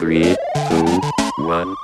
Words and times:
Three, 0.00 0.34
two, 0.70 1.00
one. 1.44 1.76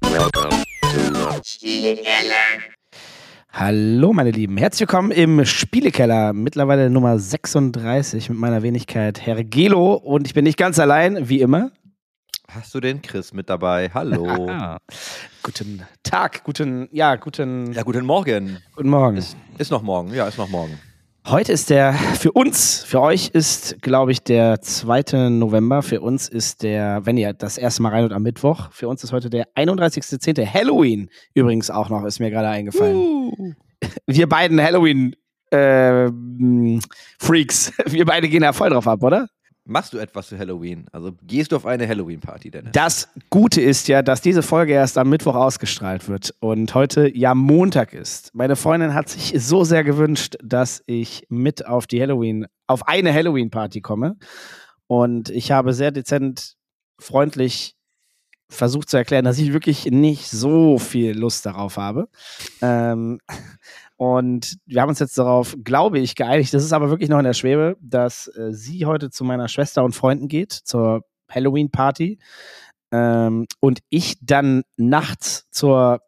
Welcome 0.00 0.64
to 0.80 1.00
the 1.12 2.00
Hallo 3.52 4.14
meine 4.14 4.30
Lieben, 4.30 4.56
herzlich 4.56 4.80
willkommen 4.80 5.10
im 5.10 5.44
Spielekeller, 5.44 6.32
mittlerweile 6.32 6.88
Nummer 6.88 7.18
36 7.18 8.30
mit 8.30 8.38
meiner 8.38 8.62
Wenigkeit 8.62 9.20
Herr 9.20 9.44
Gelo 9.44 9.92
und 9.92 10.26
ich 10.26 10.32
bin 10.32 10.44
nicht 10.44 10.56
ganz 10.56 10.78
allein, 10.78 11.28
wie 11.28 11.42
immer. 11.42 11.70
Hast 12.48 12.74
du 12.74 12.80
den 12.80 13.02
Chris 13.02 13.34
mit 13.34 13.50
dabei? 13.50 13.90
Hallo. 13.92 14.48
guten 15.42 15.82
Tag, 16.02 16.44
guten, 16.44 16.88
ja, 16.92 17.16
guten, 17.16 17.74
ja, 17.74 17.82
guten 17.82 18.06
Morgen. 18.06 18.56
guten 18.74 18.88
Morgen. 18.88 19.18
Ist, 19.18 19.36
ist 19.58 19.70
noch 19.70 19.82
morgen, 19.82 20.14
ja, 20.14 20.26
ist 20.26 20.38
noch 20.38 20.48
morgen. 20.48 20.80
Heute 21.26 21.52
ist 21.52 21.68
der, 21.70 21.92
für 21.92 22.32
uns, 22.32 22.82
für 22.82 23.00
euch 23.00 23.28
ist, 23.28 23.82
glaube 23.82 24.10
ich, 24.10 24.22
der 24.22 24.60
2. 24.62 25.28
November. 25.28 25.82
Für 25.82 26.00
uns 26.00 26.28
ist 26.28 26.62
der, 26.62 27.04
wenn 27.04 27.18
ihr 27.18 27.34
das 27.34 27.58
erste 27.58 27.82
Mal 27.82 27.90
reinhört 27.90 28.12
am 28.12 28.22
Mittwoch, 28.22 28.72
für 28.72 28.88
uns 28.88 29.04
ist 29.04 29.12
heute 29.12 29.28
der 29.28 29.46
31.10. 29.54 30.46
Halloween 30.46 31.10
übrigens 31.34 31.70
auch 31.70 31.90
noch, 31.90 32.04
ist 32.04 32.20
mir 32.20 32.30
gerade 32.30 32.48
eingefallen. 32.48 32.96
Uh. 32.96 33.52
Wir 34.06 34.28
beiden 34.28 34.60
Halloween 34.60 35.14
äh, 35.50 36.10
Freaks, 37.18 37.72
wir 37.86 38.06
beide 38.06 38.28
gehen 38.28 38.42
da 38.42 38.52
voll 38.52 38.70
drauf 38.70 38.88
ab, 38.88 39.02
oder? 39.02 39.28
Machst 39.64 39.92
du 39.92 39.98
etwas 39.98 40.28
zu 40.28 40.38
Halloween? 40.38 40.86
Also 40.90 41.12
gehst 41.22 41.52
du 41.52 41.56
auf 41.56 41.66
eine 41.66 41.86
Halloween-Party, 41.86 42.50
Dennis? 42.50 42.72
Das 42.72 43.08
Gute 43.28 43.60
ist 43.60 43.88
ja, 43.88 44.02
dass 44.02 44.20
diese 44.20 44.42
Folge 44.42 44.72
erst 44.72 44.98
am 44.98 45.10
Mittwoch 45.10 45.34
ausgestrahlt 45.34 46.08
wird 46.08 46.34
und 46.40 46.74
heute 46.74 47.14
ja 47.14 47.34
Montag 47.34 47.92
ist. 47.92 48.34
Meine 48.34 48.56
Freundin 48.56 48.94
hat 48.94 49.08
sich 49.08 49.34
so 49.36 49.64
sehr 49.64 49.84
gewünscht, 49.84 50.36
dass 50.42 50.82
ich 50.86 51.26
mit 51.28 51.66
auf 51.66 51.86
die 51.86 52.00
Halloween, 52.00 52.46
auf 52.66 52.88
eine 52.88 53.12
Halloween-Party 53.12 53.80
komme. 53.80 54.16
Und 54.86 55.28
ich 55.30 55.52
habe 55.52 55.72
sehr 55.72 55.92
dezent, 55.92 56.56
freundlich 56.98 57.76
versucht 58.48 58.90
zu 58.90 58.96
erklären, 58.96 59.24
dass 59.24 59.38
ich 59.38 59.52
wirklich 59.52 59.86
nicht 59.86 60.28
so 60.28 60.78
viel 60.78 61.16
Lust 61.16 61.46
darauf 61.46 61.76
habe. 61.76 62.08
Ähm, 62.60 63.20
und 64.00 64.56
wir 64.64 64.80
haben 64.80 64.88
uns 64.88 64.98
jetzt 64.98 65.18
darauf, 65.18 65.54
glaube 65.62 65.98
ich, 65.98 66.14
geeinigt. 66.14 66.54
Das 66.54 66.64
ist 66.64 66.72
aber 66.72 66.88
wirklich 66.88 67.10
noch 67.10 67.18
in 67.18 67.26
der 67.26 67.34
Schwebe, 67.34 67.76
dass 67.82 68.28
äh, 68.28 68.50
sie 68.50 68.86
heute 68.86 69.10
zu 69.10 69.24
meiner 69.24 69.46
Schwester 69.46 69.84
und 69.84 69.94
Freunden 69.94 70.26
geht, 70.26 70.52
zur 70.52 71.04
Halloween-Party. 71.30 72.18
Ähm, 72.92 73.46
und 73.60 73.80
ich 73.90 74.16
dann 74.22 74.62
nachts 74.78 75.50
zur 75.50 76.00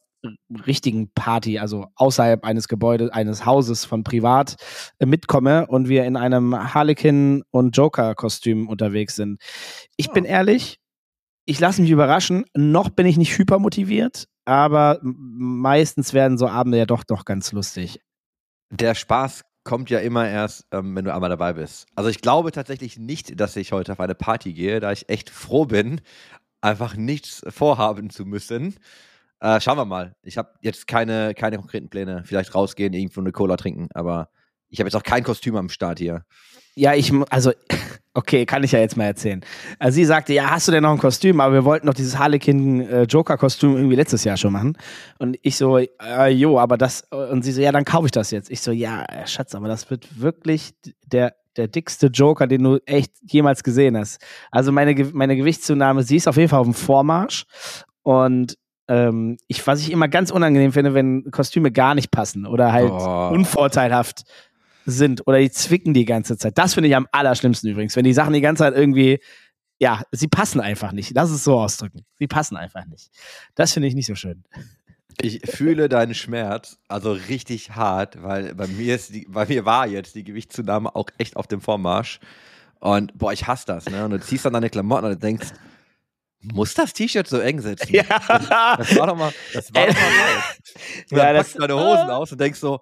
richtigen 0.67 1.11
Party, 1.13 1.59
also 1.59 1.85
außerhalb 1.97 2.45
eines 2.45 2.67
Gebäudes, 2.67 3.11
eines 3.11 3.45
Hauses 3.45 3.85
von 3.85 4.05
privat 4.05 4.57
äh, 4.99 5.05
mitkomme 5.05 5.67
und 5.67 5.91
wir 5.91 6.07
in 6.07 6.17
einem 6.17 6.73
Harlequin 6.73 7.43
und 7.51 7.77
Joker-Kostüm 7.77 8.71
unterwegs 8.71 9.17
sind. 9.17 9.39
Ich 9.99 10.11
bin 10.13 10.25
ehrlich, 10.25 10.81
ich 11.45 11.61
lasse 11.61 11.83
mich 11.83 11.91
überraschen. 11.91 12.45
Noch 12.55 12.91
bin 12.91 13.07
ich 13.07 13.17
nicht 13.17 13.37
hypermotiviert, 13.37 14.29
aber 14.45 14.99
meistens 15.03 16.13
werden 16.15 16.39
so 16.39 16.49
Abende 16.49 16.79
ja 16.79 16.87
doch 16.87 17.05
doch 17.05 17.25
ganz 17.25 17.53
lustig. 17.53 18.01
Der 18.71 18.95
Spaß 18.95 19.43
kommt 19.65 19.91
ja 19.91 20.01
immer 20.01 20.29
erst, 20.29 20.67
ähm, 20.73 20.97
wenn 20.97 21.05
du 21.05 21.15
einmal 21.15 21.31
dabei 21.31 21.53
bist. 21.53 21.87
Also 21.95 22.11
ich 22.11 22.21
glaube 22.21 22.53
tatsächlich 22.53 22.99
nicht, 22.99 23.39
dass 23.39 23.57
ich 23.57 23.73
heute 23.73 23.93
auf 23.93 24.01
eine 24.01 24.15
Party 24.15 24.53
gehe, 24.53 24.81
da 24.81 24.93
ich 24.93 25.09
echt 25.09 25.31
froh 25.31 25.67
bin, 25.67 26.01
einfach 26.61 26.97
nichts 26.97 27.43
vorhaben 27.49 28.11
zu 28.11 28.25
müssen. 28.25 28.77
Äh, 29.41 29.61
schauen 29.61 29.77
wir 29.77 29.85
mal. 29.85 30.15
Ich 30.23 30.39
habe 30.39 30.53
jetzt 30.63 30.87
keine, 30.87 31.35
keine 31.35 31.59
konkreten 31.59 31.89
Pläne. 31.89 32.23
Vielleicht 32.25 32.55
rausgehen, 32.55 32.93
irgendwo 32.93 33.21
eine 33.21 33.33
Cola 33.33 33.57
trinken, 33.57 33.89
aber 33.95 34.31
ich 34.69 34.81
habe 34.81 34.89
jetzt 34.89 34.97
auch 34.97 35.03
kein 35.03 35.25
Kostüm 35.25 35.57
am 35.57 35.69
Start 35.69 35.99
hier. 35.99 36.25
Ja, 36.75 36.95
ich, 36.95 37.13
also, 37.31 37.53
okay, 38.15 38.47
kann 38.47 38.65
ich 38.65 38.73
ja 38.73 38.79
jetzt 38.79 38.97
mal 38.97 39.05
erzählen. 39.05 39.43
Also 39.79 39.97
sie 39.97 40.05
sagte, 40.05 40.33
ja, 40.33 40.51
hast 40.51 40.69
du 40.69 40.73
denn 40.73 40.83
noch 40.83 40.93
ein 40.93 40.99
Kostüm? 40.99 41.41
Aber 41.41 41.53
wir 41.55 41.65
wollten 41.65 41.87
doch 41.87 41.95
dieses 41.95 42.19
Harlequin-Joker-Kostüm 42.19 43.77
irgendwie 43.77 43.97
letztes 43.97 44.25
Jahr 44.25 44.37
schon 44.37 44.53
machen. 44.53 44.77
Und 45.19 45.37
ich 45.43 45.57
so, 45.57 45.79
äh, 45.79 46.29
jo, 46.31 46.59
aber 46.59 46.77
das, 46.79 47.03
und 47.11 47.43
sie 47.43 47.53
so, 47.53 47.61
ja, 47.61 47.73
dann 47.73 47.85
kaufe 47.85 48.07
ich 48.07 48.13
das 48.13 48.31
jetzt. 48.31 48.51
Ich 48.51 48.61
so, 48.61 48.71
ja, 48.73 49.05
äh, 49.05 49.27
Schatz, 49.27 49.55
aber 49.55 49.69
das 49.69 49.91
wird 49.91 50.21
wirklich 50.21 50.73
der, 51.07 51.35
der 51.57 51.69
dickste 51.69 52.07
Joker, 52.07 52.47
den 52.47 52.63
du 52.63 52.79
echt 52.87 53.13
jemals 53.31 53.63
gesehen 53.63 53.97
hast. 53.97 54.21
Also 54.51 54.73
meine, 54.73 54.95
meine 55.13 55.37
Gewichtszunahme, 55.37 56.03
sie 56.03 56.17
ist 56.17 56.29
auf 56.29 56.37
jeden 56.37 56.49
Fall 56.49 56.61
auf 56.61 56.67
dem 56.67 56.75
Vormarsch. 56.75 57.45
Und 58.03 58.57
ähm, 58.89 59.37
ich, 59.47 59.65
was 59.67 59.81
ich 59.81 59.93
immer 59.93 60.09
ganz 60.09 60.31
unangenehm 60.31 60.73
finde, 60.73 60.95
wenn 60.95 61.31
Kostüme 61.31 61.71
gar 61.71 61.95
nicht 61.95 62.11
passen 62.11 62.47
oder 62.47 62.73
halt 62.73 62.91
Oh. 62.91 63.29
unvorteilhaft 63.33 64.23
sind 64.87 65.27
oder 65.27 65.39
die 65.39 65.51
zwicken 65.51 65.95
die 65.95 66.05
ganze 66.05 66.37
Zeit. 66.37 66.59
Das 66.59 66.75
finde 66.75 66.89
ich 66.89 66.97
am 66.97 67.07
allerschlimmsten 67.13 67.71
übrigens, 67.71 67.95
wenn 67.97 68.05
die 68.05 68.13
Sachen 68.15 68.33
die 68.33 68.41
ganze 68.41 68.63
Zeit 68.65 68.75
irgendwie, 68.75 69.21
ja, 69.79 70.03
sie 70.13 70.29
passen 70.29 70.61
einfach 70.61 70.93
nicht. 70.93 71.13
Lass 71.15 71.31
es 71.31 71.45
so 71.45 71.59
ausdrücken. 71.59 72.05
Sie 72.19 72.27
passen 72.27 72.57
einfach 72.57 72.85
nicht. 72.87 73.11
Das 73.55 73.73
finde 73.73 73.89
ich 73.89 73.95
nicht 73.95 74.07
so 74.07 74.15
schön. 74.15 74.45
Ich 75.21 75.41
fühle 75.45 75.89
deinen 75.89 76.15
Schmerz, 76.15 76.79
also 76.89 77.13
richtig 77.13 77.73
hart, 77.73 78.23
weil 78.23 78.55
bei 78.55 78.67
mir 78.67 78.95
ist 78.95 79.13
die, 79.15 79.27
bei 79.29 79.45
mir 79.47 79.65
war 79.65 79.87
jetzt 79.87 80.15
die 80.15 80.25
Gewichtszunahme 80.25 80.95
auch 80.97 81.07
echt 81.19 81.37
auf 81.37 81.47
dem 81.47 81.61
Vormarsch. 81.61 82.19
Und 82.81 83.17
boah, 83.19 83.33
ich 83.33 83.47
hasse 83.47 83.67
das, 83.67 83.89
ne? 83.89 84.05
Und 84.05 84.11
du 84.13 84.21
ziehst 84.21 84.45
dann 84.45 84.55
deine 84.55 84.71
Klamotten 84.71 85.05
und 85.05 85.11
du 85.13 85.19
denkst, 85.19 85.49
muss 86.41 86.75
das 86.75 86.93
T-Shirt 86.93 87.29
so 87.29 87.39
eng 87.39 87.61
sitzen? 87.61 87.89
Ja. 87.95 88.05
Das 88.77 88.97
war 88.97 89.07
doch 89.07 89.17
mal, 89.17 89.33
das 89.53 89.73
war 89.75 89.87
doch 89.87 89.95
mal 89.95 90.01
nice. 90.11 91.05
Und 91.11 91.17
Ja, 91.19 91.25
dann 91.27 91.35
das- 91.35 91.43
packst 91.47 91.55
du 91.55 91.59
deine 91.61 91.75
Hosen 91.77 92.11
aus 92.11 92.33
und 92.33 92.41
denkst 92.41 92.59
so, 92.59 92.81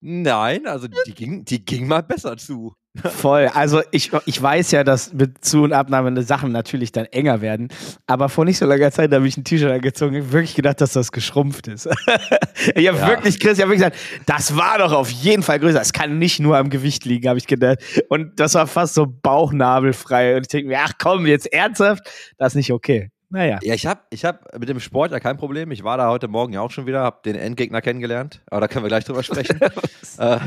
nein, 0.00 0.66
also 0.66 0.88
die 0.88 1.14
ging, 1.14 1.44
die 1.44 1.64
ging 1.64 1.86
mal 1.86 2.02
besser 2.02 2.36
zu. 2.36 2.74
Voll. 3.04 3.48
Also 3.54 3.82
ich, 3.92 4.10
ich 4.26 4.42
weiß 4.42 4.72
ja, 4.72 4.82
dass 4.82 5.12
mit 5.12 5.44
Zu- 5.44 5.62
und 5.62 5.72
Abnahme 5.72 6.20
Sachen 6.24 6.50
natürlich 6.50 6.90
dann 6.90 7.04
enger 7.06 7.40
werden. 7.40 7.68
Aber 8.08 8.28
vor 8.28 8.44
nicht 8.44 8.58
so 8.58 8.66
langer 8.66 8.90
Zeit 8.90 9.12
habe 9.12 9.28
ich 9.28 9.36
ein 9.36 9.44
T-Shirt 9.44 9.70
angezogen 9.70 10.16
und 10.16 10.32
wirklich 10.32 10.56
gedacht, 10.56 10.80
dass 10.80 10.94
das 10.94 11.12
geschrumpft 11.12 11.68
ist. 11.68 11.86
ich 12.74 12.88
habe 12.88 12.98
Ja. 12.98 13.06
wirklich, 13.08 13.38
Chris, 13.38 13.58
ich 13.58 13.62
habe 13.62 13.74
gesagt, 13.74 13.96
das 14.26 14.56
war 14.56 14.78
doch 14.78 14.90
auf 14.90 15.08
jeden 15.08 15.44
Fall 15.44 15.60
größer. 15.60 15.80
Es 15.80 15.92
kann 15.92 16.18
nicht 16.18 16.40
nur 16.40 16.56
am 16.58 16.68
Gewicht 16.68 17.04
liegen, 17.04 17.28
habe 17.28 17.38
ich 17.38 17.46
gedacht. 17.46 17.78
Und 18.08 18.40
das 18.40 18.54
war 18.54 18.66
fast 18.66 18.94
so 18.94 19.06
bauchnabelfrei. 19.06 20.34
Und 20.34 20.42
ich 20.42 20.48
denke 20.48 20.68
mir, 20.68 20.80
ach 20.82 20.94
komm, 20.98 21.26
jetzt 21.26 21.52
ernsthaft? 21.52 22.02
Das 22.38 22.54
ist 22.54 22.56
nicht 22.56 22.72
okay. 22.72 23.10
Naja. 23.30 23.60
Ja, 23.62 23.74
ich 23.74 23.86
habe 23.86 24.00
ich 24.10 24.24
hab 24.24 24.58
mit 24.58 24.68
dem 24.68 24.80
Sport 24.80 25.12
ja 25.12 25.20
kein 25.20 25.36
Problem. 25.36 25.70
Ich 25.70 25.84
war 25.84 25.96
da 25.96 26.10
heute 26.10 26.26
Morgen 26.26 26.52
ja 26.52 26.60
auch 26.60 26.72
schon 26.72 26.86
wieder, 26.86 27.02
habe 27.02 27.20
den 27.24 27.36
Endgegner 27.36 27.80
kennengelernt. 27.80 28.42
Aber 28.50 28.60
da 28.60 28.68
können 28.68 28.84
wir 28.84 28.88
gleich 28.88 29.04
drüber 29.04 29.22
sprechen. 29.22 29.60
äh, 30.18 30.40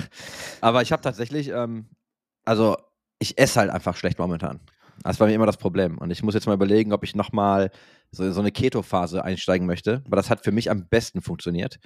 aber 0.60 0.82
ich 0.82 0.92
habe 0.92 1.02
tatsächlich, 1.02 1.50
ähm, 1.50 1.88
also 2.44 2.76
ich 3.20 3.38
esse 3.38 3.62
halt 3.62 3.70
einfach 3.72 3.96
schlecht 3.96 4.20
momentan. 4.20 4.60
Das 5.02 5.18
bei 5.18 5.28
mir 5.28 5.34
immer 5.34 5.46
das 5.46 5.58
Problem. 5.58 5.98
Und 5.98 6.12
ich 6.12 6.24
muss 6.24 6.34
jetzt 6.34 6.46
mal 6.46 6.54
überlegen, 6.54 6.92
ob 6.94 7.04
ich 7.04 7.16
nochmal 7.16 7.72
so, 8.12 8.30
so 8.32 8.42
eine 8.42 8.52
Keto-Phase 8.52 9.24
einsteigen 9.24 9.66
möchte. 9.66 10.04
Weil 10.08 10.18
das 10.18 10.30
hat 10.30 10.44
für 10.44 10.52
mich 10.52 10.70
am 10.70 10.88
besten 10.88 11.22
funktioniert. 11.22 11.80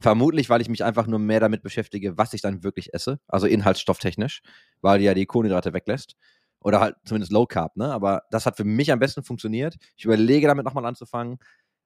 Vermutlich, 0.00 0.50
weil 0.50 0.60
ich 0.60 0.68
mich 0.68 0.84
einfach 0.84 1.06
nur 1.06 1.20
mehr 1.20 1.40
damit 1.40 1.62
beschäftige, 1.62 2.18
was 2.18 2.34
ich 2.34 2.42
dann 2.42 2.64
wirklich 2.64 2.92
esse. 2.92 3.20
Also 3.28 3.46
inhaltsstofftechnisch, 3.46 4.42
weil 4.82 4.98
die 4.98 5.04
ja 5.04 5.14
die 5.14 5.26
Kohlenhydrate 5.26 5.72
weglässt. 5.72 6.16
Oder 6.64 6.80
halt 6.80 6.96
zumindest 7.04 7.30
Low 7.30 7.44
Carb, 7.44 7.76
ne? 7.76 7.92
Aber 7.92 8.22
das 8.30 8.46
hat 8.46 8.56
für 8.56 8.64
mich 8.64 8.90
am 8.90 8.98
besten 8.98 9.22
funktioniert. 9.22 9.76
Ich 9.96 10.06
überlege 10.06 10.46
damit 10.46 10.64
nochmal 10.64 10.86
anzufangen, 10.86 11.38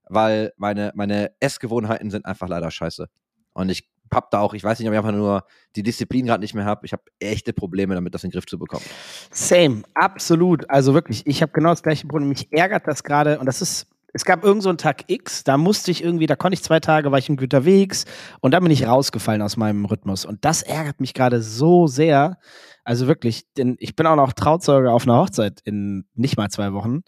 weil 0.09 0.53
meine, 0.57 0.93
meine 0.95 1.33
Essgewohnheiten 1.41 2.11
sind 2.11 2.25
einfach 2.25 2.49
leider 2.49 2.71
scheiße. 2.71 3.09
Und 3.55 3.71
ich 3.71 3.91
hab 4.13 4.31
da 4.31 4.39
auch, 4.39 4.55
ich 4.55 4.63
weiß 4.63 4.79
nicht, 4.79 4.87
ob 4.89 4.95
ich 4.95 4.99
einfach 4.99 5.11
nur 5.11 5.45
die 5.75 5.83
Disziplin 5.83 6.27
gerade 6.27 6.41
nicht 6.41 6.55
mehr 6.55 6.65
habe. 6.65 6.87
Ich 6.87 6.93
habe 6.93 7.03
echte 7.19 7.53
Probleme 7.53 7.97
damit, 7.97 8.15
das 8.15 8.23
in 8.23 8.31
den 8.31 8.35
Griff 8.35 8.47
zu 8.47 8.57
bekommen. 8.57 8.85
Same, 9.33 9.83
absolut. 9.95 10.71
Also 10.71 10.95
wirklich, 10.95 11.27
ich 11.27 11.43
habe 11.43 11.51
genau 11.53 11.71
das 11.71 11.83
gleiche 11.83 12.07
Problem. 12.07 12.29
Mich 12.29 12.47
ärgert 12.53 12.87
das 12.87 13.03
gerade 13.03 13.41
und 13.41 13.47
das 13.47 13.61
ist, 13.61 13.89
es 14.13 14.25
gab 14.25 14.45
irgend 14.45 14.63
so 14.63 14.69
einen 14.69 14.79
Tag 14.79 15.05
X, 15.09 15.45
da 15.45 15.59
musste 15.59 15.91
ich 15.91 16.03
irgendwie, 16.03 16.27
da 16.27 16.37
konnte 16.37 16.55
ich 16.55 16.63
zwei 16.63 16.81
Tage, 16.81 17.13
war 17.13 17.19
ich 17.19 17.29
irgendwie 17.29 17.45
unterwegs 17.45 18.05
und 18.41 18.53
dann 18.53 18.63
bin 18.63 18.73
ich 18.73 18.87
rausgefallen 18.87 19.43
aus 19.43 19.57
meinem 19.57 19.85
Rhythmus. 19.85 20.25
Und 20.25 20.45
das 20.45 20.63
ärgert 20.63 21.01
mich 21.01 21.15
gerade 21.15 21.43
so 21.43 21.87
sehr. 21.87 22.39
Also 22.85 23.07
wirklich, 23.07 23.45
denn 23.57 23.77
ich 23.79 23.97
bin 23.97 24.07
auch 24.07 24.17
noch 24.17 24.33
Trauzeuge 24.33 24.91
auf 24.91 25.03
einer 25.03 25.19
Hochzeit 25.19 25.61
in 25.65 26.07
nicht 26.15 26.37
mal 26.37 26.49
zwei 26.49 26.73
Wochen. 26.73 27.03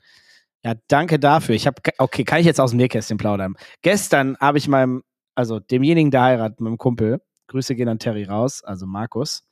Ja, 0.65 0.75
danke 0.89 1.19
dafür. 1.19 1.55
Ich 1.55 1.67
habe, 1.67 1.81
okay, 1.99 2.25
kann 2.25 2.41
ich 2.41 2.47
jetzt 2.47 2.61
aus 2.61 2.71
dem 2.71 2.77
Nähkästchen 2.77 3.17
plaudern? 3.17 3.55
Gestern 3.81 4.37
habe 4.39 4.59
ich 4.59 4.69
meinem, 4.69 5.03
also 5.35 5.59
demjenigen, 5.59 6.11
der 6.11 6.23
heiratet, 6.23 6.61
meinem 6.61 6.77
Kumpel, 6.77 7.23
Grüße 7.49 7.75
gehen 7.75 7.89
an 7.89 7.99
Terry 7.99 8.25
raus, 8.25 8.63
also 8.63 8.87
Markus, 8.87 9.43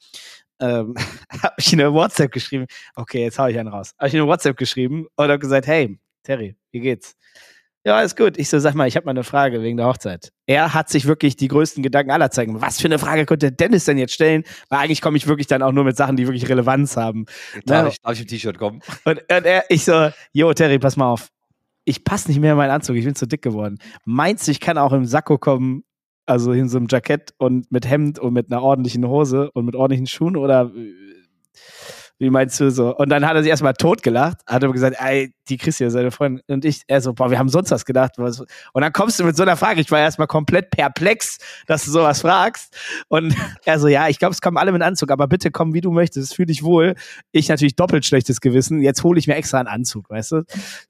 ähm, 0.60 0.94
habe 1.42 1.54
ich 1.58 1.72
eine 1.72 1.92
WhatsApp 1.94 2.30
geschrieben. 2.30 2.66
Okay, 2.94 3.22
jetzt 3.22 3.38
hau 3.38 3.46
ich 3.46 3.58
einen 3.58 3.68
raus. 3.68 3.94
Habe 3.98 4.08
ich 4.08 4.14
eine 4.14 4.26
WhatsApp 4.26 4.56
geschrieben 4.58 5.06
und 5.16 5.24
habe 5.24 5.38
gesagt, 5.38 5.66
hey, 5.66 5.98
Terry, 6.28 6.56
wie 6.72 6.80
geht's? 6.80 7.16
Ja, 7.86 8.02
ist 8.02 8.18
gut. 8.18 8.36
Ich 8.36 8.50
so, 8.50 8.58
sag 8.58 8.74
mal, 8.74 8.86
ich 8.86 8.96
habe 8.96 9.06
mal 9.06 9.12
eine 9.12 9.24
Frage 9.24 9.62
wegen 9.62 9.78
der 9.78 9.86
Hochzeit. 9.86 10.30
Er 10.44 10.74
hat 10.74 10.90
sich 10.90 11.06
wirklich 11.06 11.36
die 11.36 11.48
größten 11.48 11.82
Gedanken 11.82 12.10
aller 12.10 12.30
Zeiten. 12.30 12.52
gemacht. 12.52 12.66
Was 12.66 12.78
für 12.78 12.86
eine 12.88 12.98
Frage 12.98 13.24
könnte 13.24 13.50
Dennis 13.50 13.86
denn 13.86 13.96
jetzt 13.96 14.12
stellen? 14.12 14.44
Weil 14.68 14.80
eigentlich 14.80 15.00
komme 15.00 15.16
ich 15.16 15.26
wirklich 15.26 15.46
dann 15.46 15.62
auch 15.62 15.72
nur 15.72 15.84
mit 15.84 15.96
Sachen, 15.96 16.16
die 16.16 16.26
wirklich 16.26 16.46
Relevanz 16.50 16.98
haben. 16.98 17.24
Darf, 17.64 17.84
Ja. 17.84 17.88
ich, 17.88 18.00
darf 18.02 18.12
ich 18.12 18.20
im 18.20 18.26
T-Shirt 18.26 18.58
kommen? 18.58 18.80
Und, 19.06 19.20
und 19.20 19.26
er, 19.46 19.64
ich 19.70 19.86
so, 19.86 20.10
jo, 20.34 20.52
Terry, 20.52 20.78
pass 20.78 20.98
mal 20.98 21.10
auf. 21.10 21.28
Ich 21.86 22.04
passe 22.04 22.28
nicht 22.28 22.40
mehr 22.40 22.52
in 22.52 22.58
meinen 22.58 22.72
Anzug, 22.72 22.94
ich 22.96 23.06
bin 23.06 23.14
zu 23.14 23.26
dick 23.26 23.40
geworden. 23.40 23.78
Meinst 24.04 24.46
du, 24.46 24.50
ich 24.50 24.60
kann 24.60 24.76
auch 24.76 24.92
im 24.92 25.06
Sakko 25.06 25.38
kommen, 25.38 25.82
also 26.26 26.52
in 26.52 26.68
so 26.68 26.76
einem 26.76 26.88
Jackett 26.90 27.32
und 27.38 27.72
mit 27.72 27.88
Hemd 27.88 28.18
und 28.18 28.34
mit 28.34 28.52
einer 28.52 28.62
ordentlichen 28.62 29.06
Hose 29.08 29.50
und 29.52 29.64
mit 29.64 29.74
ordentlichen 29.74 30.06
Schuhen 30.06 30.36
oder 30.36 30.70
äh, 30.76 30.92
Wie 32.18 32.30
meinst 32.30 32.58
du 32.58 32.70
so? 32.70 32.96
Und 32.96 33.10
dann 33.10 33.24
hat 33.26 33.36
er 33.36 33.42
sich 33.42 33.50
erstmal 33.50 33.74
totgelacht, 33.74 34.38
hat 34.46 34.64
aber 34.64 34.72
gesagt, 34.72 34.96
ey, 34.98 35.32
die 35.48 35.56
Christian, 35.56 35.90
seine 35.90 36.10
Freundin 36.10 36.42
und 36.48 36.64
ich, 36.64 36.82
er 36.88 37.00
so, 37.00 37.14
boah, 37.14 37.30
wir 37.30 37.38
haben 37.38 37.48
sonst 37.48 37.70
was 37.70 37.84
gedacht. 37.84 38.18
Und 38.18 38.48
dann 38.74 38.92
kommst 38.92 39.20
du 39.20 39.24
mit 39.24 39.36
so 39.36 39.44
einer 39.44 39.56
Frage. 39.56 39.80
Ich 39.80 39.90
war 39.90 40.00
erstmal 40.00 40.26
komplett 40.26 40.70
perplex, 40.70 41.38
dass 41.66 41.84
du 41.84 41.90
sowas 41.90 42.20
fragst. 42.20 42.76
Und 43.08 43.34
er 43.64 43.78
so, 43.78 43.88
ja, 43.88 44.08
ich 44.08 44.18
glaube, 44.18 44.32
es 44.32 44.40
kommen 44.40 44.56
alle 44.56 44.72
mit 44.72 44.82
Anzug, 44.82 45.10
aber 45.10 45.28
bitte 45.28 45.50
komm, 45.50 45.74
wie 45.74 45.80
du 45.80 45.92
möchtest, 45.92 46.34
fühl 46.34 46.46
dich 46.46 46.62
wohl. 46.62 46.94
Ich 47.32 47.48
natürlich 47.48 47.76
doppelt 47.76 48.04
schlechtes 48.04 48.40
Gewissen. 48.40 48.82
Jetzt 48.82 49.04
hole 49.04 49.18
ich 49.18 49.26
mir 49.26 49.36
extra 49.36 49.58
einen 49.58 49.68
Anzug, 49.68 50.10
weißt 50.10 50.32
du? 50.32 50.42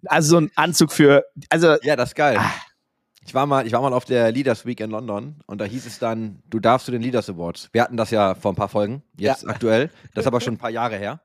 Also 0.07 0.31
so 0.31 0.37
ein 0.39 0.51
Anzug 0.57 0.93
für, 0.93 1.25
also. 1.51 1.77
Ja, 1.83 1.97
das 1.97 2.11
ist 2.11 2.15
geil. 2.15 2.37
Ah. 2.39 2.51
Ich 3.29 3.35
war, 3.35 3.45
mal, 3.45 3.67
ich 3.67 3.75
war 3.75 3.83
mal 3.83 3.93
auf 3.93 4.07
der 4.07 4.33
Leaders 4.33 4.65
Week 4.65 4.81
in 4.81 4.91
London 4.91 5.37
und 5.47 5.61
da 5.61 5.67
hieß 5.67 5.85
es 5.85 5.99
dann, 5.99 6.43
du 6.49 6.61
darfst 6.61 6.87
zu 6.87 6.93
den 6.93 7.03
Leaders 7.03 7.29
Awards. 7.29 7.69
Wir 7.73 7.83
hatten 7.83 7.99
das 7.99 8.11
ja 8.11 8.35
vor 8.35 8.53
ein 8.53 8.57
paar 8.57 8.71
Folgen, 8.71 9.03
jetzt 9.19 9.43
Ja. 9.43 9.51
aktuell. 9.51 9.91
Das 10.15 10.23
ist 10.23 10.27
aber 10.27 10.41
schon 10.41 10.55
ein 10.55 10.59
paar 10.59 10.71
Jahre 10.71 10.97
her. 10.97 11.21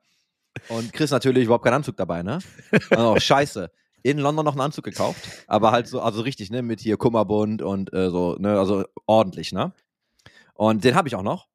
Und 0.67 0.91
Chris 0.91 1.11
natürlich 1.11 1.45
überhaupt 1.45 1.63
keinen 1.63 1.75
Anzug 1.75 1.95
dabei, 1.95 2.21
ne? 2.21 2.39
Oh, 2.97 3.17
scheiße. 3.17 3.71
In 4.01 4.17
London 4.17 4.43
noch 4.43 4.51
einen 4.51 4.59
Anzug 4.59 4.83
gekauft, 4.83 5.29
aber 5.47 5.71
halt 5.71 5.87
so, 5.87 6.01
also 6.01 6.23
richtig, 6.23 6.51
ne, 6.51 6.61
mit 6.61 6.81
hier 6.81 6.97
Kummerbund 6.97 7.61
und 7.61 7.93
äh, 7.93 8.09
so, 8.09 8.35
ne, 8.37 8.59
also 8.59 8.83
ordentlich, 9.05 9.53
ne? 9.53 9.71
Und 10.55 10.83
den 10.83 10.95
habe 10.95 11.07
ich 11.07 11.15
auch 11.15 11.23
noch. 11.23 11.47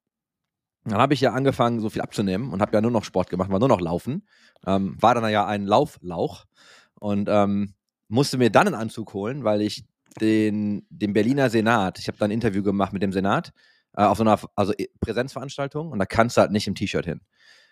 Dann 0.85 0.97
habe 0.97 1.13
ich 1.13 1.21
ja 1.21 1.31
angefangen, 1.31 1.79
so 1.79 1.91
viel 1.91 2.01
abzunehmen 2.01 2.51
und 2.51 2.59
habe 2.63 2.73
ja 2.75 2.81
nur 2.81 2.89
noch 2.89 3.03
Sport 3.03 3.29
gemacht, 3.29 3.51
war 3.51 3.59
nur 3.59 3.69
noch 3.69 3.81
Laufen. 3.81 4.27
Ähm, 4.65 4.97
war 4.99 5.13
dann 5.13 5.29
ja 5.29 5.45
ein 5.45 5.67
Lauflauch 5.67 6.45
und 6.95 7.29
ähm, 7.31 7.75
musste 8.07 8.39
mir 8.39 8.49
dann 8.49 8.65
einen 8.65 8.75
Anzug 8.75 9.13
holen, 9.13 9.43
weil 9.43 9.61
ich 9.61 9.85
den, 10.21 10.85
den 10.89 11.13
Berliner 11.13 11.49
Senat, 11.49 11.99
ich 11.99 12.07
habe 12.07 12.17
da 12.17 12.25
ein 12.25 12.31
Interview 12.31 12.63
gemacht 12.63 12.93
mit 12.93 13.01
dem 13.01 13.11
Senat, 13.11 13.51
äh, 13.95 14.03
auf 14.03 14.17
so 14.17 14.23
einer 14.23 14.39
also 14.55 14.73
äh, 14.73 14.87
Präsenzveranstaltung 14.99 15.91
und 15.91 15.99
da 15.99 16.05
kannst 16.05 16.37
du 16.37 16.41
halt 16.41 16.51
nicht 16.51 16.67
im 16.67 16.75
T-Shirt 16.75 17.05
hin. 17.05 17.21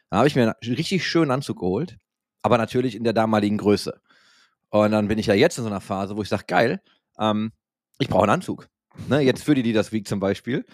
Da 0.09 0.17
habe 0.17 0.27
ich 0.27 0.35
mir 0.35 0.55
einen 0.61 0.75
richtig 0.75 1.05
schönen 1.05 1.31
Anzug 1.31 1.59
geholt, 1.59 1.97
aber 2.41 2.57
natürlich 2.57 2.95
in 2.95 3.03
der 3.03 3.13
damaligen 3.13 3.57
Größe. 3.57 3.99
Und 4.69 4.91
dann 4.91 5.07
bin 5.07 5.19
ich 5.19 5.27
ja 5.27 5.33
jetzt 5.33 5.57
in 5.57 5.63
so 5.63 5.69
einer 5.69 5.81
Phase, 5.81 6.17
wo 6.17 6.21
ich 6.21 6.29
sage, 6.29 6.45
geil, 6.47 6.81
ähm, 7.19 7.51
ich 7.99 8.09
brauche 8.09 8.23
einen 8.23 8.33
Anzug. 8.33 8.69
Ne, 9.09 9.19
jetzt 9.19 9.43
für 9.43 9.53
die 9.53 9.61
Leaders 9.61 9.91
Week 9.91 10.07
zum 10.07 10.19
Beispiel. 10.19 10.65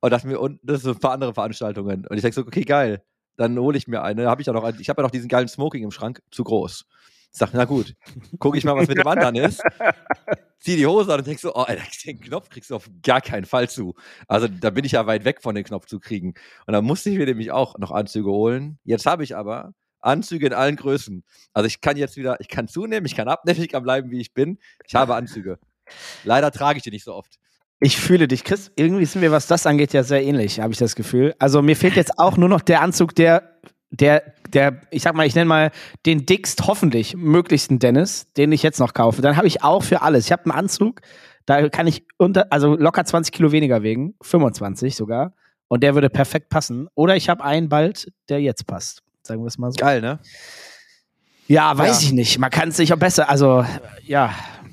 Und 0.00 0.10
das 0.10 0.24
mir 0.24 0.40
und 0.40 0.60
das 0.62 0.82
sind 0.82 0.96
ein 0.96 1.00
paar 1.00 1.12
andere 1.12 1.34
Veranstaltungen. 1.34 2.06
Und 2.06 2.16
ich 2.16 2.22
sage 2.22 2.34
so, 2.34 2.40
okay, 2.40 2.62
geil. 2.62 3.02
Dann 3.36 3.58
hole 3.58 3.76
ich 3.76 3.86
mir 3.86 4.02
eine. 4.02 4.28
Habe 4.28 4.40
ich 4.40 4.46
ja 4.46 4.54
noch, 4.54 4.66
ich 4.78 4.88
habe 4.88 5.02
ja 5.02 5.06
noch 5.06 5.10
diesen 5.10 5.28
geilen 5.28 5.48
Smoking 5.48 5.84
im 5.84 5.90
Schrank, 5.90 6.22
zu 6.30 6.42
groß. 6.42 6.86
Ich 7.32 7.38
sag, 7.38 7.52
na 7.52 7.64
gut, 7.64 7.94
gucke 8.38 8.56
ich 8.56 8.64
mal, 8.64 8.76
was 8.76 8.88
mit 8.88 8.98
dem 8.98 9.06
anderen 9.06 9.36
ist. 9.36 9.62
Zieh 10.60 10.76
die 10.76 10.86
Hose 10.86 11.12
an 11.12 11.20
und 11.20 11.26
denk 11.26 11.38
so, 11.38 11.54
oh, 11.54 11.62
Alter, 11.62 11.82
den 12.06 12.20
Knopf 12.20 12.48
kriegst 12.48 12.70
du 12.70 12.76
auf 12.76 12.88
gar 13.02 13.20
keinen 13.20 13.44
Fall 13.44 13.68
zu. 13.68 13.94
Also 14.26 14.48
da 14.48 14.70
bin 14.70 14.84
ich 14.84 14.92
ja 14.92 15.06
weit 15.06 15.24
weg 15.24 15.42
von 15.42 15.54
den 15.54 15.64
Knopf 15.64 15.86
zu 15.86 16.00
kriegen. 16.00 16.34
Und 16.66 16.72
dann 16.72 16.84
musste 16.84 17.10
ich 17.10 17.18
mir 17.18 17.26
nämlich 17.26 17.50
auch 17.50 17.78
noch 17.78 17.90
Anzüge 17.90 18.30
holen. 18.30 18.78
Jetzt 18.84 19.06
habe 19.06 19.22
ich 19.22 19.36
aber 19.36 19.72
Anzüge 20.00 20.46
in 20.46 20.52
allen 20.52 20.76
Größen. 20.76 21.24
Also 21.52 21.66
ich 21.66 21.80
kann 21.80 21.96
jetzt 21.96 22.16
wieder, 22.16 22.40
ich 22.40 22.48
kann 22.48 22.68
zunehmen, 22.68 23.06
ich 23.06 23.14
kann 23.14 23.28
abnehmen, 23.28 23.60
ich 23.60 23.68
kann 23.68 23.82
bleiben, 23.82 24.10
wie 24.10 24.20
ich 24.20 24.32
bin. 24.32 24.58
Ich 24.86 24.94
habe 24.94 25.14
Anzüge. 25.14 25.58
Leider 26.24 26.50
trage 26.50 26.78
ich 26.78 26.82
die 26.82 26.90
nicht 26.90 27.04
so 27.04 27.14
oft. 27.14 27.38
Ich 27.78 27.98
fühle 27.98 28.26
dich, 28.26 28.44
Chris. 28.44 28.72
Irgendwie 28.76 29.04
sind 29.04 29.20
wir, 29.20 29.32
was 29.32 29.46
das 29.46 29.66
angeht, 29.66 29.92
ja 29.92 30.02
sehr 30.02 30.24
ähnlich, 30.24 30.60
habe 30.60 30.72
ich 30.72 30.78
das 30.78 30.96
Gefühl. 30.96 31.34
Also 31.38 31.60
mir 31.60 31.76
fehlt 31.76 31.94
jetzt 31.94 32.18
auch 32.18 32.38
nur 32.38 32.48
noch 32.48 32.62
der 32.62 32.80
Anzug, 32.80 33.14
der, 33.14 33.58
der, 33.90 34.34
der, 34.54 34.80
ich 34.90 35.02
sag 35.02 35.14
mal, 35.14 35.26
ich 35.26 35.34
nenne 35.34 35.46
mal 35.46 35.70
den 36.06 36.26
dickst, 36.26 36.66
hoffentlich 36.66 37.14
möglichsten 37.16 37.78
Dennis, 37.78 38.26
den 38.36 38.52
ich 38.52 38.62
jetzt 38.62 38.80
noch 38.80 38.94
kaufe. 38.94 39.22
Dann 39.22 39.36
habe 39.36 39.46
ich 39.46 39.62
auch 39.62 39.82
für 39.82 40.02
alles. 40.02 40.26
Ich 40.26 40.32
habe 40.32 40.44
einen 40.44 40.52
Anzug, 40.52 41.00
da 41.46 41.68
kann 41.68 41.86
ich 41.86 42.04
unter, 42.18 42.46
also 42.50 42.76
locker 42.76 43.04
20 43.04 43.32
Kilo 43.32 43.52
weniger 43.52 43.82
wegen, 43.82 44.14
25 44.22 44.96
sogar. 44.96 45.32
Und 45.68 45.82
der 45.82 45.94
würde 45.94 46.10
perfekt 46.10 46.48
passen. 46.48 46.88
Oder 46.94 47.16
ich 47.16 47.28
habe 47.28 47.42
einen 47.42 47.68
bald, 47.68 48.12
der 48.28 48.40
jetzt 48.40 48.66
passt. 48.66 49.02
Sagen 49.22 49.42
wir 49.42 49.48
es 49.48 49.58
mal 49.58 49.70
so. 49.72 49.76
Geil, 49.76 50.00
ne? 50.00 50.20
Ja, 51.48 51.76
weiß 51.76 52.02
Ja. 52.02 52.06
ich 52.08 52.12
nicht. 52.12 52.38
Man 52.38 52.50
kann 52.50 52.68
es 52.70 52.76
sich 52.76 52.92
auch 52.92 52.98
besser, 52.98 53.28
also 53.28 53.64
ja, 54.04 54.32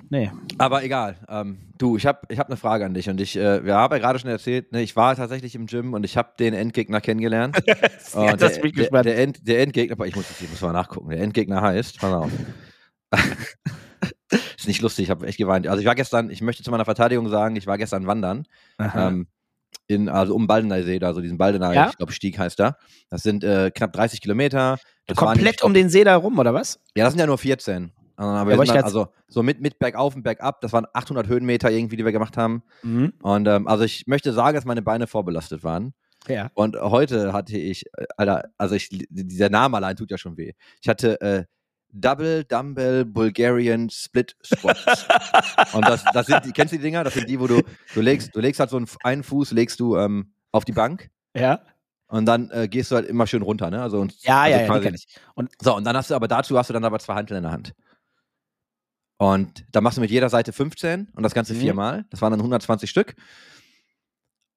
nee. 0.10 0.32
Aber 0.58 0.84
egal. 0.84 1.18
Ähm, 1.30 1.58
du, 1.84 1.98
ich 1.98 2.06
habe 2.06 2.20
ich 2.30 2.40
hab 2.40 2.48
eine 2.48 2.56
Frage 2.58 2.86
an 2.86 2.94
dich 2.94 3.10
und 3.10 3.20
ich, 3.20 3.36
äh, 3.36 3.64
wir 3.66 3.76
haben 3.76 3.92
ja 3.94 4.00
gerade 4.00 4.18
schon 4.18 4.30
erzählt, 4.30 4.72
ne, 4.72 4.82
ich 4.82 4.96
war 4.96 5.16
tatsächlich 5.16 5.54
im 5.56 5.66
Gym 5.68 5.94
und 5.94 6.06
ich 6.06 6.16
habe 6.18 6.30
den 6.40 6.54
Endgegner 6.54 7.02
kennengelernt. 7.02 7.58
Und 8.14 8.24
Ja, 8.26 8.36
das 8.38 8.54
der, 8.54 8.62
bin 8.62 8.72
der, 8.74 9.04
der, 9.04 9.18
End, 9.18 9.48
der 9.48 9.60
Endgegner, 9.62 10.06
ich 10.06 10.16
muss, 10.16 10.26
ich 10.42 10.50
muss 10.50 10.62
mal 10.62 10.72
nachgucken. 10.72 11.10
Der 11.10 11.20
Endgegner 11.20 11.62
heißt, 11.62 12.00
pass 12.00 12.14
auf. 12.14 12.32
ist 14.58 14.68
nicht 14.68 14.82
lustig, 14.82 15.04
ich 15.06 15.10
habe 15.10 15.26
echt 15.28 15.38
geweint. 15.38 15.68
Also 15.68 15.80
ich 15.82 15.86
war 15.88 15.96
gestern, 15.96 16.30
ich 16.30 16.42
möchte 16.42 16.64
zu 16.64 16.72
meiner 16.72 16.86
Verteidigung 16.86 17.28
sagen, 17.30 17.56
ich 17.56 17.68
war 17.68 17.78
gestern 17.78 18.08
wandern. 18.08 18.46
Ähm, 18.80 19.28
in, 19.88 20.10
also 20.10 20.36
um 20.36 20.48
Baldener 20.48 20.82
See, 20.84 21.00
da 21.00 21.14
so 21.14 21.22
diesen 21.22 21.38
Baldener, 21.38 21.74
Ja? 21.74 21.90
ich 21.90 21.98
glaube 21.98 22.12
Stieg 22.14 22.38
heißt 22.40 22.60
da. 22.60 22.78
Das 23.10 23.24
sind 23.24 23.44
äh, 23.44 23.72
knapp 23.72 23.92
30 23.94 24.22
Kilometer. 24.22 24.78
Das 25.08 25.18
Komplett 25.18 25.44
nicht- 25.46 25.64
um 25.64 25.74
den 25.74 25.90
See 25.90 26.04
da 26.04 26.16
rum, 26.16 26.40
oder 26.40 26.54
was? 26.54 26.80
ja, 26.96 27.04
das 27.04 27.14
sind 27.14 27.20
ja 27.20 27.26
nur 27.28 27.38
14. 27.38 27.92
Aber 28.16 28.52
Ja, 28.52 28.58
aber 28.60 28.66
halt, 28.72 28.84
also 28.84 29.08
so 29.28 29.44
mit, 29.44 29.62
mit 29.62 29.80
bergauf 29.80 30.16
und 30.16 30.24
bergab, 30.24 30.62
das 30.62 30.74
waren 30.74 30.86
800 30.94 31.28
Höhenmeter 31.28 31.72
irgendwie, 31.72 31.98
die 31.98 32.06
wir 32.06 32.12
gemacht 32.12 32.38
haben. 32.38 32.64
Mhm. 32.84 33.14
Und 33.22 33.48
ähm, 33.48 33.68
also 33.68 33.84
ich 33.84 34.06
möchte 34.08 34.34
sagen, 34.34 34.56
dass 34.56 34.66
meine 34.66 34.82
Beine 34.82 35.08
vorbelastet 35.08 35.64
waren. 35.64 35.94
Ja. 36.28 36.52
Und 36.54 36.80
heute 36.80 37.34
hatte 37.34 37.58
ich, 37.58 37.86
äh, 37.98 38.06
Alter, 38.18 38.50
also 38.58 38.76
ich, 38.76 38.90
dieser 39.10 39.50
Name 39.50 39.78
allein 39.78 39.96
tut 39.96 40.12
ja 40.12 40.18
schon 40.18 40.38
weh. 40.38 40.54
Ich 40.82 40.88
hatte 40.88 41.20
äh, 41.22 41.44
Double 41.94 42.44
Dumbbell 42.44 43.06
Bulgarian 43.06 43.90
Split 43.90 44.36
Squats. 44.44 45.06
und 45.74 45.88
das, 45.88 46.04
das 46.14 46.26
sind, 46.26 46.46
die, 46.46 46.52
kennst 46.52 46.74
du 46.74 46.78
die 46.78 46.84
Dinger? 46.84 47.04
Das 47.04 47.14
sind 47.14 47.30
die, 47.30 47.40
wo 47.40 47.48
du, 47.48 47.62
du 47.94 48.02
legst, 48.02 48.36
du 48.36 48.40
legst 48.40 48.60
halt 48.60 48.70
so 48.70 48.78
einen, 48.78 48.88
einen 49.04 49.24
Fuß, 49.24 49.52
legst 49.52 49.80
du 49.80 49.96
ähm, 49.98 50.34
auf 50.52 50.66
die 50.66 50.72
Bank 50.72 51.12
Ja. 51.36 51.62
und 52.08 52.26
dann 52.26 52.50
äh, 52.50 52.68
gehst 52.68 52.90
du 52.92 52.96
halt 52.96 53.06
immer 53.06 53.28
schön 53.28 53.44
runter, 53.44 53.70
ne? 53.70 53.82
Also, 53.82 54.00
und, 54.00 54.16
Ja, 54.24 54.42
also 54.42 54.58
ja, 54.58 54.66
ja, 54.66 54.80
kenn 54.80 54.96
ich. 54.96 55.06
Und 55.36 55.52
so, 55.62 55.76
und 55.76 55.84
dann 55.84 55.96
hast 55.96 56.10
du 56.10 56.16
aber 56.16 56.28
dazu 56.28 56.58
hast 56.58 56.70
du 56.70 56.74
dann 56.74 56.84
aber 56.84 56.98
zwei 56.98 57.14
Hanteln 57.14 57.38
in 57.38 57.44
der 57.44 57.52
Hand. 57.52 57.74
Und 59.24 59.64
da 59.72 59.80
machst 59.80 59.98
du 59.98 60.02
mit 60.02 60.12
jeder 60.12 60.28
Seite 60.30 60.52
15 60.52 61.08
und 61.16 61.24
das 61.24 61.34
Ganze 61.34 61.54
Mhm. 61.54 61.60
viermal. 61.60 62.06
Das 62.10 62.22
waren 62.22 62.32
dann 62.32 62.42
120 62.42 62.90
Stück. 62.90 63.16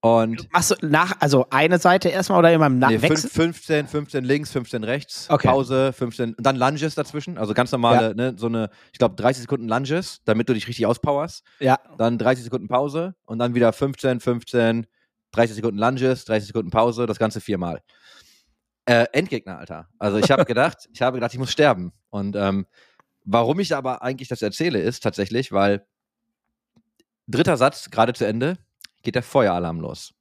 Und 0.00 0.52
machst 0.52 0.70
du 0.70 0.74
nach, 0.86 1.14
also 1.20 1.46
eine 1.50 1.78
Seite 1.78 2.08
erstmal 2.08 2.38
oder 2.40 2.52
immer 2.52 2.66
im 2.66 2.78
Na 2.78 2.88
nee, 2.88 2.98
fünf- 2.98 3.10
Wechsel? 3.10 3.30
15, 3.30 3.86
15 3.88 4.24
links, 4.24 4.52
15 4.52 4.84
rechts, 4.84 5.26
Okay. 5.30 5.48
Pause, 5.48 5.92
15 5.92 6.34
und 6.34 6.44
dann 6.46 6.56
Lunges 6.56 6.94
dazwischen. 6.94 7.38
Also 7.38 7.54
ganz 7.54 7.72
normale, 7.72 8.14
ne, 8.14 8.34
so 8.36 8.46
eine, 8.46 8.70
ich 8.92 8.98
glaube 8.98 9.16
30 9.16 9.42
Sekunden 9.42 9.68
Lunges, 9.68 10.20
damit 10.24 10.48
du 10.48 10.54
dich 10.54 10.66
richtig 10.68 10.86
auspowerst. 10.86 11.44
Ja. 11.60 11.78
Dann 11.98 12.18
30 12.18 12.44
Sekunden 12.44 12.68
Pause 12.68 13.14
und 13.24 13.38
dann 13.38 13.54
wieder 13.54 13.72
15, 13.72 14.20
15, 14.20 14.86
30 15.32 15.56
Sekunden 15.56 15.78
Lunges, 15.78 16.24
30 16.24 16.46
Sekunden 16.48 16.70
Pause, 16.70 17.06
das 17.06 17.18
Ganze 17.18 17.40
viermal. 17.40 17.80
Äh, 18.84 19.06
Endgegner, 19.12 19.58
Alter. 19.58 19.88
Also 19.98 20.18
ich 20.18 20.30
habe 20.30 20.44
gedacht, 20.44 20.88
ich 20.92 21.02
habe 21.02 21.16
gedacht, 21.16 21.32
ich 21.32 21.38
muss 21.38 21.50
sterben. 21.50 21.92
Und 22.10 22.36
ähm, 22.36 22.66
warum 23.26 23.60
ich 23.60 23.74
aber 23.74 24.02
eigentlich 24.02 24.28
das 24.28 24.40
erzähle, 24.40 24.80
ist 24.80 25.02
tatsächlich, 25.02 25.52
weil 25.52 25.86
dritter 27.26 27.56
Satz, 27.56 27.90
gerade 27.90 28.14
zu 28.14 28.26
Ende, 28.26 28.56
geht 29.02 29.14
der 29.14 29.22
Feueralarm 29.22 29.80
los. 29.80 30.14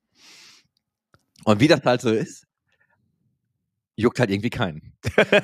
Und 1.45 1.59
wie 1.59 1.67
das 1.67 1.83
halt 1.85 2.01
so 2.01 2.09
ist, 2.09 2.45
juckt 3.95 4.19
halt 4.19 4.31
irgendwie 4.31 4.49
keinen. 4.49 4.93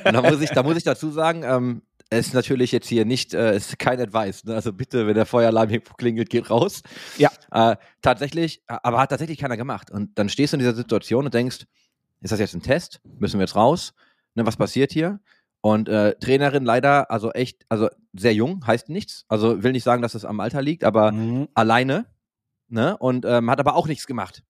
Und 0.06 0.14
da 0.14 0.22
muss 0.22 0.42
ich, 0.42 0.50
da 0.50 0.64
muss 0.64 0.76
ich 0.76 0.84
dazu 0.84 1.12
sagen, 1.12 1.44
ähm, 1.44 1.84
es 2.10 2.28
ist 2.28 2.34
natürlich 2.34 2.72
jetzt 2.74 2.90
hier 2.90 3.06
nicht, 3.06 3.34
äh, 3.34 3.52
es 3.52 3.70
ist 3.70 3.80
kein 3.80 4.02
Advice. 4.02 4.44
Ne? 4.44 4.56
Also 4.56 4.74
bitte, 4.74 5.08
wenn 5.08 5.14
der 5.14 5.26
Feueralarm 5.26 5.70
irgendwo 5.70 5.94
klingelt, 5.94 6.30
geht 6.30 6.50
raus. 6.50 6.82
Ja. 7.18 7.32
Äh, 7.52 7.78
tatsächlich, 8.02 8.62
aber 8.68 9.00
hat 9.00 9.12
tatsächlich 9.12 9.38
keiner 9.38 9.56
gemacht. 9.56 9.90
Und 9.90 10.18
dann 10.18 10.28
stehst 10.28 10.52
du 10.52 10.58
in 10.58 10.60
dieser 10.60 10.76
Situation 10.76 11.26
und 11.26 11.34
denkst, 11.34 11.66
ist 12.20 12.32
das 12.32 12.40
jetzt 12.40 12.54
ein 12.54 12.62
Test? 12.62 13.00
Müssen 13.20 13.40
wir 13.40 13.46
jetzt 13.46 13.56
raus? 13.56 13.94
Ne, 14.36 14.46
was 14.46 14.58
passiert 14.58 14.92
hier? 14.92 15.20
Und 15.62 15.88
äh, 15.90 16.16
Trainerin 16.20 16.66
leider, 16.66 17.12
also 17.12 17.32
echt, 17.32 17.66
also 17.70 17.88
sehr 18.14 18.34
jung, 18.34 18.66
heißt 18.66 18.90
nichts. 18.90 19.26
Also 19.28 19.62
will 19.64 19.72
nicht 19.74 19.84
sagen, 19.84 20.02
dass 20.02 20.16
es 20.16 20.26
am 20.26 20.40
Alter 20.40 20.62
liegt, 20.62 20.84
aber 20.84 21.12
Mhm. 21.12 21.50
alleine, 21.54 22.06
ne? 22.68 22.98
Und 22.98 23.26
ähm, 23.26 23.50
hat 23.50 23.60
aber 23.60 23.76
auch 23.76 23.88
nichts 23.88 24.08
gemacht. 24.08 24.44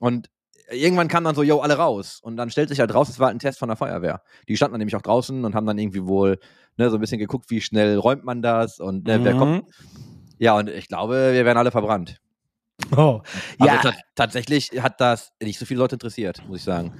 Und 0.00 0.28
irgendwann 0.70 1.08
kam 1.08 1.24
dann 1.24 1.34
so, 1.34 1.42
yo, 1.42 1.60
alle 1.60 1.76
raus. 1.78 2.20
Und 2.22 2.36
dann 2.36 2.50
stellt 2.50 2.68
sich 2.68 2.80
halt 2.80 2.92
raus, 2.94 3.08
es 3.08 3.18
war 3.18 3.28
halt 3.28 3.36
ein 3.36 3.40
Test 3.40 3.58
von 3.58 3.68
der 3.68 3.76
Feuerwehr. 3.76 4.22
Die 4.48 4.56
standen 4.56 4.74
dann 4.74 4.78
nämlich 4.80 4.96
auch 4.96 5.02
draußen 5.02 5.44
und 5.44 5.54
haben 5.54 5.66
dann 5.66 5.78
irgendwie 5.78 6.06
wohl 6.06 6.38
ne, 6.76 6.90
so 6.90 6.96
ein 6.98 7.00
bisschen 7.00 7.18
geguckt, 7.18 7.50
wie 7.50 7.60
schnell 7.60 7.96
räumt 7.98 8.24
man 8.24 8.42
das 8.42 8.78
und 8.78 9.06
ne, 9.06 9.20
wer 9.24 9.34
kommt. 9.34 9.64
Mhm. 9.64 9.72
Ja, 10.38 10.56
und 10.56 10.68
ich 10.68 10.88
glaube, 10.88 11.32
wir 11.32 11.44
werden 11.44 11.58
alle 11.58 11.70
verbrannt. 11.70 12.18
Oh. 12.96 13.20
Also 13.58 13.64
Ja, 13.64 13.78
ta 13.78 13.92
tatsächlich 14.16 14.70
hat 14.82 15.00
das 15.00 15.30
nicht 15.42 15.58
so 15.58 15.64
viele 15.66 15.78
Leute 15.78 15.94
interessiert, 15.96 16.42
muss 16.46 16.58
ich 16.58 16.64
sagen. 16.64 16.92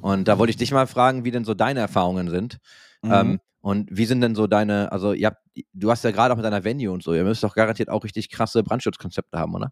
Und 0.00 0.28
da 0.28 0.38
wollte 0.38 0.50
ich 0.50 0.56
dich 0.56 0.70
mal 0.72 0.86
fragen, 0.86 1.24
wie 1.24 1.30
denn 1.30 1.44
so 1.44 1.54
deine 1.54 1.80
Erfahrungen 1.80 2.28
sind. 2.30 2.58
Mhm. 3.02 3.12
Ähm, 3.12 3.40
und 3.62 3.88
wie 3.90 4.06
sind 4.06 4.22
denn 4.22 4.34
so 4.34 4.46
deine, 4.46 4.90
also 4.90 5.12
ihr 5.12 5.28
habt, 5.28 5.42
du 5.74 5.90
hast 5.90 6.02
ja 6.02 6.10
gerade 6.10 6.32
auch 6.32 6.36
mit 6.36 6.44
deiner 6.44 6.64
Venue 6.64 6.90
und 6.92 7.02
so, 7.02 7.12
ihr 7.12 7.24
müsst 7.24 7.44
doch 7.44 7.54
garantiert 7.54 7.90
auch 7.90 8.04
richtig 8.04 8.30
krasse 8.30 8.62
Brandschutzkonzepte 8.62 9.38
haben, 9.38 9.54
oder? 9.54 9.70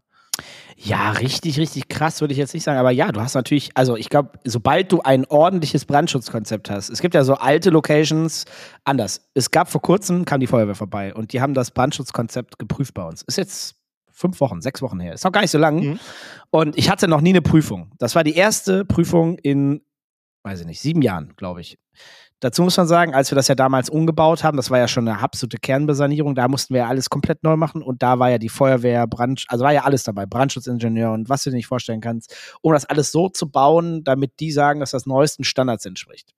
ja, 0.75 1.11
richtig, 1.11 1.59
richtig 1.59 1.87
krass 1.87 2.21
würde 2.21 2.31
ich 2.31 2.37
jetzt 2.37 2.53
nicht 2.53 2.63
sagen, 2.63 2.79
aber 2.79 2.91
ja, 2.91 3.11
du 3.11 3.21
hast 3.21 3.35
natürlich, 3.35 3.71
also 3.75 3.97
ich 3.97 4.09
glaube, 4.09 4.39
sobald 4.43 4.91
du 4.91 5.01
ein 5.01 5.25
ordentliches 5.25 5.85
Brandschutzkonzept 5.85 6.69
hast, 6.69 6.89
es 6.89 7.01
gibt 7.01 7.15
ja 7.15 7.23
so 7.23 7.35
alte 7.35 7.69
Locations, 7.69 8.45
anders. 8.85 9.29
Es 9.33 9.51
gab 9.51 9.69
vor 9.69 9.81
kurzem, 9.81 10.25
kam 10.25 10.39
die 10.39 10.47
Feuerwehr 10.47 10.75
vorbei 10.75 11.13
und 11.13 11.33
die 11.33 11.41
haben 11.41 11.53
das 11.53 11.71
Brandschutzkonzept 11.71 12.59
geprüft 12.59 12.93
bei 12.93 13.03
uns. 13.03 13.23
Ist 13.23 13.37
jetzt 13.37 13.75
fünf 14.11 14.39
Wochen, 14.39 14.61
sechs 14.61 14.81
Wochen 14.81 14.99
her. 14.99 15.13
Ist 15.13 15.23
noch 15.23 15.31
gar 15.31 15.41
nicht 15.41 15.51
so 15.51 15.57
lang. 15.57 15.81
Mhm. 15.81 15.99
Und 16.49 16.77
ich 16.77 16.89
hatte 16.89 17.07
noch 17.07 17.21
nie 17.21 17.29
eine 17.29 17.41
Prüfung. 17.41 17.91
Das 17.99 18.15
war 18.15 18.23
die 18.23 18.35
erste 18.35 18.85
Prüfung 18.85 19.37
in, 19.37 19.81
weiß 20.43 20.61
ich 20.61 20.65
nicht, 20.65 20.81
sieben 20.81 21.01
Jahren, 21.01 21.33
glaube 21.35 21.61
ich. 21.61 21.77
Dazu 22.41 22.63
muss 22.63 22.77
man 22.77 22.87
sagen, 22.87 23.13
als 23.13 23.31
wir 23.31 23.35
das 23.35 23.49
ja 23.49 23.55
damals 23.55 23.89
umgebaut 23.89 24.43
haben, 24.43 24.55
das 24.55 24.69
war 24.69 24.79
ja 24.79 24.87
schon 24.87 25.07
eine 25.07 25.19
absolute 25.19 25.57
Kernbesanierung, 25.57 26.35
da 26.35 26.47
mussten 26.47 26.73
wir 26.73 26.81
ja 26.81 26.87
alles 26.87 27.09
komplett 27.09 27.43
neu 27.43 27.57
machen 27.57 27.81
und 27.81 28.01
da 28.01 28.17
war 28.17 28.29
ja 28.29 28.37
die 28.37 28.47
Feuerwehr, 28.47 29.07
Brand, 29.07 29.43
also 29.49 29.65
war 29.65 29.73
ja 29.73 29.83
alles 29.83 30.03
dabei, 30.03 30.25
Brandschutzingenieur 30.25 31.11
und 31.11 31.27
was 31.27 31.43
du 31.43 31.49
dir 31.49 31.57
nicht 31.57 31.67
vorstellen 31.67 31.99
kannst, 31.99 32.33
um 32.61 32.71
das 32.71 32.85
alles 32.85 33.11
so 33.11 33.27
zu 33.27 33.51
bauen, 33.51 34.05
damit 34.05 34.39
die 34.39 34.51
sagen, 34.51 34.79
dass 34.79 34.91
das 34.91 35.05
neuesten 35.05 35.43
Standards 35.43 35.85
entspricht. 35.85 36.33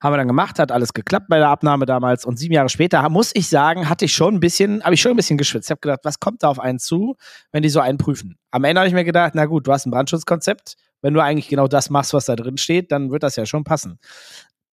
Haben 0.00 0.14
wir 0.14 0.16
dann 0.16 0.28
gemacht, 0.28 0.58
hat 0.58 0.72
alles 0.72 0.94
geklappt 0.94 1.26
bei 1.28 1.38
der 1.38 1.48
Abnahme 1.48 1.84
damals 1.84 2.24
und 2.24 2.38
sieben 2.38 2.54
Jahre 2.54 2.70
später, 2.70 3.06
muss 3.10 3.32
ich 3.34 3.48
sagen, 3.48 3.88
hatte 3.90 4.06
ich 4.06 4.14
schon 4.14 4.36
ein 4.36 4.40
bisschen, 4.40 4.82
habe 4.82 4.94
ich 4.94 5.02
schon 5.02 5.10
ein 5.10 5.16
bisschen 5.16 5.36
geschwitzt. 5.36 5.66
Ich 5.66 5.70
habe 5.72 5.80
gedacht, 5.80 6.00
was 6.04 6.20
kommt 6.20 6.42
da 6.42 6.48
auf 6.48 6.58
einen 6.58 6.78
zu, 6.78 7.16
wenn 7.52 7.62
die 7.62 7.68
so 7.68 7.80
einen 7.80 7.98
prüfen? 7.98 8.38
Am 8.50 8.64
Ende 8.64 8.80
habe 8.80 8.88
ich 8.88 8.94
mir 8.94 9.04
gedacht, 9.04 9.32
na 9.34 9.44
gut, 9.44 9.66
du 9.66 9.72
hast 9.72 9.86
ein 9.86 9.90
Brandschutzkonzept, 9.90 10.76
wenn 11.02 11.14
du 11.14 11.20
eigentlich 11.20 11.48
genau 11.48 11.66
das 11.66 11.90
machst, 11.90 12.14
was 12.14 12.26
da 12.26 12.36
drin 12.36 12.56
steht, 12.58 12.92
dann 12.92 13.10
wird 13.10 13.22
das 13.22 13.36
ja 13.36 13.44
schon 13.44 13.64
passen. 13.64 13.98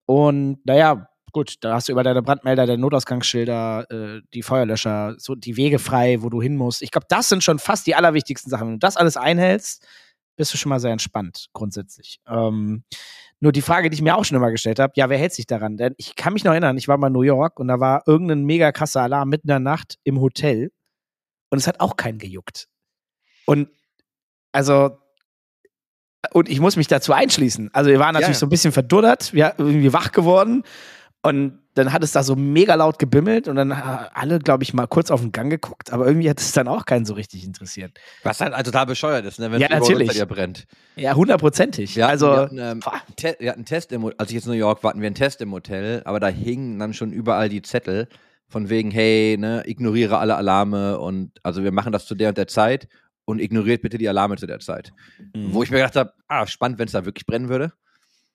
Und 0.05 0.59
naja, 0.65 1.09
gut, 1.31 1.55
da 1.61 1.73
hast 1.75 1.89
du 1.89 1.91
über 1.91 2.03
deine 2.03 2.21
Brandmelder, 2.21 2.65
deine 2.65 2.81
Notausgangsschilder, 2.81 3.87
äh, 3.89 4.21
die 4.33 4.41
Feuerlöscher, 4.41 5.15
so 5.17 5.35
die 5.35 5.57
Wege 5.57 5.79
frei, 5.79 6.21
wo 6.21 6.29
du 6.29 6.41
hin 6.41 6.55
musst. 6.55 6.81
Ich 6.81 6.91
glaube, 6.91 7.07
das 7.09 7.29
sind 7.29 7.43
schon 7.43 7.59
fast 7.59 7.87
die 7.87 7.95
allerwichtigsten 7.95 8.49
Sachen. 8.49 8.67
Wenn 8.67 8.73
du 8.75 8.79
das 8.79 8.97
alles 8.97 9.17
einhältst, 9.17 9.85
bist 10.37 10.53
du 10.53 10.57
schon 10.57 10.69
mal 10.69 10.79
sehr 10.79 10.91
entspannt, 10.91 11.47
grundsätzlich. 11.53 12.19
Ähm, 12.27 12.83
nur 13.39 13.51
die 13.51 13.61
Frage, 13.61 13.89
die 13.89 13.95
ich 13.95 14.01
mir 14.01 14.15
auch 14.15 14.23
schon 14.25 14.37
immer 14.37 14.51
gestellt 14.51 14.79
habe, 14.79 14.93
ja, 14.95 15.09
wer 15.09 15.17
hält 15.17 15.33
sich 15.33 15.45
daran? 15.45 15.77
Denn 15.77 15.93
ich 15.97 16.15
kann 16.15 16.33
mich 16.33 16.43
noch 16.43 16.51
erinnern, 16.51 16.77
ich 16.77 16.87
war 16.87 16.97
mal 16.97 17.07
in 17.07 17.13
New 17.13 17.21
York 17.21 17.59
und 17.59 17.67
da 17.67 17.79
war 17.79 18.03
irgendein 18.05 18.43
mega 18.43 18.71
krasser 18.71 19.01
Alarm 19.01 19.29
mitten 19.29 19.47
in 19.47 19.53
der 19.53 19.59
Nacht 19.59 19.97
im 20.03 20.21
Hotel 20.21 20.71
und 21.49 21.57
es 21.57 21.67
hat 21.67 21.79
auch 21.79 21.97
keinen 21.97 22.17
gejuckt. 22.17 22.67
Und 23.45 23.69
also 24.51 24.97
und 26.33 26.49
ich 26.49 26.59
muss 26.59 26.75
mich 26.75 26.87
dazu 26.87 27.13
einschließen. 27.13 27.69
Also 27.73 27.89
wir 27.89 27.99
waren 27.99 28.13
natürlich 28.13 28.29
ja, 28.29 28.33
ja. 28.33 28.39
so 28.39 28.45
ein 28.45 28.49
bisschen 28.49 28.71
verduddert, 28.71 29.33
wir 29.33 29.53
irgendwie 29.57 29.93
wach 29.93 30.11
geworden 30.11 30.63
und 31.21 31.59
dann 31.73 31.91
hat 31.91 32.03
es 32.03 32.11
da 32.11 32.23
so 32.23 32.35
mega 32.35 32.75
laut 32.75 32.99
gebimmelt 32.99 33.47
und 33.47 33.55
dann 33.55 33.71
alle, 33.71 34.39
glaube 34.39 34.63
ich, 34.63 34.73
mal 34.73 34.87
kurz 34.87 35.11
auf 35.11 35.21
den 35.21 35.31
Gang 35.31 35.49
geguckt, 35.49 35.91
aber 35.91 36.07
irgendwie 36.07 36.29
hat 36.29 36.39
es 36.39 36.51
dann 36.53 36.67
auch 36.67 36.85
keinen 36.85 37.05
so 37.05 37.15
richtig 37.15 37.43
interessiert. 37.43 37.91
Was 38.23 38.39
halt 38.39 38.53
also 38.53 38.71
da 38.71 38.85
bescheuert 38.85 39.25
ist, 39.25 39.39
ne, 39.39 39.51
wenn 39.51 39.59
ja, 39.59 39.67
es 39.69 39.79
natürlich. 39.79 40.11
dir 40.11 40.25
brennt. 40.25 40.65
Ja, 40.95 41.15
hundertprozentig. 41.15 41.95
Wir 41.95 42.07
also, 42.07 42.27
wir 42.27 42.37
hatten, 42.37 42.57
ähm, 42.59 42.79
wir 43.39 43.49
hatten 43.49 43.59
einen 43.59 43.65
Test 43.65 43.91
im 43.91 44.05
als 44.17 44.29
ich 44.29 44.35
jetzt 44.35 44.45
in 44.45 44.51
New 44.51 44.57
York 44.57 44.83
war, 44.83 44.91
hatten 44.91 45.01
wir 45.01 45.07
einen 45.07 45.15
Test 45.15 45.41
im 45.41 45.51
Hotel, 45.51 46.01
aber 46.05 46.19
da 46.19 46.27
hingen 46.27 46.79
dann 46.79 46.93
schon 46.93 47.11
überall 47.11 47.49
die 47.49 47.61
Zettel 47.61 48.07
von 48.47 48.69
wegen, 48.69 48.91
hey, 48.91 49.35
ne, 49.37 49.63
ignoriere 49.65 50.19
alle 50.19 50.35
Alarme 50.35 50.99
und 50.99 51.31
also 51.43 51.63
wir 51.63 51.71
machen 51.71 51.91
das 51.91 52.05
zu 52.05 52.15
der 52.15 52.29
und 52.29 52.37
der 52.37 52.47
Zeit 52.47 52.87
und 53.25 53.39
ignoriert 53.39 53.81
bitte 53.81 53.97
die 53.97 54.07
Alarme 54.07 54.37
zu 54.37 54.47
der 54.47 54.59
Zeit. 54.59 54.93
Mhm. 55.33 55.53
Wo 55.53 55.63
ich 55.63 55.71
mir 55.71 55.77
gedacht 55.77 55.95
habe, 55.95 56.13
ah, 56.27 56.47
spannend, 56.47 56.79
wenn 56.79 56.85
es 56.85 56.93
da 56.93 57.05
wirklich 57.05 57.25
brennen 57.25 57.49
würde. 57.49 57.73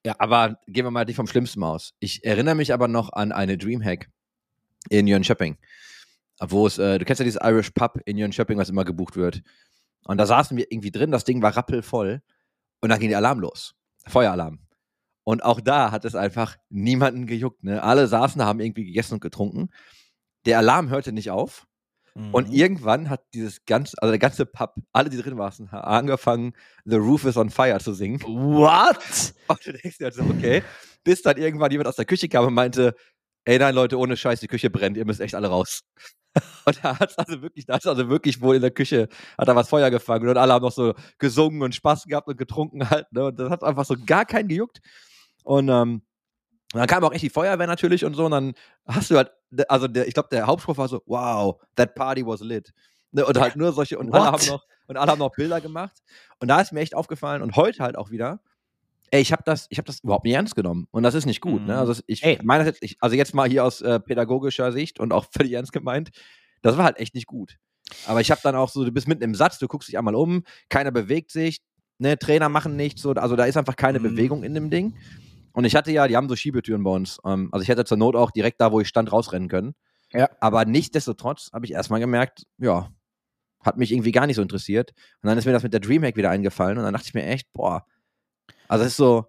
Ja. 0.04 0.16
Aber 0.18 0.58
gehen 0.66 0.84
wir 0.84 0.90
mal 0.90 1.04
nicht 1.04 1.16
vom 1.16 1.26
Schlimmsten 1.26 1.62
aus. 1.62 1.94
Ich 2.00 2.24
erinnere 2.24 2.54
mich 2.54 2.72
aber 2.72 2.88
noch 2.88 3.12
an 3.12 3.32
eine 3.32 3.58
Dreamhack 3.58 4.10
in 4.88 5.06
Jönköping. 5.06 5.58
Wo 6.40 6.66
es, 6.66 6.78
äh, 6.78 6.98
du 6.98 7.04
kennst 7.04 7.20
ja 7.20 7.24
dieses 7.24 7.40
Irish 7.42 7.70
Pub 7.70 8.00
in 8.06 8.16
Jönköping, 8.16 8.58
was 8.58 8.70
immer 8.70 8.84
gebucht 8.84 9.16
wird. 9.16 9.42
Und 10.04 10.16
da 10.16 10.26
saßen 10.26 10.56
wir 10.56 10.66
irgendwie 10.70 10.90
drin, 10.90 11.10
das 11.10 11.24
Ding 11.24 11.42
war 11.42 11.56
rappelvoll. 11.56 12.22
Und 12.80 12.88
dann 12.88 12.98
ging 12.98 13.10
der 13.10 13.18
Alarm 13.18 13.40
los. 13.40 13.74
Feueralarm. 14.06 14.60
Und 15.24 15.44
auch 15.44 15.60
da 15.60 15.92
hat 15.92 16.06
es 16.06 16.14
einfach 16.14 16.56
niemanden 16.70 17.26
gejuckt. 17.26 17.62
Ne? 17.62 17.82
Alle 17.82 18.06
saßen, 18.06 18.42
haben 18.42 18.60
irgendwie 18.60 18.86
gegessen 18.86 19.14
und 19.14 19.20
getrunken. 19.20 19.68
Der 20.46 20.58
Alarm 20.58 20.88
hörte 20.88 21.12
nicht 21.12 21.30
auf. 21.30 21.66
Und 22.14 22.48
mhm. 22.48 22.54
irgendwann 22.54 23.10
hat 23.10 23.22
dieses 23.34 23.64
ganze, 23.64 23.96
also 24.00 24.10
der 24.10 24.18
ganze 24.18 24.46
Pub, 24.46 24.74
alle, 24.92 25.10
die 25.10 25.16
drin 25.16 25.38
waren, 25.38 25.68
angefangen, 25.70 26.54
The 26.84 26.96
Roof 26.96 27.24
is 27.24 27.36
on 27.36 27.50
Fire 27.50 27.78
zu 27.78 27.94
singen. 27.94 28.20
What? 28.22 28.98
Und 29.46 29.66
du 29.66 29.72
denkst 29.72 29.98
dir 29.98 30.04
halt 30.04 30.14
so, 30.14 30.22
okay. 30.22 30.62
Bis 31.04 31.22
dann 31.22 31.36
irgendwann 31.36 31.70
jemand 31.70 31.88
aus 31.88 31.96
der 31.96 32.04
Küche 32.04 32.28
kam 32.28 32.44
und 32.46 32.52
meinte, 32.54 32.94
ey 33.44 33.58
nein, 33.58 33.74
Leute, 33.74 33.98
ohne 33.98 34.16
Scheiß, 34.18 34.40
die 34.40 34.48
Küche 34.48 34.68
brennt, 34.68 34.98
ihr 34.98 35.06
müsst 35.06 35.20
echt 35.20 35.34
alle 35.34 35.48
raus. 35.48 35.80
Und 36.66 36.78
da 36.84 36.98
hat 36.98 37.18
also 37.18 37.42
wirklich, 37.42 37.66
da 37.66 37.74
hat 37.74 37.86
also 37.86 38.08
wirklich 38.08 38.40
wohl 38.40 38.54
in 38.56 38.60
der 38.60 38.70
Küche, 38.70 39.08
hat 39.38 39.48
da 39.48 39.56
was 39.56 39.68
Feuer 39.68 39.90
gefangen 39.90 40.28
und 40.28 40.36
alle 40.36 40.52
haben 40.52 40.62
noch 40.62 40.70
so 40.70 40.94
gesungen 41.18 41.60
und 41.62 41.74
Spaß 41.74 42.04
gehabt 42.04 42.28
und 42.28 42.36
getrunken 42.36 42.88
halt, 42.88 43.10
ne? 43.10 43.24
Und 43.24 43.40
das 43.40 43.50
hat 43.50 43.64
einfach 43.64 43.84
so 43.84 43.96
gar 44.06 44.24
keinen 44.26 44.46
gejuckt. 44.46 44.78
Und 45.42 45.68
ähm, 45.70 46.02
und 46.72 46.78
dann 46.78 46.86
kam 46.86 47.02
auch 47.02 47.12
echt 47.12 47.22
die 47.22 47.30
Feuerwehr 47.30 47.66
natürlich 47.66 48.04
und 48.04 48.14
so. 48.14 48.26
Und 48.26 48.30
dann 48.30 48.52
hast 48.86 49.10
du 49.10 49.16
halt, 49.16 49.32
also 49.68 49.88
der, 49.88 50.06
ich 50.06 50.14
glaube, 50.14 50.28
der 50.30 50.46
Hauptspruch 50.46 50.76
war 50.76 50.88
so, 50.88 51.02
wow, 51.06 51.60
that 51.76 51.94
party 51.94 52.24
was 52.26 52.40
lit. 52.40 52.72
Ne, 53.12 53.24
und 53.24 53.38
halt 53.38 53.56
nur 53.56 53.72
solche, 53.72 53.98
und 53.98 54.12
alle, 54.14 54.26
haben 54.26 54.46
noch, 54.46 54.64
und 54.86 54.96
alle 54.96 55.12
haben 55.12 55.18
noch 55.18 55.32
Bilder 55.32 55.60
gemacht. 55.60 55.96
Und 56.38 56.48
da 56.48 56.60
ist 56.60 56.72
mir 56.72 56.80
echt 56.80 56.94
aufgefallen 56.94 57.42
und 57.42 57.56
heute 57.56 57.82
halt 57.82 57.96
auch 57.96 58.10
wieder, 58.10 58.40
ey, 59.10 59.20
ich 59.20 59.32
habe 59.32 59.42
das, 59.44 59.66
ich 59.70 59.78
habe 59.78 59.86
das 59.86 60.00
überhaupt 60.00 60.24
nicht 60.24 60.34
ernst 60.34 60.54
genommen. 60.54 60.86
Und 60.90 61.02
das 61.02 61.14
ist 61.14 61.26
nicht 61.26 61.40
gut. 61.40 61.62
Ne? 61.62 61.74
Mhm. 61.74 61.78
Also 61.78 62.00
ich 62.06 62.22
meine 62.42 62.64
jetzt, 62.64 62.82
ich, 62.82 62.96
also 63.00 63.16
jetzt 63.16 63.34
mal 63.34 63.48
hier 63.48 63.64
aus 63.64 63.80
äh, 63.80 64.00
pädagogischer 64.00 64.72
Sicht 64.72 65.00
und 65.00 65.12
auch 65.12 65.26
völlig 65.32 65.52
ernst 65.52 65.72
gemeint, 65.72 66.10
das 66.62 66.76
war 66.76 66.84
halt 66.84 66.98
echt 66.98 67.14
nicht 67.14 67.26
gut. 67.26 67.56
Aber 68.06 68.20
ich 68.20 68.30
habe 68.30 68.40
dann 68.44 68.54
auch 68.54 68.68
so, 68.68 68.84
du 68.84 68.92
bist 68.92 69.08
mitten 69.08 69.22
im 69.22 69.34
Satz, 69.34 69.58
du 69.58 69.66
guckst 69.66 69.88
dich 69.88 69.98
einmal 69.98 70.14
um, 70.14 70.44
keiner 70.68 70.92
bewegt 70.92 71.32
sich, 71.32 71.60
ne, 71.98 72.18
Trainer 72.18 72.48
machen 72.48 72.76
nichts, 72.76 73.02
so, 73.02 73.10
also 73.12 73.34
da 73.34 73.44
ist 73.44 73.56
einfach 73.56 73.76
keine 73.76 73.98
mhm. 73.98 74.04
Bewegung 74.04 74.44
in 74.44 74.54
dem 74.54 74.70
Ding. 74.70 74.94
Und 75.52 75.64
ich 75.64 75.74
hatte 75.74 75.92
ja, 75.92 76.06
die 76.06 76.16
haben 76.16 76.28
so 76.28 76.36
Schiebetüren 76.36 76.82
bei 76.82 76.90
uns. 76.90 77.18
Ähm, 77.24 77.48
also 77.52 77.62
ich 77.62 77.68
hätte 77.68 77.84
zur 77.84 77.96
Not 77.96 78.16
auch 78.16 78.30
direkt 78.30 78.60
da, 78.60 78.72
wo 78.72 78.80
ich 78.80 78.88
stand, 78.88 79.12
rausrennen 79.12 79.48
können. 79.48 79.74
Ja. 80.12 80.28
Aber 80.40 80.64
nichtsdestotrotz 80.64 81.50
habe 81.52 81.66
ich 81.66 81.72
erstmal 81.72 82.00
gemerkt, 82.00 82.46
ja, 82.58 82.90
hat 83.62 83.76
mich 83.76 83.92
irgendwie 83.92 84.12
gar 84.12 84.26
nicht 84.26 84.36
so 84.36 84.42
interessiert. 84.42 84.92
Und 85.22 85.28
dann 85.28 85.38
ist 85.38 85.44
mir 85.44 85.52
das 85.52 85.62
mit 85.62 85.72
der 85.72 85.80
Dreamhack 85.80 86.16
wieder 86.16 86.30
eingefallen 86.30 86.78
und 86.78 86.84
dann 86.84 86.94
dachte 86.94 87.08
ich 87.08 87.14
mir 87.14 87.24
echt, 87.24 87.52
boah, 87.52 87.84
also 88.68 88.84
es 88.84 88.92
ist 88.92 88.96
so, 88.96 89.26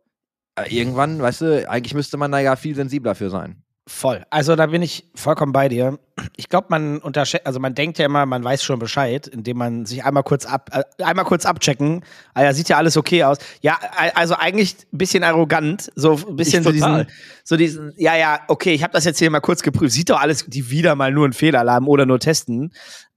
äh, 0.56 0.76
irgendwann, 0.76 1.22
weißt 1.22 1.42
du, 1.42 1.70
eigentlich 1.70 1.94
müsste 1.94 2.18
man 2.18 2.32
da 2.32 2.40
ja 2.40 2.56
viel 2.56 2.76
sensibler 2.76 3.16
für 3.16 3.30
sein. 3.30 3.64
Voll. 3.94 4.26
Also 4.30 4.56
da 4.56 4.68
bin 4.68 4.82
ich 4.82 5.06
vollkommen 5.14 5.52
bei 5.52 5.68
dir. 5.68 6.00
Ich 6.38 6.50
glaube, 6.50 6.68
man 6.70 7.00
unterschätzt, 7.00 7.46
also 7.46 7.60
man 7.60 7.76
denkt 7.76 8.00
ja 8.00 8.06
immer, 8.06 8.26
man 8.26 8.44
weiß 8.44 8.64
schon 8.64 8.80
Bescheid, 8.80 9.28
indem 9.28 9.58
man 9.58 9.86
sich 9.86 10.04
einmal 10.04 10.24
kurz 10.24 10.46
ab, 10.46 10.70
äh, 10.72 11.04
einmal 11.04 11.26
kurz 11.26 11.46
abchecken. 11.46 12.04
Ah 12.34 12.44
ja, 12.44 12.54
sieht 12.54 12.70
ja 12.70 12.78
alles 12.78 12.96
okay 12.96 13.26
aus. 13.26 13.38
Ja, 13.60 13.78
also 14.16 14.36
eigentlich 14.36 14.76
ein 14.92 14.98
bisschen 14.98 15.24
arrogant, 15.24 15.92
so 15.96 16.18
ein 16.28 16.36
bisschen 16.36 16.64
so 16.64 16.72
diesen, 16.72 17.06
so 17.44 17.58
diesen, 17.58 17.94
ja, 17.98 18.16
ja, 18.16 18.40
okay, 18.48 18.74
ich 18.74 18.82
habe 18.82 18.94
das 18.94 19.04
jetzt 19.04 19.20
hier 19.20 19.30
mal 19.30 19.42
kurz 19.42 19.62
geprüft. 19.62 19.94
Sieht 19.94 20.10
doch 20.10 20.20
alles, 20.20 20.46
die 20.48 20.72
wieder 20.72 20.96
mal 20.96 21.12
nur 21.12 21.28
ein 21.28 21.34
Fehlalarm 21.34 21.88
oder 21.88 22.06
nur 22.06 22.20
testen. 22.20 22.74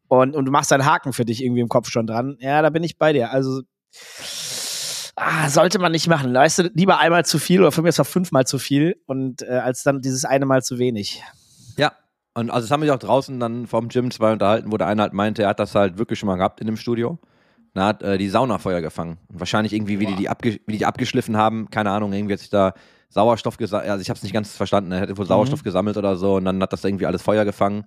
Und, 0.09 0.35
und 0.35 0.45
du 0.45 0.51
machst 0.51 0.73
einen 0.73 0.85
Haken 0.85 1.13
für 1.13 1.25
dich 1.25 1.43
irgendwie 1.43 1.63
im 1.63 1.69
Kopf 1.69 1.89
schon 1.89 2.07
dran. 2.07 2.37
Ja, 2.41 2.61
da 2.61 2.71
bin 2.71 2.83
ich 2.83 2.99
bei 2.99 3.13
dir. 3.13 3.31
Also 3.31 3.63
ah, 5.17 5.49
sollte 5.49 5.79
man 5.79 5.93
nicht 5.93 6.09
machen. 6.09 6.35
Weißt 6.35 6.59
du, 6.59 6.63
lieber 6.75 6.99
einmal 6.99 7.25
zu 7.25 7.39
viel 7.39 7.61
oder 7.61 7.73
für 7.73 7.83
mich 7.83 7.91
ist 7.91 8.01
auch 8.01 8.07
fünfmal 8.07 8.47
zu 8.47 8.59
viel 8.59 8.97
und 9.07 9.43
äh, 9.43 9.53
als 9.57 9.83
dann 9.83 10.01
dieses 10.01 10.25
eine 10.25 10.47
Mal 10.47 10.63
zu 10.63 10.79
wenig. 10.79 11.23
Ja. 11.77 11.93
Und 12.37 12.51
also 12.51 12.65
das 12.65 12.73
haben 12.73 12.83
wir 12.83 12.93
auch 12.93 12.99
draußen 12.99 13.39
dann 13.39 13.69
vom 13.69 13.89
Gym 13.89 14.11
zwei 14.11 14.33
unterhalten, 14.33 14.73
wo 14.73 14.77
der 14.77 14.89
eine 14.89 15.03
halt 15.03 15.13
meinte, 15.13 15.43
er 15.43 15.51
hat 15.51 15.61
das 15.61 15.75
halt 15.75 15.99
wirklich 15.99 16.19
schon 16.19 16.27
mal 16.27 16.37
gehabt 16.37 16.61
in 16.61 16.67
dem 16.67 16.77
Studio. 16.77 17.19
Da 17.75 17.87
hat 17.87 18.03
äh, 18.03 18.19
die 18.19 18.29
Sauna 18.29 18.59
Feuer 18.59 18.81
gefangen. 18.81 19.19
Und 19.29 19.41
wahrscheinlich 19.41 19.73
irgendwie, 19.73 20.01
wie 20.01 20.07
die, 20.07 20.17
die 20.17 20.29
abge 20.29 20.61
wie 20.67 20.73
die, 20.73 20.79
die 20.79 20.87
abgeschliffen 20.87 21.37
haben, 21.37 21.71
keine 21.71 21.91
Ahnung, 21.91 22.13
irgendwie 22.13 22.33
hat 22.33 22.41
sich 22.41 22.51
da 22.51 22.75
Sauerstoff 23.09 23.57
gesammelt, 23.57 23.91
also 23.91 24.03
ich 24.03 24.11
habe 24.11 24.17
es 24.17 24.25
nicht 24.25 24.33
ganz 24.33 24.57
verstanden, 24.57 24.91
er 24.91 25.01
hätte 25.01 25.17
wohl 25.17 25.27
Sauerstoff 25.27 25.61
mhm. 25.61 25.65
gesammelt 25.65 25.97
oder 25.97 26.17
so 26.17 26.35
und 26.35 26.45
dann 26.45 26.61
hat 26.61 26.73
das 26.73 26.85
irgendwie 26.85 27.07
alles 27.07 27.23
Feuer 27.23 27.45
gefangen. 27.45 27.85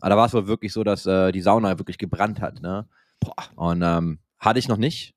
Aber 0.00 0.10
da 0.10 0.16
war 0.16 0.26
es 0.26 0.34
wohl 0.34 0.48
wirklich 0.48 0.72
so, 0.72 0.82
dass 0.82 1.06
äh, 1.06 1.30
die 1.30 1.40
Sauna 1.40 1.78
wirklich 1.78 1.98
gebrannt 1.98 2.40
hat, 2.40 2.60
ne? 2.60 2.86
Boah. 3.20 3.34
Und 3.54 3.82
ähm, 3.82 4.18
hatte 4.38 4.58
ich 4.58 4.66
noch 4.66 4.76
nicht 4.76 5.13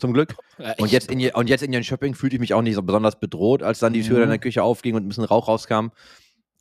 zum 0.00 0.12
Glück. 0.12 0.34
Ja, 0.58 0.74
und, 0.78 0.90
jetzt 0.90 1.10
in, 1.10 1.30
und 1.30 1.48
jetzt 1.48 1.62
in 1.62 1.72
Ihren 1.72 1.84
Shopping 1.84 2.14
fühlte 2.14 2.36
ich 2.36 2.40
mich 2.40 2.54
auch 2.54 2.62
nicht 2.62 2.74
so 2.74 2.82
besonders 2.82 3.18
bedroht, 3.18 3.62
als 3.62 3.78
dann 3.78 3.92
die 3.92 4.02
Tür 4.02 4.18
mhm. 4.18 4.22
in 4.24 4.28
der 4.30 4.38
Küche 4.38 4.62
aufging 4.62 4.94
und 4.94 5.04
ein 5.04 5.08
bisschen 5.08 5.24
Rauch 5.24 5.48
rauskam. 5.48 5.88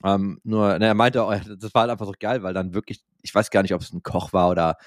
Ähm, 0.03 0.39
nur, 0.43 0.79
ne, 0.79 0.87
er 0.87 0.93
meinte, 0.93 1.23
oh, 1.23 1.31
das 1.31 1.73
war 1.73 1.81
halt 1.81 1.91
einfach 1.91 2.05
so 2.05 2.13
geil, 2.17 2.43
weil 2.43 2.53
dann 2.53 2.73
wirklich, 2.73 3.03
ich 3.21 3.33
weiß 3.33 3.49
gar 3.51 3.61
nicht, 3.61 3.73
ob 3.73 3.81
es 3.81 3.91
ein 3.91 4.03
Koch 4.03 4.31
war 4.33 4.49
oder 4.49 4.77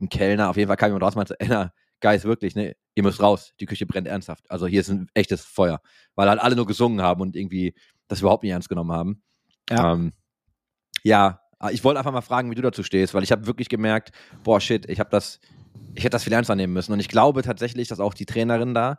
ein 0.00 0.08
Kellner, 0.08 0.50
auf 0.50 0.56
jeden 0.56 0.68
Fall 0.68 0.76
kam 0.76 0.88
jemand 0.88 1.04
raus 1.04 1.14
und 1.14 1.18
meinte, 1.18 1.40
Enna, 1.40 1.72
Guys, 2.00 2.24
wirklich, 2.24 2.54
ne, 2.54 2.76
ihr 2.94 3.02
müsst 3.02 3.20
raus, 3.20 3.54
die 3.58 3.66
Küche 3.66 3.86
brennt 3.86 4.06
ernsthaft. 4.06 4.48
Also 4.50 4.66
hier 4.66 4.80
ist 4.80 4.88
ein 4.88 5.08
echtes 5.14 5.44
Feuer, 5.44 5.80
weil 6.14 6.28
halt 6.28 6.40
alle 6.40 6.54
nur 6.54 6.66
gesungen 6.66 7.02
haben 7.02 7.20
und 7.20 7.34
irgendwie 7.34 7.74
das 8.06 8.20
überhaupt 8.20 8.42
nicht 8.42 8.52
ernst 8.52 8.68
genommen 8.68 8.92
haben. 8.92 9.22
Ja, 9.68 9.92
ähm, 9.92 10.12
ja 11.02 11.40
ich 11.70 11.84
wollte 11.84 11.98
einfach 11.98 12.12
mal 12.12 12.20
fragen, 12.20 12.50
wie 12.50 12.54
du 12.54 12.62
dazu 12.62 12.82
stehst, 12.82 13.14
weil 13.14 13.22
ich 13.22 13.32
habe 13.32 13.46
wirklich 13.46 13.68
gemerkt, 13.68 14.12
boah, 14.44 14.60
shit, 14.60 14.88
ich 14.88 15.00
habe 15.00 15.10
das, 15.10 15.40
ich 15.94 16.04
hätte 16.04 16.14
das 16.14 16.24
viel 16.24 16.32
ernster 16.32 16.54
nehmen 16.54 16.72
müssen. 16.72 16.92
Und 16.92 17.00
ich 17.00 17.08
glaube 17.08 17.42
tatsächlich, 17.42 17.88
dass 17.88 18.00
auch 18.00 18.14
die 18.14 18.26
Trainerin 18.26 18.74
da, 18.74 18.98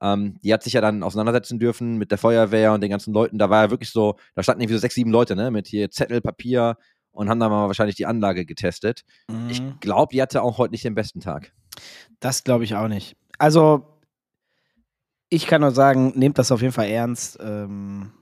ähm, 0.00 0.38
die 0.42 0.52
hat 0.52 0.62
sich 0.62 0.72
ja 0.72 0.80
dann 0.80 1.02
auseinandersetzen 1.02 1.58
dürfen 1.58 1.98
mit 1.98 2.10
der 2.10 2.18
Feuerwehr 2.18 2.72
und 2.72 2.80
den 2.80 2.90
ganzen 2.90 3.12
Leuten. 3.12 3.38
Da 3.38 3.50
war 3.50 3.64
ja 3.64 3.70
wirklich 3.70 3.90
so, 3.90 4.16
da 4.34 4.42
standen 4.42 4.62
irgendwie 4.62 4.74
so 4.74 4.80
sechs, 4.80 4.94
sieben 4.94 5.10
Leute, 5.10 5.36
ne, 5.36 5.50
mit 5.50 5.66
hier 5.66 5.90
Zettel, 5.90 6.20
Papier 6.20 6.76
und 7.10 7.28
haben 7.28 7.40
dann 7.40 7.50
mal 7.50 7.66
wahrscheinlich 7.66 7.96
die 7.96 8.06
Anlage 8.06 8.46
getestet. 8.46 9.04
Mhm. 9.28 9.50
Ich 9.50 9.62
glaube, 9.80 10.12
die 10.12 10.22
hatte 10.22 10.42
auch 10.42 10.58
heute 10.58 10.72
nicht 10.72 10.84
den 10.84 10.94
besten 10.94 11.20
Tag. 11.20 11.52
Das 12.20 12.44
glaube 12.44 12.64
ich 12.64 12.74
auch 12.74 12.88
nicht. 12.88 13.16
Also, 13.38 14.00
ich 15.28 15.46
kann 15.46 15.60
nur 15.60 15.72
sagen, 15.72 16.12
nehmt 16.16 16.38
das 16.38 16.52
auf 16.52 16.62
jeden 16.62 16.72
Fall 16.72 16.88
ernst. 16.88 17.38
Ähm, 17.40 18.12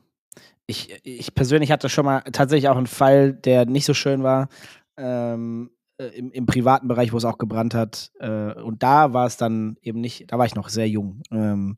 ich, 0.66 1.00
ich 1.04 1.34
persönlich 1.34 1.70
hatte 1.72 1.88
schon 1.88 2.04
mal 2.04 2.20
tatsächlich 2.32 2.68
auch 2.68 2.76
einen 2.76 2.86
Fall, 2.86 3.32
der 3.32 3.66
nicht 3.66 3.84
so 3.86 3.94
schön 3.94 4.22
war. 4.22 4.48
Ähm, 4.96 5.70
äh, 5.98 6.06
im, 6.08 6.30
im, 6.32 6.46
privaten 6.46 6.88
Bereich, 6.88 7.12
wo 7.12 7.16
es 7.16 7.24
auch 7.24 7.38
gebrannt 7.38 7.74
hat. 7.74 8.10
Äh, 8.20 8.52
und 8.60 8.82
da 8.82 9.12
war 9.14 9.26
es 9.26 9.36
dann 9.36 9.76
eben 9.82 10.00
nicht, 10.00 10.30
da 10.30 10.38
war 10.38 10.46
ich 10.46 10.54
noch 10.54 10.68
sehr 10.68 10.88
jung. 10.88 11.22
Ähm, 11.30 11.76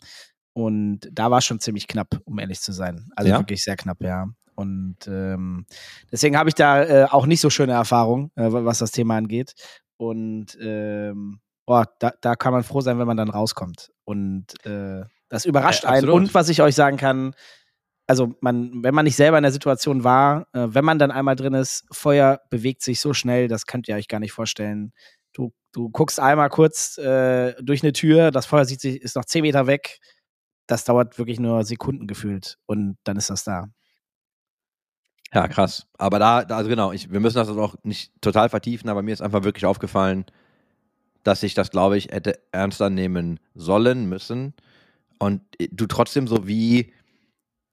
Und 0.54 1.08
da 1.12 1.30
war 1.30 1.38
es 1.38 1.44
schon 1.44 1.60
ziemlich 1.60 1.86
knapp, 1.86 2.20
um 2.24 2.38
ehrlich 2.40 2.60
zu 2.60 2.72
sein. 2.72 3.10
Also 3.14 3.30
Ja? 3.30 3.38
wirklich 3.38 3.62
sehr 3.62 3.76
knapp, 3.76 4.02
ja. 4.02 4.26
Und 4.56 4.96
ähm, 5.06 5.66
deswegen 6.10 6.36
habe 6.36 6.48
ich 6.48 6.56
da 6.56 6.82
äh, 6.82 7.04
auch 7.04 7.26
nicht 7.26 7.40
so 7.40 7.48
schöne 7.48 7.74
Erfahrungen, 7.74 8.32
äh, 8.34 8.50
was 8.50 8.78
das 8.78 8.90
Thema 8.90 9.16
angeht. 9.16 9.54
Und 9.98 10.58
ähm, 10.60 11.38
boah, 11.64 11.86
da, 12.00 12.12
da 12.20 12.34
kann 12.34 12.52
man 12.52 12.64
froh 12.64 12.80
sein, 12.80 12.98
wenn 12.98 13.06
man 13.06 13.16
dann 13.16 13.30
rauskommt. 13.30 13.92
Und 14.04 14.46
äh, 14.66 15.04
das 15.28 15.44
überrascht 15.44 15.84
Ja, 15.84 15.90
einen. 15.90 16.08
Und 16.10 16.34
was 16.34 16.48
ich 16.48 16.60
euch 16.60 16.74
sagen 16.74 16.96
kann, 16.96 17.34
also 18.08 18.34
man, 18.40 18.82
wenn 18.82 18.94
man 18.94 19.04
nicht 19.04 19.16
selber 19.16 19.36
in 19.36 19.42
der 19.42 19.52
Situation 19.52 20.02
war, 20.02 20.48
äh, 20.54 20.66
wenn 20.70 20.84
man 20.84 20.98
dann 20.98 21.10
einmal 21.10 21.36
drin 21.36 21.54
ist, 21.54 21.84
Feuer 21.92 22.40
bewegt 22.50 22.82
sich 22.82 23.00
so 23.00 23.12
schnell, 23.12 23.48
das 23.48 23.66
könnt 23.66 23.86
ihr 23.86 23.94
euch 23.94 24.08
gar 24.08 24.18
nicht 24.18 24.32
vorstellen. 24.32 24.92
Du, 25.34 25.52
du 25.72 25.90
guckst 25.90 26.18
einmal 26.18 26.48
kurz 26.48 26.96
äh, 26.96 27.54
durch 27.62 27.82
eine 27.82 27.92
Tür, 27.92 28.30
das 28.30 28.46
Feuer 28.46 28.64
sieht 28.64 28.80
sich, 28.80 29.02
ist 29.02 29.14
noch 29.14 29.26
zehn 29.26 29.42
Meter 29.42 29.66
weg. 29.66 30.00
Das 30.66 30.84
dauert 30.84 31.18
wirklich 31.18 31.38
nur 31.38 31.64
Sekunden 31.64 32.06
gefühlt 32.06 32.56
und 32.66 32.96
dann 33.04 33.18
ist 33.18 33.28
das 33.28 33.44
da. 33.44 33.68
Ja, 35.32 35.46
krass. 35.46 35.86
Aber 35.98 36.18
da, 36.18 36.44
da 36.44 36.56
also 36.56 36.70
genau, 36.70 36.92
ich, 36.92 37.12
wir 37.12 37.20
müssen 37.20 37.36
das 37.36 37.50
auch 37.50 37.74
nicht 37.82 38.12
total 38.22 38.48
vertiefen, 38.48 38.88
aber 38.88 39.02
mir 39.02 39.12
ist 39.12 39.20
einfach 39.20 39.44
wirklich 39.44 39.66
aufgefallen, 39.66 40.24
dass 41.24 41.42
ich 41.42 41.52
das, 41.52 41.70
glaube 41.70 41.98
ich, 41.98 42.08
hätte 42.08 42.40
ernster 42.52 42.88
nehmen 42.88 43.38
sollen, 43.54 44.08
müssen. 44.08 44.54
Und 45.18 45.42
du 45.58 45.86
trotzdem 45.86 46.26
so 46.26 46.46
wie, 46.46 46.92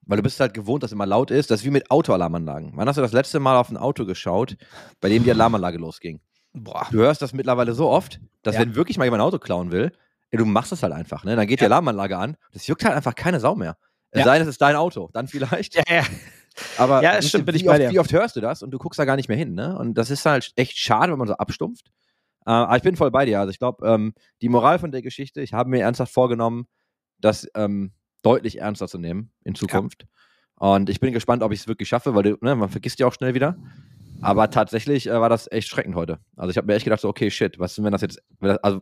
weil 0.08 0.18
du 0.18 0.24
bist 0.24 0.40
halt 0.40 0.54
gewohnt, 0.54 0.84
dass 0.84 0.92
immer 0.92 1.06
laut 1.06 1.32
ist, 1.32 1.52
das 1.52 1.62
ist 1.62 1.66
wie 1.66 1.72
mit 1.72 1.90
Autoalarmanlagen. 1.92 2.74
Wann 2.76 2.88
hast 2.88 2.98
du 2.98 3.02
das 3.02 3.12
letzte 3.14 3.40
Mal 3.40 3.58
auf 3.58 3.70
ein 3.70 3.78
Auto 3.78 4.06
geschaut, 4.06 4.56
bei 5.02 5.10
dem 5.10 5.24
die 5.24 5.32
Alarmanlage 5.32 5.78
losging? 5.78 6.20
Boah. 6.54 6.88
Du 6.92 7.00
hörst 7.00 7.22
das 7.22 7.34
mittlerweile 7.34 7.74
so 7.74 7.90
oft, 7.90 8.20
dass 8.44 8.56
Ja. 8.56 8.62
wenn 8.62 8.76
wirklich 8.76 8.98
mal 8.98 9.04
jemand 9.06 9.22
ein 9.22 9.26
Auto 9.28 9.40
klauen 9.40 9.72
will, 9.72 9.92
ey, 10.32 10.38
du 10.40 10.46
machst 10.46 10.72
es 10.72 10.84
halt 10.84 10.94
einfach, 10.94 11.24
ne? 11.24 11.36
Dann 11.36 11.48
geht 11.48 11.60
die 11.60 11.64
Ja. 11.64 11.70
Alarmanlage 11.70 12.18
an, 12.18 12.38
das 12.54 12.66
juckt 12.68 12.84
halt 12.86 12.96
einfach 12.96 13.16
keine 13.16 13.40
Sau 13.40 13.56
mehr. 13.56 13.78
Es 14.12 14.20
Ja. 14.20 14.26
sei 14.26 14.34
denn, 14.38 14.44
es 14.44 14.50
ist 14.50 14.62
dein 14.62 14.76
Auto, 14.76 15.10
dann 15.14 15.28
vielleicht. 15.28 15.76
Ja, 15.76 15.84
ja. 15.90 16.04
Aber 16.78 17.04
Ja, 17.04 17.16
das 17.16 17.28
stimmt, 17.28 17.42
ihr, 17.42 17.46
bin 17.48 17.56
wie, 17.56 17.60
ich 17.60 17.66
bei 17.66 17.84
oft, 17.86 17.94
wie 17.94 18.00
oft 18.00 18.14
hörst 18.14 18.36
du 18.38 18.42
das 18.42 18.64
und 18.64 18.72
du 18.72 18.78
guckst 18.78 18.98
da 18.98 19.04
gar 19.06 19.18
nicht 19.18 19.28
mehr 19.28 19.38
hin, 19.38 19.54
ne? 19.54 19.78
Und 19.78 19.96
das 19.96 20.10
ist 20.10 20.26
halt 20.26 20.54
echt 20.56 20.78
schade, 20.78 21.12
wenn 21.12 21.20
man 21.20 21.28
so 21.28 21.34
abstumpft. 21.36 21.88
Äh, 22.46 22.52
aber 22.52 22.78
ich 22.78 22.84
bin 22.84 22.96
voll 22.96 23.12
bei 23.12 23.26
dir. 23.26 23.40
Also 23.42 23.50
ich 23.52 23.60
glaube, 23.60 23.86
ähm, 23.86 24.14
die 24.42 24.48
Moral 24.50 24.80
von 24.80 24.92
der 24.92 25.02
Geschichte, 25.02 25.42
ich 25.42 25.52
habe 25.54 25.70
mir 25.70 25.82
ernsthaft 25.82 26.14
vorgenommen, 26.14 26.68
das 27.20 27.48
ähm, 27.56 27.92
deutlich 28.26 28.60
ernster 28.60 28.88
zu 28.88 28.98
nehmen 28.98 29.32
in 29.44 29.56
Zukunft. 29.56 30.06
Und 30.58 30.90
ich 30.90 31.00
bin 31.00 31.14
gespannt, 31.14 31.44
ob 31.44 31.52
ich 31.52 31.62
es 31.62 31.68
wirklich 31.68 31.90
schaffe, 31.90 32.16
weil 32.16 32.24
du, 32.24 32.38
ne, 32.42 32.56
man 32.56 32.70
vergisst 32.70 33.00
ja 33.00 33.08
auch 33.08 33.14
schnell 33.14 33.34
wieder. 33.34 33.58
Aber 34.22 34.50
tatsächlich 34.50 35.08
äh, 35.08 35.20
war 35.20 35.30
das 35.30 35.52
echt 35.52 35.68
schreckend 35.68 35.96
heute. 35.96 36.20
Also 36.36 36.50
ich 36.50 36.58
habe 36.58 36.68
mir 36.68 36.76
echt 36.76 36.86
gedacht, 36.86 37.02
so, 37.02 37.10
okay, 37.10 37.30
shit, 37.30 37.60
was 37.60 37.78
ist, 37.78 37.84
wenn 37.84 37.92
das 37.92 38.02
jetzt, 38.02 38.22
wenn 38.40 38.50
das, 38.50 38.58
also 38.60 38.82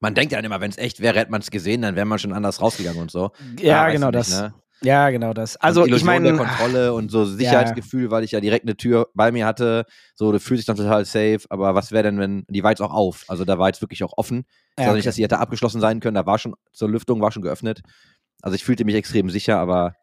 man 0.00 0.14
denkt 0.14 0.32
ja 0.32 0.38
dann 0.38 0.44
immer, 0.44 0.60
wenn 0.60 0.70
es 0.70 0.78
echt 0.78 1.00
wäre, 1.00 1.18
hätte 1.18 1.30
man 1.30 1.40
es 1.40 1.50
gesehen, 1.50 1.82
dann 1.82 1.94
wäre 1.94 2.06
man 2.06 2.18
schon 2.18 2.32
anders 2.32 2.60
rausgegangen 2.60 3.00
und 3.00 3.10
so. 3.10 3.30
Ja, 3.60 3.84
weißt 3.84 3.94
genau 3.94 4.08
nicht, 4.08 4.18
das. 4.18 4.40
ne? 4.40 4.54
Ja, 4.82 5.10
genau 5.10 5.32
das. 5.32 5.56
Also 5.56 5.86
ich 5.86 6.04
meine, 6.04 6.36
Kontrolle 6.36 6.92
und 6.92 7.10
so 7.10 7.24
Sicherheitsgefühl, 7.24 8.10
weil 8.10 8.24
ich 8.24 8.32
ja 8.32 8.40
direkt 8.40 8.64
eine 8.64 8.76
Tür 8.76 9.08
bei 9.14 9.30
mir 9.30 9.46
hatte. 9.46 9.86
So, 10.16 10.32
du 10.32 10.40
fühlst 10.40 10.62
dich 10.62 10.66
dann 10.66 10.76
total 10.76 11.04
safe. 11.04 11.42
Aber 11.50 11.74
was 11.76 11.92
wäre 11.92 12.02
denn, 12.02 12.18
wenn 12.18 12.44
die 12.48 12.64
war 12.64 12.72
jetzt 12.72 12.82
auch 12.82 12.92
auf? 12.92 13.24
Also 13.28 13.44
da 13.44 13.58
war 13.58 13.68
jetzt 13.68 13.80
wirklich 13.80 14.02
auch 14.02 14.12
offen. 14.16 14.44
Ja, 14.76 14.86
also 14.86 14.94
nicht, 14.94 15.02
okay. 15.02 15.08
dass 15.08 15.14
die 15.14 15.22
hätte 15.22 15.38
abgeschlossen 15.38 15.80
sein 15.80 16.00
können. 16.00 16.16
Da 16.16 16.26
war 16.26 16.38
schon 16.38 16.54
zur 16.72 16.90
Lüftung 16.90 17.20
war 17.20 17.30
schon 17.30 17.42
geöffnet. 17.42 17.82
Also 18.42 18.54
ich 18.56 18.64
fühlte 18.64 18.84
mich 18.84 18.94
extrem 18.94 19.30
sicher, 19.30 19.58
aber 19.58 19.94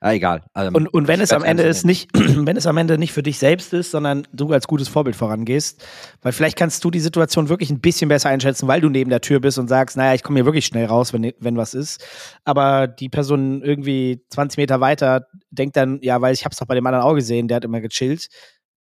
ja, 0.00 0.12
egal. 0.12 0.44
Also, 0.54 0.70
Und, 0.76 0.86
und 0.86 1.08
wenn 1.08 1.20
es 1.20 1.32
am 1.32 1.42
Ende 1.42 1.64
ist 1.64 1.84
nicht, 1.84 2.08
wenn 2.14 2.56
es 2.56 2.66
am 2.66 2.76
Ende 2.76 2.98
nicht 2.98 3.12
für 3.12 3.24
dich 3.24 3.38
selbst 3.38 3.72
ist, 3.72 3.90
sondern 3.90 4.28
du 4.32 4.52
als 4.52 4.68
gutes 4.68 4.86
Vorbild 4.86 5.16
vorangehst, 5.16 5.84
weil 6.22 6.32
vielleicht 6.32 6.56
kannst 6.56 6.84
du 6.84 6.90
die 6.92 7.00
Situation 7.00 7.48
wirklich 7.48 7.70
ein 7.70 7.80
bisschen 7.80 8.08
besser 8.08 8.28
einschätzen, 8.28 8.68
weil 8.68 8.80
du 8.80 8.88
neben 8.88 9.10
der 9.10 9.20
Tür 9.20 9.40
bist 9.40 9.58
und 9.58 9.66
sagst, 9.66 9.96
naja, 9.96 10.14
ich 10.14 10.22
komme 10.22 10.38
hier 10.38 10.44
wirklich 10.44 10.66
schnell 10.66 10.86
raus, 10.86 11.12
wenn, 11.12 11.32
wenn 11.40 11.56
was 11.56 11.74
ist. 11.74 12.04
Aber 12.44 12.86
die 12.86 13.08
Person 13.08 13.60
irgendwie 13.62 14.24
20 14.30 14.58
Meter 14.58 14.80
weiter 14.80 15.26
denkt 15.50 15.76
dann, 15.76 15.98
ja, 16.00 16.20
weil 16.20 16.32
ich 16.32 16.44
hab's 16.44 16.58
doch 16.58 16.66
bei 16.66 16.76
dem 16.76 16.86
anderen 16.86 17.04
auch 17.04 17.14
gesehen, 17.14 17.48
der 17.48 17.56
hat 17.56 17.64
immer 17.64 17.80
gechillt, 17.80 18.28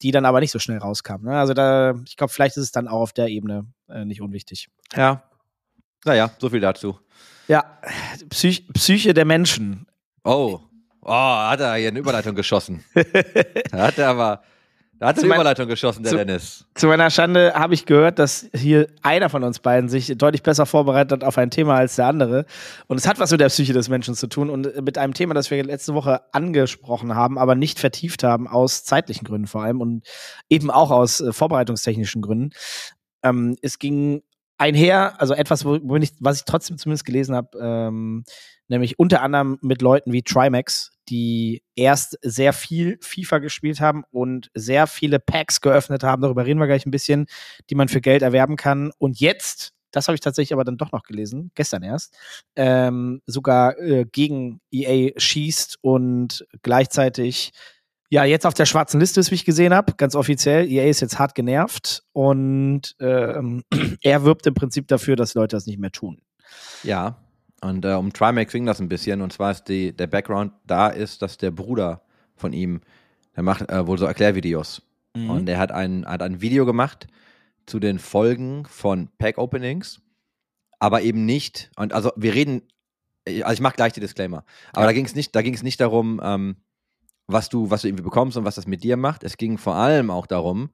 die 0.00 0.12
dann 0.12 0.24
aber 0.24 0.40
nicht 0.40 0.50
so 0.50 0.58
schnell 0.58 0.78
rauskam. 0.78 1.24
Ne? 1.24 1.38
Also 1.38 1.52
da, 1.52 1.94
ich 2.06 2.16
glaube, 2.16 2.32
vielleicht 2.32 2.56
ist 2.56 2.64
es 2.64 2.72
dann 2.72 2.88
auch 2.88 3.00
auf 3.00 3.12
der 3.12 3.28
Ebene 3.28 3.66
äh, 3.90 4.06
nicht 4.06 4.22
unwichtig. 4.22 4.68
Ja. 4.96 5.24
Naja, 6.06 6.30
so 6.38 6.48
viel 6.48 6.60
dazu. 6.60 6.98
Ja, 7.48 7.64
Psych 8.30 8.68
Psyche 8.72 9.14
der 9.14 9.24
Menschen. 9.24 9.86
Oh. 10.24 10.60
Oh, 11.04 11.10
hat 11.12 11.60
er 11.60 11.74
hier 11.74 11.88
eine 11.88 11.98
Überleitung 11.98 12.34
geschossen. 12.36 12.84
da 13.72 13.78
hat 13.78 13.98
er 13.98 14.08
aber, 14.08 14.42
da 15.00 15.08
hat 15.08 15.16
er 15.18 15.24
eine 15.24 15.34
Überleitung 15.34 15.66
geschossen, 15.66 16.04
der 16.04 16.12
zu- 16.12 16.16
Dennis. 16.16 16.64
Zu 16.76 16.86
meiner 16.86 17.10
Schande 17.10 17.54
habe 17.54 17.74
ich 17.74 17.86
gehört, 17.86 18.20
dass 18.20 18.46
hier 18.54 18.86
einer 19.02 19.28
von 19.28 19.42
uns 19.42 19.58
beiden 19.58 19.88
sich 19.88 20.16
deutlich 20.16 20.44
besser 20.44 20.64
vorbereitet 20.64 21.10
hat 21.10 21.24
auf 21.24 21.38
ein 21.38 21.50
Thema 21.50 21.74
als 21.74 21.96
der 21.96 22.06
andere. 22.06 22.46
Und 22.86 22.98
es 22.98 23.08
hat 23.08 23.18
was 23.18 23.32
mit 23.32 23.40
der 23.40 23.48
Psyche 23.48 23.72
des 23.72 23.88
Menschen 23.88 24.14
zu 24.14 24.28
tun 24.28 24.48
und 24.48 24.80
mit 24.80 24.96
einem 24.96 25.12
Thema, 25.12 25.34
das 25.34 25.50
wir 25.50 25.60
letzte 25.64 25.94
Woche 25.94 26.20
angesprochen 26.32 27.16
haben, 27.16 27.36
aber 27.36 27.56
nicht 27.56 27.80
vertieft 27.80 28.22
haben, 28.22 28.46
aus 28.46 28.84
zeitlichen 28.84 29.24
Gründen 29.26 29.48
vor 29.48 29.64
allem 29.64 29.80
und 29.80 30.06
eben 30.48 30.70
auch 30.70 30.92
aus 30.92 31.20
äh, 31.20 31.32
vorbereitungstechnischen 31.32 32.22
Gründen. 32.22 32.50
Ähm, 33.24 33.56
es 33.60 33.80
ging 33.80 34.22
einher, 34.62 35.20
also 35.20 35.34
etwas, 35.34 35.64
ich, 35.64 36.12
was 36.20 36.38
ich 36.38 36.44
trotzdem 36.44 36.78
zumindest 36.78 37.04
gelesen 37.04 37.34
habe, 37.34 37.58
ähm, 37.60 38.24
nämlich 38.68 38.98
unter 38.98 39.20
anderem 39.20 39.58
mit 39.60 39.82
Leuten 39.82 40.12
wie 40.12 40.22
Trimax, 40.22 40.92
die 41.08 41.64
erst 41.74 42.16
sehr 42.22 42.52
viel 42.52 42.96
FIFA 43.00 43.38
gespielt 43.38 43.80
haben 43.80 44.04
und 44.12 44.50
sehr 44.54 44.86
viele 44.86 45.18
Packs 45.18 45.60
geöffnet 45.60 46.04
haben, 46.04 46.22
darüber 46.22 46.46
reden 46.46 46.60
wir 46.60 46.68
gleich 46.68 46.86
ein 46.86 46.92
bisschen, 46.92 47.26
die 47.70 47.74
man 47.74 47.88
für 47.88 48.00
Geld 48.00 48.22
erwerben 48.22 48.54
kann. 48.56 48.92
Und 48.98 49.18
jetzt, 49.18 49.72
das 49.90 50.06
habe 50.06 50.14
ich 50.14 50.20
tatsächlich 50.20 50.52
aber 50.52 50.64
dann 50.64 50.76
doch 50.76 50.92
noch 50.92 51.02
gelesen, 51.02 51.50
gestern 51.56 51.82
erst, 51.82 52.16
ähm, 52.54 53.20
sogar 53.26 53.76
äh, 53.78 54.04
gegen 54.04 54.60
EA 54.70 55.10
schießt 55.16 55.78
und 55.80 56.46
gleichzeitig 56.62 57.50
ja, 58.12 58.24
jetzt 58.24 58.44
auf 58.44 58.52
der 58.52 58.66
schwarzen 58.66 59.00
Liste 59.00 59.20
ist, 59.20 59.30
wie 59.30 59.36
ich 59.36 59.46
gesehen 59.46 59.72
habe, 59.72 59.94
ganz 59.96 60.14
offiziell. 60.14 60.70
EA 60.70 60.84
ist 60.84 61.00
jetzt 61.00 61.18
hart 61.18 61.34
genervt 61.34 62.02
und 62.12 62.94
ähm, 63.00 63.64
er 64.02 64.24
wirbt 64.24 64.46
im 64.46 64.52
Prinzip 64.52 64.86
dafür, 64.86 65.16
dass 65.16 65.32
Leute 65.32 65.56
das 65.56 65.64
nicht 65.64 65.78
mehr 65.78 65.92
tun. 65.92 66.20
Ja, 66.82 67.16
und 67.62 67.86
äh, 67.86 67.94
um 67.94 68.12
Trimax 68.12 68.52
ging 68.52 68.66
das 68.66 68.80
ein 68.82 68.90
bisschen. 68.90 69.22
Und 69.22 69.32
zwar 69.32 69.52
ist 69.52 69.64
die, 69.64 69.96
der 69.96 70.08
Background 70.08 70.52
da 70.66 70.88
ist, 70.88 71.22
dass 71.22 71.38
der 71.38 71.52
Bruder 71.52 72.02
von 72.36 72.52
ihm, 72.52 72.82
der 73.34 73.44
macht 73.44 73.70
äh, 73.70 73.86
wohl 73.86 73.96
so 73.96 74.04
Erklärvideos. 74.04 74.82
Mhm. 75.16 75.30
Und 75.30 75.46
der 75.46 75.56
hat 75.56 75.72
ein, 75.72 76.04
hat 76.04 76.20
ein 76.20 76.42
Video 76.42 76.66
gemacht 76.66 77.06
zu 77.64 77.78
den 77.80 77.98
Folgen 77.98 78.66
von 78.66 79.08
Pack-Openings, 79.16 80.02
aber 80.80 81.00
eben 81.00 81.24
nicht, 81.24 81.70
und 81.76 81.94
also 81.94 82.12
wir 82.16 82.34
reden, 82.34 82.60
also 83.26 83.54
ich 83.54 83.60
mache 83.60 83.76
gleich 83.76 83.94
die 83.94 84.00
Disclaimer, 84.00 84.44
aber 84.74 84.82
Ja. 84.82 84.86
da 84.88 84.92
ging 84.92 85.06
es 85.06 85.14
nicht, 85.14 85.34
da 85.34 85.40
ging 85.40 85.54
es 85.54 85.62
nicht 85.62 85.80
darum, 85.80 86.20
ähm, 86.22 86.56
was 87.32 87.48
du, 87.48 87.70
was 87.70 87.82
du 87.82 87.88
irgendwie 87.88 88.04
bekommst 88.04 88.36
und 88.36 88.44
was 88.44 88.54
das 88.56 88.66
mit 88.66 88.82
dir 88.84 88.96
macht. 88.96 89.24
Es 89.24 89.36
ging 89.36 89.58
vor 89.58 89.74
allem 89.74 90.10
auch 90.10 90.26
darum, 90.26 90.70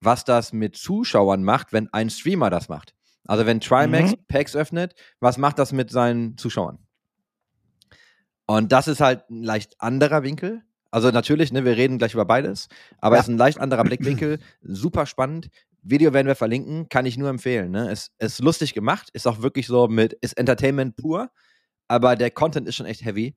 was 0.00 0.24
das 0.24 0.52
mit 0.52 0.76
Zuschauern 0.76 1.42
macht, 1.44 1.72
wenn 1.72 1.92
ein 1.92 2.10
Streamer 2.10 2.50
das 2.50 2.68
macht. 2.68 2.94
Also 3.26 3.46
wenn 3.46 3.60
Trimax 3.60 4.12
Mhm. 4.12 4.16
Packs 4.28 4.56
öffnet, 4.56 4.94
was 5.20 5.36
macht 5.38 5.58
das 5.58 5.72
mit 5.72 5.90
seinen 5.90 6.36
Zuschauern? 6.38 6.78
Und 8.46 8.72
das 8.72 8.88
ist 8.88 9.00
halt 9.00 9.28
ein 9.30 9.42
leicht 9.42 9.74
anderer 9.80 10.22
Winkel. 10.22 10.62
Also 10.90 11.10
natürlich, 11.10 11.52
ne, 11.52 11.64
wir 11.64 11.76
reden 11.76 11.98
gleich 11.98 12.14
über 12.14 12.24
beides, 12.24 12.68
aber 12.98 13.16
Ja. 13.16 13.20
es 13.20 13.28
ist 13.28 13.34
ein 13.34 13.38
leicht 13.38 13.60
anderer 13.60 13.84
Blickwinkel, 13.84 14.40
super 14.62 15.06
spannend. 15.06 15.48
Video 15.82 16.12
werden 16.12 16.26
wir 16.26 16.34
verlinken, 16.34 16.88
kann 16.88 17.06
ich 17.06 17.16
nur 17.16 17.28
empfehlen. 17.30 17.70
Ne? 17.70 17.90
Es 17.90 18.10
es 18.18 18.34
ist 18.34 18.40
lustig 18.40 18.74
gemacht, 18.74 19.08
ist 19.12 19.26
auch 19.28 19.40
wirklich 19.40 19.66
so 19.68 19.86
mit, 19.86 20.14
ist 20.14 20.36
Entertainment 20.36 20.96
pur, 20.96 21.30
aber 21.88 22.16
der 22.16 22.30
Content 22.32 22.66
ist 22.66 22.74
schon 22.74 22.86
echt 22.86 23.04
heavy. 23.04 23.36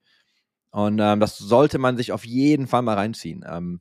Und 0.73 0.99
ähm, 0.99 1.19
das 1.19 1.37
sollte 1.37 1.77
man 1.77 1.97
sich 1.97 2.11
auf 2.11 2.25
jeden 2.25 2.65
Fall 2.65 2.81
mal 2.81 2.95
reinziehen. 2.95 3.45
Ähm, 3.47 3.79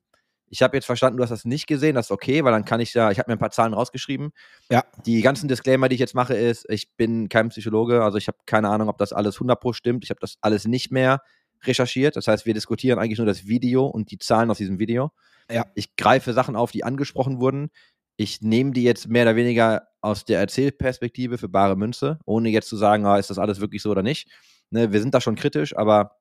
ich 0.51 0.61
habe 0.61 0.77
jetzt 0.77 0.85
verstanden, 0.85 1.17
du 1.17 1.23
hast 1.23 1.31
das 1.31 1.47
nicht 1.47 1.67
gesehen, 1.67 1.95
das 1.95 2.07
ist 2.07 2.11
okay, 2.11 2.45
weil 2.45 2.53
dann 2.53 2.67
kann 2.67 2.81
ich 2.81 2.93
ja, 2.93 3.11
ich 3.11 3.19
habe 3.19 3.31
mir 3.31 3.37
ein 3.37 3.39
paar 3.39 3.51
Zahlen 3.51 3.73
rausgeschrieben. 3.73 4.33
Ja. 4.71 4.85
Die 5.07 5.23
ganzen 5.23 5.49
Disclaimer, 5.49 5.89
die 5.89 5.95
ich 5.95 6.01
jetzt 6.01 6.15
mache, 6.15 6.35
ist, 6.35 6.67
ich 6.69 6.95
bin 6.97 7.31
kein 7.31 7.49
Psychologe, 7.49 8.05
also 8.05 8.19
ich 8.19 8.29
habe 8.29 8.37
keine 8.45 8.69
Ahnung, 8.69 8.91
ob 8.91 8.99
das 8.99 9.15
alles 9.15 9.37
100 9.37 9.59
pro 9.59 9.73
stimmt. 9.73 10.05
Ich 10.05 10.11
habe 10.11 10.21
das 10.21 10.37
alles 10.43 10.67
nicht 10.67 10.93
mehr 10.93 11.23
recherchiert. 11.65 12.17
Das 12.17 12.29
heißt, 12.29 12.45
wir 12.45 12.53
diskutieren 12.53 12.99
eigentlich 12.99 13.19
nur 13.19 13.27
das 13.27 13.47
Video 13.47 13.87
und 13.87 14.11
die 14.11 14.19
Zahlen 14.19 14.51
aus 14.51 14.59
diesem 14.59 14.79
Video. 14.79 15.13
Ja. 15.51 15.65
Ich 15.75 15.97
greife 15.97 16.35
Sachen 16.35 16.57
auf, 16.57 16.73
die 16.73 16.85
angesprochen 16.85 17.41
wurden. 17.41 17.71
Ich 18.19 18.43
nehme 18.43 18.73
die 18.73 18.83
jetzt 18.83 19.09
mehr 19.09 19.23
oder 19.23 19.37
weniger 19.37 19.89
aus 20.03 20.27
der 20.27 20.41
Erzählperspektive 20.41 21.39
für 21.39 21.49
bare 21.49 21.77
Münze, 21.77 22.19
ohne 22.27 22.51
jetzt 22.51 22.69
zu 22.69 22.77
sagen, 22.77 23.07
ah, 23.07 23.17
ist 23.17 23.31
das 23.31 23.39
alles 23.39 23.61
wirklich 23.61 23.81
so 23.81 23.91
oder 23.91 24.03
nicht. 24.03 24.29
Ne, 24.69 24.93
wir 24.93 25.01
sind 25.01 25.15
da 25.15 25.23
schon 25.23 25.37
kritisch, 25.37 25.75
aber 25.75 26.19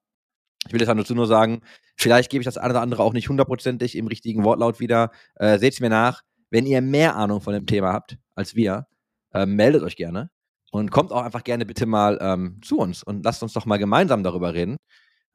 ich 0.68 0.74
will 0.74 0.80
jetzt 0.80 0.90
dazu 0.90 1.16
nur 1.16 1.28
sagen, 1.28 1.62
vielleicht 1.98 2.30
gebe 2.30 2.42
ich 2.42 2.46
das 2.46 2.58
eine 2.58 2.74
oder 2.74 2.82
andere 2.82 3.04
auch 3.04 3.14
nicht 3.14 3.30
hundertprozentig 3.30 3.96
im 3.96 4.08
richtigen 4.08 4.44
Wortlaut 4.44 4.80
wieder. 4.80 5.12
Äh, 5.36 5.58
Seht 5.60 5.74
es 5.74 5.80
mir 5.80 5.90
nach. 5.90 6.22
Wenn 6.50 6.66
ihr 6.66 6.82
mehr 6.82 7.16
Ahnung 7.16 7.42
von 7.42 7.54
dem 7.54 7.66
Thema 7.66 7.94
habt 7.94 8.18
als 8.36 8.56
wir, 8.56 8.88
äh, 9.34 9.46
meldet 9.46 9.84
euch 9.84 9.96
gerne 9.96 10.30
und 10.72 10.92
kommt 10.92 11.12
auch 11.12 11.24
einfach 11.24 11.44
gerne 11.44 11.66
bitte 11.66 11.86
mal 11.86 12.18
ähm, 12.22 12.60
zu 12.64 12.78
uns 12.78 13.04
und 13.04 13.24
lasst 13.24 13.42
uns 13.44 13.54
doch 13.54 13.66
mal 13.66 13.78
gemeinsam 13.78 14.24
darüber 14.24 14.54
reden. 14.54 14.78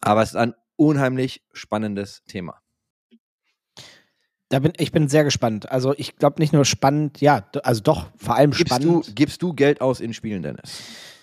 Aber 0.00 0.22
es 0.22 0.30
ist 0.30 0.36
ein 0.36 0.54
unheimlich 0.76 1.42
spannendes 1.52 2.22
Thema. 2.24 2.60
Da 4.48 4.60
bin, 4.60 4.72
ich 4.76 4.92
bin 4.92 5.08
sehr 5.08 5.24
gespannt. 5.24 5.70
Also 5.72 5.94
ich 5.96 6.16
glaube 6.16 6.40
nicht 6.40 6.52
nur 6.52 6.64
spannend, 6.64 7.20
ja, 7.20 7.48
also 7.64 7.82
doch, 7.82 8.10
vor 8.16 8.36
allem 8.36 8.52
Gibst 8.52 8.72
du, 8.78 9.02
spannend. 9.02 9.16
gibst 9.16 9.42
du 9.42 9.52
Geld 9.54 9.80
aus 9.80 10.00
in 10.00 10.14
Spielen, 10.14 10.42
Dennis? 10.42 11.15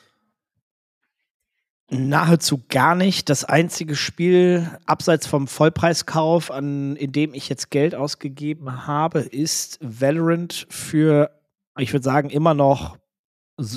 Nahezu 1.89 2.61
gar 2.69 2.95
nicht. 2.95 3.29
Das 3.29 3.45
einzige 3.45 3.95
Spiel 3.95 4.69
abseits 4.85 5.27
vom 5.27 5.47
Vollpreiskauf, 5.47 6.49
an, 6.49 6.95
in 6.95 7.11
dem 7.11 7.33
ich 7.33 7.49
jetzt 7.49 7.71
Geld 7.71 7.93
ausgegeben 7.93 8.87
habe, 8.87 9.19
ist 9.19 9.79
Valorant 9.81 10.65
für, 10.69 11.29
ich 11.77 11.91
würde 11.93 12.03
sagen, 12.03 12.29
immer 12.29 12.53
noch 12.53 12.97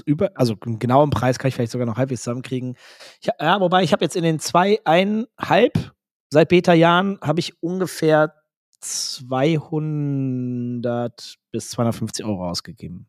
über, 0.07 0.31
also 0.35 0.57
einen 0.65 0.79
genauen 0.79 1.11
Preis 1.11 1.39
kann 1.39 1.49
ich 1.49 1.55
vielleicht 1.55 1.73
sogar 1.73 1.87
noch 1.87 1.99
halbwegs 1.99 2.23
zusammenkriegen. 2.23 2.77
Ich, 3.21 3.29
ja, 3.39 3.61
wobei 3.61 3.83
ich 3.83 3.93
habe 3.93 4.03
jetzt 4.05 4.17
in 4.17 4.23
den 4.23 4.39
zweieinhalb, 4.39 5.93
seit 6.31 6.49
Beta-Jahren, 6.49 7.19
habe 7.21 7.41
ich 7.41 7.63
ungefähr 7.63 8.33
200 8.81 11.37
bis 11.51 11.69
250 11.71 12.25
Euro 12.25 12.49
ausgegeben. 12.49 13.09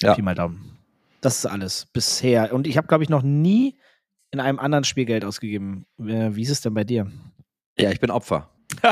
Ja. 0.00 0.14
Pi 0.14 0.22
mal 0.22 0.34
Daumen. 0.34 0.78
Das 1.20 1.38
ist 1.38 1.46
alles 1.46 1.86
bisher. 1.86 2.52
Und 2.52 2.66
ich 2.66 2.76
habe, 2.76 2.86
glaube 2.86 3.02
ich, 3.02 3.10
noch 3.10 3.22
nie 3.22 3.78
in 4.34 4.40
einem 4.40 4.58
anderen 4.58 4.82
Spiel 4.84 5.04
Geld 5.04 5.24
ausgegeben. 5.24 5.86
Äh, 6.00 6.34
wie 6.34 6.42
ist 6.42 6.50
es 6.50 6.60
denn 6.60 6.74
bei 6.74 6.82
dir? 6.82 7.06
Ja, 7.78 7.90
ich 7.92 8.00
bin 8.00 8.10
Opfer. 8.10 8.50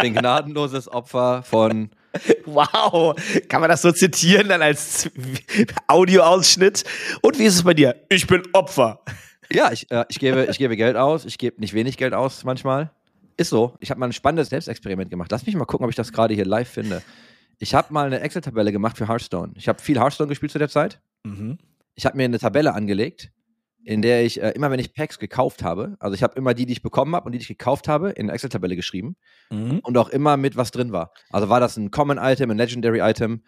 Bin 0.00 0.14
gnadenloses 0.14 0.88
Opfer 0.88 1.42
von. 1.42 1.90
wow. 2.44 3.14
Kann 3.48 3.60
man 3.60 3.68
das 3.70 3.82
so 3.82 3.92
zitieren 3.92 4.48
dann 4.48 4.62
als 4.62 5.10
Audioausschnitt? 5.86 6.84
Und 7.22 7.38
wie 7.38 7.44
ist 7.44 7.54
es 7.56 7.62
bei 7.62 7.74
dir? 7.74 7.96
Ich 8.08 8.26
bin 8.26 8.42
Opfer. 8.52 9.00
Ja, 9.50 9.72
ich, 9.72 9.90
äh, 9.90 10.04
ich, 10.08 10.18
gebe, 10.18 10.46
ich 10.50 10.58
gebe 10.58 10.76
Geld 10.76 10.96
aus. 10.96 11.24
Ich 11.24 11.38
gebe 11.38 11.60
nicht 11.60 11.74
wenig 11.74 11.96
Geld 11.96 12.14
aus 12.14 12.44
manchmal. 12.44 12.90
Ist 13.36 13.50
so. 13.50 13.76
Ich 13.80 13.90
habe 13.90 14.00
mal 14.00 14.06
ein 14.06 14.12
spannendes 14.12 14.48
Selbstexperiment 14.50 15.10
gemacht. 15.10 15.30
Lass 15.30 15.44
mich 15.44 15.54
mal 15.54 15.64
gucken, 15.64 15.84
ob 15.84 15.90
ich 15.90 15.96
das 15.96 16.12
gerade 16.12 16.34
hier 16.34 16.46
live 16.46 16.68
finde. 16.68 17.02
Ich 17.58 17.74
habe 17.74 17.92
mal 17.92 18.06
eine 18.06 18.20
Excel-Tabelle 18.20 18.72
gemacht 18.72 18.96
für 18.96 19.08
Hearthstone. 19.08 19.52
Ich 19.56 19.68
habe 19.68 19.80
viel 19.82 19.98
Hearthstone 19.98 20.28
gespielt 20.28 20.52
zu 20.52 20.58
der 20.58 20.68
Zeit. 20.68 21.00
Mhm. 21.24 21.58
Ich 21.94 22.06
habe 22.06 22.16
mir 22.16 22.24
eine 22.24 22.38
Tabelle 22.38 22.74
angelegt, 22.74 23.30
in 23.84 24.00
der 24.02 24.24
ich 24.24 24.42
äh, 24.42 24.50
immer, 24.52 24.70
wenn 24.70 24.80
ich 24.80 24.94
Packs 24.94 25.18
gekauft 25.18 25.62
habe, 25.62 25.96
also 26.00 26.14
ich 26.14 26.22
habe 26.22 26.34
immer 26.36 26.54
die, 26.54 26.66
die 26.66 26.72
ich 26.72 26.82
bekommen 26.82 27.14
habe 27.14 27.26
und 27.26 27.32
die, 27.32 27.38
die 27.38 27.42
ich 27.42 27.48
gekauft 27.48 27.86
habe, 27.86 28.10
in 28.10 28.26
eine 28.26 28.32
Excel-Tabelle 28.32 28.76
geschrieben 28.76 29.16
Mhm. 29.50 29.80
und 29.82 29.98
auch 29.98 30.08
immer 30.08 30.36
mit 30.36 30.56
was 30.56 30.70
drin 30.70 30.92
war. 30.92 31.12
Also 31.30 31.48
war 31.50 31.60
das 31.60 31.76
ein 31.76 31.90
Common 31.90 32.18
Item, 32.18 32.50
ein 32.50 32.56
Legendary 32.56 33.00
Item, 33.00 33.42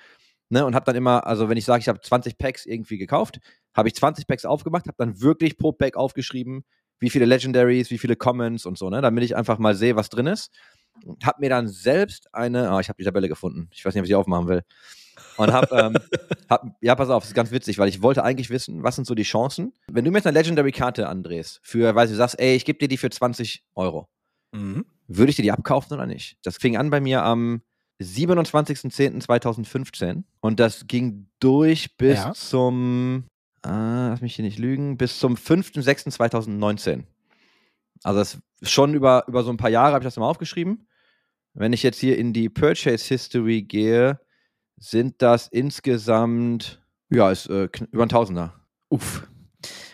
ne? 0.51 0.65
Und 0.67 0.75
habe 0.75 0.85
dann 0.85 0.97
immer, 0.97 1.27
also 1.27 1.49
wenn 1.49 1.57
ich 1.57 1.65
sage, 1.65 1.81
ich 1.81 1.89
habe 1.89 2.01
20 2.01 2.37
Packs 2.39 2.67
irgendwie 2.67 2.99
gekauft, 2.99 3.41
habe 3.75 3.89
ich 3.89 3.95
20 3.95 4.27
Packs 4.27 4.45
aufgemacht, 4.45 4.87
habe 4.87 4.97
dann 4.99 5.21
wirklich 5.23 5.57
pro 5.57 5.73
Pack 5.73 5.97
aufgeschrieben, 5.97 6.65
wie 6.99 7.11
viele 7.11 7.25
Legendaries, 7.25 7.91
wie 7.91 7.99
viele 7.99 8.17
Commons 8.17 8.67
und 8.67 8.77
so, 8.79 8.91
ne? 8.91 9.01
Damit 9.01 9.25
ich 9.25 9.37
einfach 9.37 9.59
mal 9.59 9.75
sehe, 9.75 9.97
was 9.97 10.09
drin 10.11 10.27
ist. 10.27 10.51
Und 11.05 11.25
habe 11.27 11.41
mir 11.41 11.51
dann 11.51 11.69
selbst 11.69 12.33
eine, 12.35 12.71
ah, 12.71 12.81
ich 12.81 12.89
habe 12.89 12.97
die 12.99 13.05
Tabelle 13.05 13.29
gefunden. 13.29 13.69
Ich 13.73 13.85
weiß 13.85 13.95
nicht, 13.95 14.01
ob 14.01 14.05
ich 14.05 14.09
sie 14.09 14.15
aufmachen 14.15 14.49
will. 14.49 14.63
Und 15.37 15.53
hab, 15.53 15.71
ähm, 15.73 15.97
hab, 16.49 16.77
ja, 16.81 16.95
pass 16.95 17.11
auf, 17.11 17.23
das 17.23 17.31
ist 17.31 17.35
ganz 17.35 17.51
witzig, 17.51 17.79
weil 17.79 17.89
ich 17.89 18.03
wollte 18.03 18.25
eigentlich 18.25 18.51
wissen, 18.51 18.83
was 18.83 18.97
sind 18.97 19.07
so 19.07 19.15
die 19.15 19.23
Chancen, 19.23 19.73
wenn 19.91 20.05
du 20.05 20.11
mir 20.11 20.19
jetzt 20.19 20.27
eine 20.27 20.39
Legendary-Karte 20.39 21.09
andrehst, 21.09 21.61
für, 21.63 21.95
weil 21.95 22.09
du 22.09 22.15
sagst, 22.15 22.39
ey, 22.41 22.55
ich 22.57 22.65
gebe 22.65 22.79
dir 22.79 22.89
die 22.89 22.97
für 22.97 23.11
20 23.11 23.65
Euro 23.75 24.09
Mhm. 24.53 24.85
würde 25.09 25.31
ich 25.31 25.37
dir 25.37 25.43
die 25.43 25.53
abkaufen 25.53 25.93
oder 25.95 26.07
nicht? 26.07 26.37
Das 26.43 26.57
fing 26.57 26.77
an 26.77 26.91
bei 26.91 27.01
mir 27.01 27.23
am 27.25 27.63
27.10.2015 28.01 30.25
und 30.41 30.61
das 30.61 30.87
ging 30.87 31.29
durch 31.41 31.97
bis 31.97 32.19
Ja. 32.19 32.33
zum, 32.35 33.25
ah, 33.63 34.09
lass 34.11 34.21
mich 34.21 34.35
hier 34.37 34.45
nicht 34.45 34.59
lügen, 34.59 34.97
bis 34.97 35.19
zum 35.19 35.37
5.06.2019. 35.37 37.05
Also 38.03 38.19
das 38.19 38.39
ist 38.61 38.71
schon 38.73 38.95
über, 38.95 39.25
über 39.29 39.43
so 39.43 39.51
ein 39.51 39.57
paar 39.57 39.71
Jahre 39.71 39.95
habe 39.95 40.03
ich 40.03 40.07
das 40.07 40.17
mal 40.17 40.29
aufgeschrieben. 40.29 40.87
Wenn 41.55 41.73
ich 41.73 41.83
jetzt 41.83 41.99
hier 41.99 42.19
in 42.19 42.33
die 42.33 42.49
Purchase 42.49 43.07
History 43.09 43.63
gehe, 43.63 44.21
sind 44.79 45.23
das 45.23 45.49
insgesamt, 45.49 46.83
ja, 47.11 47.31
ist 47.31 47.49
äh, 47.49 47.69
über 47.91 48.05
ein 48.05 48.09
Tausender. 48.09 48.55
Uff. 48.89 49.27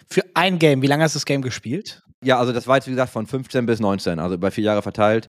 Für 0.08 0.24
ein 0.34 0.58
Game, 0.58 0.82
wie 0.82 0.86
lange 0.86 1.04
hast 1.04 1.14
du 1.14 1.18
das 1.18 1.24
Game 1.24 1.42
gespielt? 1.42 2.02
Ja, 2.22 2.38
also 2.38 2.52
das 2.52 2.66
war 2.66 2.76
jetzt 2.76 2.86
wie 2.86 2.92
gesagt 2.92 3.12
von 3.12 3.26
15 3.26 3.66
bis 3.66 3.80
19, 3.80 4.18
also 4.18 4.34
über 4.34 4.50
vier 4.50 4.64
Jahre 4.64 4.82
verteilt. 4.82 5.26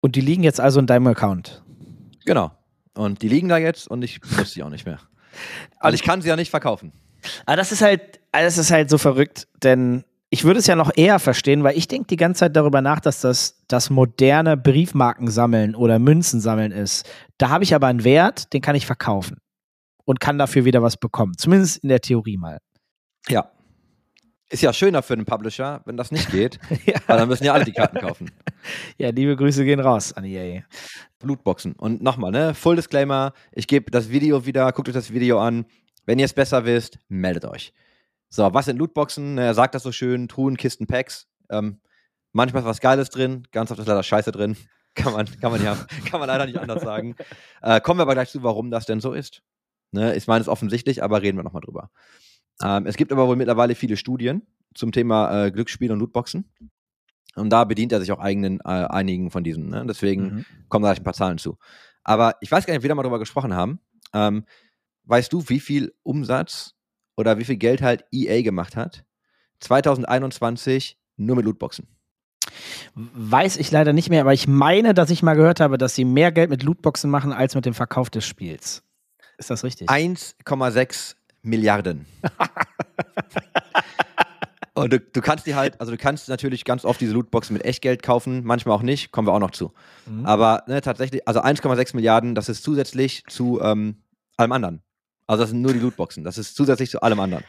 Und 0.00 0.16
die 0.16 0.20
liegen 0.20 0.42
jetzt 0.42 0.60
also 0.60 0.80
in 0.80 0.86
deinem 0.86 1.06
Account. 1.06 1.62
Genau. 2.24 2.52
Und 2.94 3.22
die 3.22 3.28
liegen 3.28 3.48
da 3.48 3.58
jetzt 3.58 3.88
und 3.88 4.02
ich 4.02 4.20
muss 4.36 4.52
sie 4.52 4.62
auch 4.62 4.70
nicht 4.70 4.86
mehr. 4.86 5.00
Also 5.80 5.96
ich 5.96 6.04
kann 6.04 6.22
sie 6.22 6.28
ja 6.28 6.36
nicht 6.36 6.50
verkaufen. 6.50 6.92
Aber 7.44 7.56
das 7.56 7.72
ist 7.72 7.82
halt, 7.82 8.20
das 8.30 8.56
ist 8.56 8.70
halt 8.70 8.88
so 8.88 8.98
verrückt, 8.98 9.48
denn 9.64 10.04
ich 10.34 10.42
würde 10.42 10.58
es 10.58 10.66
ja 10.66 10.74
noch 10.74 10.90
eher 10.96 11.20
verstehen, 11.20 11.62
weil 11.62 11.78
ich 11.78 11.86
denke 11.86 12.08
die 12.08 12.16
ganze 12.16 12.40
Zeit 12.40 12.56
darüber 12.56 12.80
nach, 12.80 12.98
dass 12.98 13.20
das 13.20 13.62
das 13.68 13.88
moderne 13.88 14.56
Briefmarken 14.56 15.30
sammeln 15.30 15.76
oder 15.76 16.00
Münzen 16.00 16.40
sammeln 16.40 16.72
ist. 16.72 17.08
Da 17.38 17.50
habe 17.50 17.62
ich 17.62 17.72
aber 17.72 17.86
einen 17.86 18.02
Wert, 18.02 18.52
den 18.52 18.60
kann 18.60 18.74
ich 18.74 18.84
verkaufen 18.84 19.36
und 20.04 20.18
kann 20.18 20.36
dafür 20.36 20.64
wieder 20.64 20.82
was 20.82 20.96
bekommen. 20.96 21.34
Zumindest 21.38 21.84
in 21.84 21.88
der 21.88 22.00
Theorie 22.00 22.36
mal. 22.36 22.58
Ja. 23.28 23.48
Ist 24.50 24.64
ja 24.64 24.72
schöner 24.72 25.04
für 25.04 25.14
den 25.14 25.24
Publisher, 25.24 25.82
wenn 25.84 25.96
das 25.96 26.10
nicht 26.10 26.28
geht, 26.32 26.58
ja. 26.84 26.96
weil 27.06 27.16
dann 27.16 27.28
müssen 27.28 27.44
ja 27.44 27.52
alle 27.52 27.64
die 27.64 27.72
Karten 27.72 28.00
kaufen. 28.00 28.32
ja, 28.98 29.10
liebe 29.10 29.36
Grüße 29.36 29.64
gehen 29.64 29.78
raus 29.78 30.14
an 30.14 30.24
EA. 30.24 30.62
Blutboxen. 31.20 31.74
Und 31.74 32.02
nochmal, 32.02 32.32
ne? 32.32 32.54
Full 32.54 32.74
Disclaimer, 32.74 33.34
ich 33.52 33.68
gebe 33.68 33.92
das 33.92 34.10
Video 34.10 34.46
wieder, 34.46 34.72
guckt 34.72 34.88
euch 34.88 34.94
das 34.94 35.12
Video 35.12 35.38
an. 35.38 35.64
Wenn 36.06 36.18
ihr 36.18 36.24
es 36.24 36.34
besser 36.34 36.64
wisst, 36.64 36.98
meldet 37.06 37.44
euch. 37.44 37.72
So, 38.34 38.52
was 38.52 38.64
sind 38.64 38.78
Lootboxen? 38.78 39.38
Er 39.38 39.54
sagt 39.54 39.76
das 39.76 39.84
so 39.84 39.92
schön, 39.92 40.26
Truhen, 40.26 40.56
Kisten, 40.56 40.88
Packs. 40.88 41.28
Ähm, 41.50 41.78
manchmal 42.32 42.62
ist 42.62 42.68
was 42.68 42.80
Geiles 42.80 43.08
drin, 43.10 43.46
ganz 43.52 43.70
oft 43.70 43.78
ist 43.78 43.86
leider 43.86 44.02
Scheiße 44.02 44.32
drin. 44.32 44.56
Kann 44.96 45.12
man, 45.12 45.26
kann 45.40 45.50
man, 45.50 45.60
ja, 45.62 45.74
kann 46.08 46.20
man 46.20 46.28
leider 46.28 46.46
nicht 46.46 46.58
anders 46.58 46.82
sagen. 46.82 47.16
Äh, 47.62 47.80
kommen 47.80 47.98
wir 47.98 48.02
aber 48.02 48.14
gleich 48.14 48.30
zu, 48.30 48.44
warum 48.44 48.70
das 48.70 48.86
denn 48.86 49.00
so 49.00 49.12
ist. 49.12 49.42
Ne? 49.90 50.14
Ich 50.14 50.28
meine, 50.28 50.40
es 50.40 50.46
ist 50.46 50.52
offensichtlich, 50.52 51.02
aber 51.02 51.20
reden 51.20 51.36
wir 51.36 51.42
nochmal 51.42 51.62
drüber. 51.62 51.90
Ähm, 52.62 52.86
es 52.86 52.96
gibt 52.96 53.10
aber 53.10 53.26
wohl 53.26 53.34
mittlerweile 53.34 53.74
viele 53.74 53.96
Studien 53.96 54.46
zum 54.72 54.92
Thema 54.92 55.46
äh, 55.46 55.50
Glücksspiel 55.50 55.90
und 55.90 55.98
Lootboxen. 55.98 56.48
Und 57.34 57.50
da 57.50 57.64
bedient 57.64 57.90
er 57.90 58.00
sich 58.00 58.12
auch 58.12 58.20
eigenen, 58.20 58.60
äh, 58.60 58.68
einigen 58.68 59.32
von 59.32 59.42
diesen. 59.42 59.68
Ne? 59.68 59.84
Deswegen 59.84 60.22
Mhm. 60.22 60.44
kommen 60.68 60.84
da 60.84 60.90
gleich 60.90 61.00
ein 61.00 61.04
paar 61.04 61.14
Zahlen 61.14 61.38
zu. 61.38 61.58
Aber 62.04 62.36
ich 62.40 62.52
weiß 62.52 62.64
gar 62.66 62.72
nicht, 62.72 62.78
ob 62.78 62.84
wir 62.84 62.88
da 62.88 62.94
mal 62.94 63.02
drüber 63.02 63.18
gesprochen 63.18 63.54
haben. 63.54 63.80
Ähm, 64.12 64.44
weißt 65.04 65.32
du, 65.32 65.48
wie 65.48 65.58
viel 65.58 65.92
Umsatz 66.04 66.74
oder 67.16 67.38
wie 67.38 67.44
viel 67.44 67.56
Geld 67.56 67.82
halt 67.82 68.04
EA 68.12 68.42
gemacht 68.42 68.76
hat? 68.76 69.04
2021 69.60 70.98
nur 71.16 71.36
mit 71.36 71.44
Lootboxen. 71.44 71.86
Weiß 72.94 73.56
ich 73.56 73.70
leider 73.70 73.92
nicht 73.92 74.10
mehr, 74.10 74.20
aber 74.20 74.32
ich 74.34 74.46
meine, 74.46 74.94
dass 74.94 75.10
ich 75.10 75.22
mal 75.22 75.34
gehört 75.34 75.60
habe, 75.60 75.78
dass 75.78 75.94
sie 75.94 76.04
mehr 76.04 76.32
Geld 76.32 76.50
mit 76.50 76.62
Lootboxen 76.62 77.10
machen 77.10 77.32
als 77.32 77.54
mit 77.54 77.66
dem 77.66 77.74
Verkauf 77.74 78.10
des 78.10 78.26
Spiels. 78.26 78.82
Ist 79.38 79.50
das 79.50 79.64
richtig? 79.64 79.88
1,6 79.88 81.14
Milliarden. 81.42 82.06
Und 84.74 84.92
du, 84.92 84.98
du 84.98 85.20
kannst 85.20 85.46
die 85.46 85.54
halt, 85.54 85.80
also 85.80 85.92
du 85.92 85.98
kannst 85.98 86.28
natürlich 86.28 86.64
ganz 86.64 86.84
oft 86.84 87.00
diese 87.00 87.12
Lootboxen 87.12 87.54
mit 87.54 87.64
Echtgeld 87.64 88.02
kaufen, 88.02 88.42
manchmal 88.44 88.76
auch 88.76 88.82
nicht, 88.82 89.12
kommen 89.12 89.28
wir 89.28 89.32
auch 89.32 89.40
noch 89.40 89.52
zu. 89.52 89.72
Mhm. 90.06 90.26
Aber 90.26 90.64
ne, 90.66 90.80
tatsächlich, 90.80 91.26
also 91.28 91.40
1,6 91.40 91.94
Milliarden, 91.94 92.34
das 92.34 92.48
ist 92.48 92.64
zusätzlich 92.64 93.24
zu 93.28 93.60
ähm, 93.60 94.02
allem 94.36 94.52
anderen. 94.52 94.82
Also 95.26 95.42
das 95.42 95.50
sind 95.50 95.62
nur 95.62 95.72
die 95.72 95.78
Lootboxen, 95.78 96.24
das 96.24 96.38
ist 96.38 96.54
zusätzlich 96.54 96.90
zu 96.90 97.02
allem 97.02 97.20
anderen. 97.20 97.44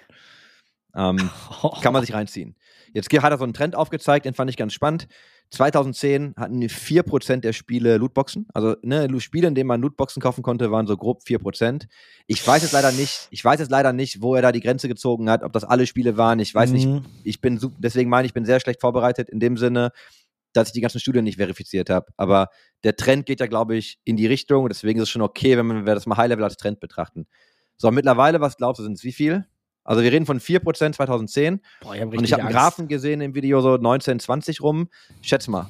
Ähm, 0.96 1.30
kann 1.82 1.94
man 1.94 2.04
sich 2.04 2.14
reinziehen. 2.14 2.56
Jetzt 2.94 3.12
hat 3.12 3.32
er 3.32 3.38
so 3.38 3.44
einen 3.44 3.54
Trend 3.54 3.76
aufgezeigt, 3.76 4.26
den 4.26 4.34
fand 4.34 4.50
ich 4.50 4.56
ganz 4.58 4.74
spannend. 4.74 5.08
2010 5.52 6.34
hatten 6.38 6.62
4% 6.64 7.42
der 7.42 7.54
Spiele 7.54 7.98
Lootboxen. 7.98 8.48
Also 8.54 8.76
ne, 8.82 9.08
Spiele, 9.20 9.48
in 9.48 9.56
denen 9.56 9.68
man 9.68 9.82
Lootboxen 9.82 10.22
kaufen 10.22 10.42
konnte, 10.42 10.72
waren 10.72 10.88
so 10.88 10.98
grob 10.98 11.22
4%. 11.24 11.88
Ich 12.26 12.46
weiß 12.46 12.64
jetzt 12.64 12.72
leider 12.72 12.92
nicht, 12.92 13.28
ich 13.32 13.44
weiß 13.44 13.60
jetzt 13.60 13.70
leider 13.70 13.94
nicht, 13.94 14.22
wo 14.22 14.36
er 14.36 14.42
da 14.42 14.52
die 14.52 14.62
Grenze 14.62 14.88
gezogen 14.88 15.30
hat, 15.30 15.44
ob 15.44 15.54
das 15.54 15.64
alle 15.64 15.86
Spiele 15.88 16.18
waren. 16.18 16.40
Ich 16.40 16.56
weiß 16.56 16.72
nicht, 16.72 16.88
Mhm. 16.88 17.06
ich 17.24 17.42
bin 17.42 17.60
deswegen 17.78 18.10
meine 18.10 18.26
ich, 18.26 18.30
ich 18.30 18.34
bin 18.34 18.46
sehr 18.46 18.60
schlecht 18.60 18.82
vorbereitet 18.82 19.30
in 19.30 19.40
dem 19.40 19.58
Sinne, 19.58 19.92
dass 20.54 20.70
ich 20.70 20.74
die 20.74 20.82
ganzen 20.82 21.00
Studien 21.00 21.26
nicht 21.26 21.38
verifiziert 21.38 21.90
habe. 21.90 22.08
Aber 22.18 22.48
der 22.84 22.96
Trend 22.96 23.26
geht 23.26 23.40
ja, 23.40 23.48
glaube 23.48 23.76
ich, 23.76 24.00
in 24.06 24.16
die 24.16 24.28
Richtung 24.28 24.68
deswegen 24.70 25.00
ist 25.00 25.04
es 25.04 25.10
schon 25.10 25.22
okay, 25.22 25.58
wenn 25.58 25.68
wir 25.68 25.76
wenn 25.76 25.86
wir 25.86 25.96
das 25.96 26.06
mal 26.06 26.18
High-Level 26.18 26.44
als 26.44 26.58
Trend 26.58 26.80
betrachten. 26.80 27.28
So, 27.78 27.92
mittlerweile, 27.92 28.42
was 28.42 28.58
glaubst 28.58 28.80
du, 28.80 28.84
sind 28.84 28.94
es 28.94 29.04
wie 29.04 29.12
viel? 29.14 29.46
Also 29.84 30.02
wir 30.02 30.12
reden 30.12 30.26
von 30.26 30.40
4% 30.40 30.94
2010 30.94 31.62
Boah, 31.82 31.94
ich 31.96 32.02
hab 32.02 32.12
und 32.12 32.24
ich 32.24 32.34
habe 32.34 32.44
einen. 32.44 32.52
Graphen 32.52 32.88
gesehen 32.88 33.22
im 33.22 33.36
Video 33.36 33.62
so 33.62 33.78
19, 33.78 34.20
20 34.20 34.62
rum. 34.62 34.90
Schätz 35.22 35.48
mal. 35.48 35.70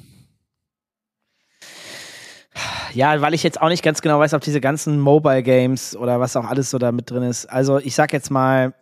Ja, 2.94 3.20
weil 3.20 3.34
ich 3.34 3.42
jetzt 3.42 3.60
auch 3.60 3.68
nicht 3.68 3.82
ganz 3.82 4.00
genau 4.00 4.18
weiß, 4.18 4.32
ob 4.32 4.40
diese 4.40 4.62
ganzen 4.62 4.98
Mobile 4.98 5.42
Games 5.42 5.94
oder 5.94 6.18
was 6.18 6.34
auch 6.34 6.46
alles 6.46 6.70
so 6.70 6.78
da 6.78 6.92
mit 6.92 7.10
drin 7.10 7.24
ist. 7.24 7.44
Also 7.44 7.78
ich 7.78 7.94
sag 7.94 8.14
jetzt 8.14 8.30
mal 8.30 8.74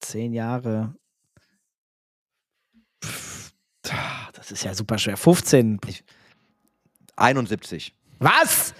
zehn 0.00 0.32
Jahre. 0.32 0.96
Pff, 3.04 3.52
Das 4.32 4.50
ist 4.50 4.64
ja 4.64 4.74
super 4.74 4.98
schwer. 4.98 5.16
15. 5.16 5.78
71. 7.14 7.94
Was? 8.18 8.74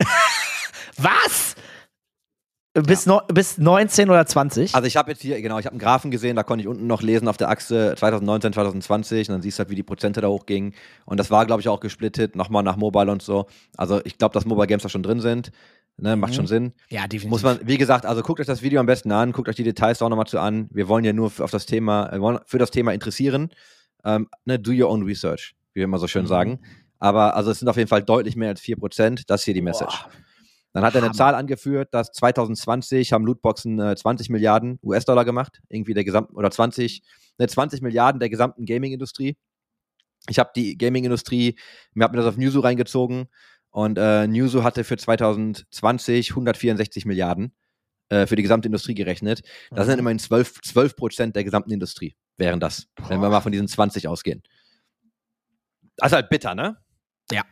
was? 0.96 1.54
Bis, 2.74 3.04
no, 3.04 3.20
bis 3.28 3.58
19 3.58 4.08
oder 4.08 4.24
20? 4.24 4.74
Also 4.74 4.86
ich 4.86 4.96
habe 4.96 5.10
jetzt 5.10 5.20
hier, 5.20 5.40
genau, 5.42 5.58
ich 5.58 5.66
habe 5.66 5.74
einen 5.74 5.80
Graphen 5.80 6.10
gesehen, 6.10 6.36
da 6.36 6.42
konnte 6.42 6.62
ich 6.62 6.68
unten 6.68 6.86
noch 6.86 7.02
lesen 7.02 7.28
auf 7.28 7.36
der 7.36 7.50
Achse 7.50 7.94
2019, 7.98 8.54
2020 8.54 9.28
und 9.28 9.34
dann 9.34 9.42
siehst 9.42 9.58
du 9.58 9.60
halt, 9.60 9.68
wie 9.70 9.74
die 9.74 9.82
Prozente 9.82 10.22
da 10.22 10.28
hochgingen. 10.28 10.72
Und 11.04 11.20
das 11.20 11.30
war, 11.30 11.44
glaube 11.44 11.60
ich, 11.60 11.68
auch 11.68 11.80
gesplittet, 11.80 12.34
nochmal 12.34 12.62
nach 12.62 12.76
Mobile 12.76 13.12
und 13.12 13.20
so. 13.20 13.46
Also 13.76 14.00
ich 14.04 14.16
glaube, 14.16 14.32
dass 14.32 14.46
Mobile 14.46 14.66
Games 14.66 14.82
da 14.82 14.88
schon 14.88 15.02
drin 15.02 15.20
sind. 15.20 15.50
Ne, 15.98 16.16
macht 16.16 16.30
Mhm. 16.32 16.36
schon 16.36 16.46
Sinn. 16.46 16.72
Ja, 16.88 17.02
definitiv. 17.02 17.28
Muss 17.28 17.42
man, 17.42 17.60
wie 17.64 17.76
gesagt, 17.76 18.06
also 18.06 18.22
guckt 18.22 18.40
euch 18.40 18.46
das 18.46 18.62
Video 18.62 18.80
am 18.80 18.86
besten 18.86 19.12
an, 19.12 19.32
guckt 19.32 19.50
euch 19.50 19.56
die 19.56 19.62
Details 19.64 20.00
auch 20.00 20.08
nochmal 20.08 20.26
zu 20.26 20.38
an. 20.40 20.70
Wir 20.72 20.88
wollen 20.88 21.04
ja 21.04 21.12
nur 21.12 21.30
für, 21.30 21.44
auf 21.44 21.50
das 21.50 21.66
Thema, 21.66 22.10
wollen 22.18 22.38
für 22.46 22.56
das 22.58 22.70
Thema 22.70 22.94
interessieren. 22.94 23.50
Ähm, 24.02 24.28
ne, 24.46 24.58
do 24.58 24.72
your 24.72 24.88
own 24.90 25.02
research, 25.02 25.54
wie 25.74 25.80
wir 25.80 25.84
immer 25.84 25.98
so 25.98 26.08
schön 26.08 26.22
Mhm. 26.22 26.28
sagen. 26.28 26.60
Aber 26.98 27.36
also 27.36 27.50
es 27.50 27.58
sind 27.58 27.68
auf 27.68 27.76
jeden 27.76 27.88
Fall 27.90 28.02
deutlich 28.02 28.34
mehr 28.36 28.48
als 28.48 28.62
4%. 28.62 29.24
Das 29.28 29.42
ist 29.42 29.44
hier 29.44 29.52
die 29.54 29.60
Message. 29.60 29.94
Boah. 30.04 30.10
Dann 30.72 30.84
hat 30.84 30.94
er 30.94 30.98
eine 30.98 31.06
Hammer. 31.08 31.14
Zahl 31.16 31.34
angeführt, 31.34 31.92
dass 31.92 32.12
2020 32.12 33.12
haben 33.12 33.26
Lootboxen 33.26 33.78
äh, 33.78 33.94
20 33.96 34.30
Milliarden 34.30 34.78
US-Dollar 34.82 35.24
gemacht, 35.24 35.60
irgendwie 35.68 35.94
der 35.94 36.04
gesamten, 36.04 36.34
oder 36.34 36.50
20, 36.50 37.02
ne, 37.38 37.46
20 37.46 37.82
Milliarden 37.82 38.20
der 38.20 38.30
gesamten 38.30 38.64
Gaming-Industrie. 38.64 39.36
Ich 40.28 40.38
habe 40.38 40.50
die 40.56 40.78
Gaming-Industrie, 40.78 41.58
mir 41.94 42.04
hat 42.04 42.12
mir 42.12 42.18
das 42.18 42.26
auf 42.26 42.36
Newzoo 42.36 42.60
reingezogen 42.60 43.28
und 43.70 43.98
äh, 43.98 44.26
Newzoo 44.26 44.62
hatte 44.62 44.84
für 44.84 44.96
2020 44.96 46.30
164 46.30 47.04
Milliarden 47.04 47.54
äh, 48.08 48.26
für 48.26 48.36
die 48.36 48.42
gesamte 48.42 48.66
Industrie 48.66 48.94
gerechnet. 48.94 49.42
Das 49.72 49.86
sind 49.86 49.96
Mhm. 49.96 50.00
immerhin 50.00 50.18
12, 50.20 50.62
12 50.62 50.96
Prozent 50.96 51.36
der 51.36 51.44
gesamten 51.44 51.72
Industrie, 51.72 52.14
wären 52.38 52.60
das, 52.60 52.86
wenn 53.08 53.20
wir 53.20 53.26
Boah. 53.26 53.30
mal 53.30 53.40
von 53.40 53.52
diesen 53.52 53.68
20 53.68 54.08
ausgehen. 54.08 54.42
Das 55.96 56.08
ist 56.12 56.14
halt 56.14 56.30
bitter, 56.30 56.54
ne? 56.54 56.78
Ja. 57.30 57.42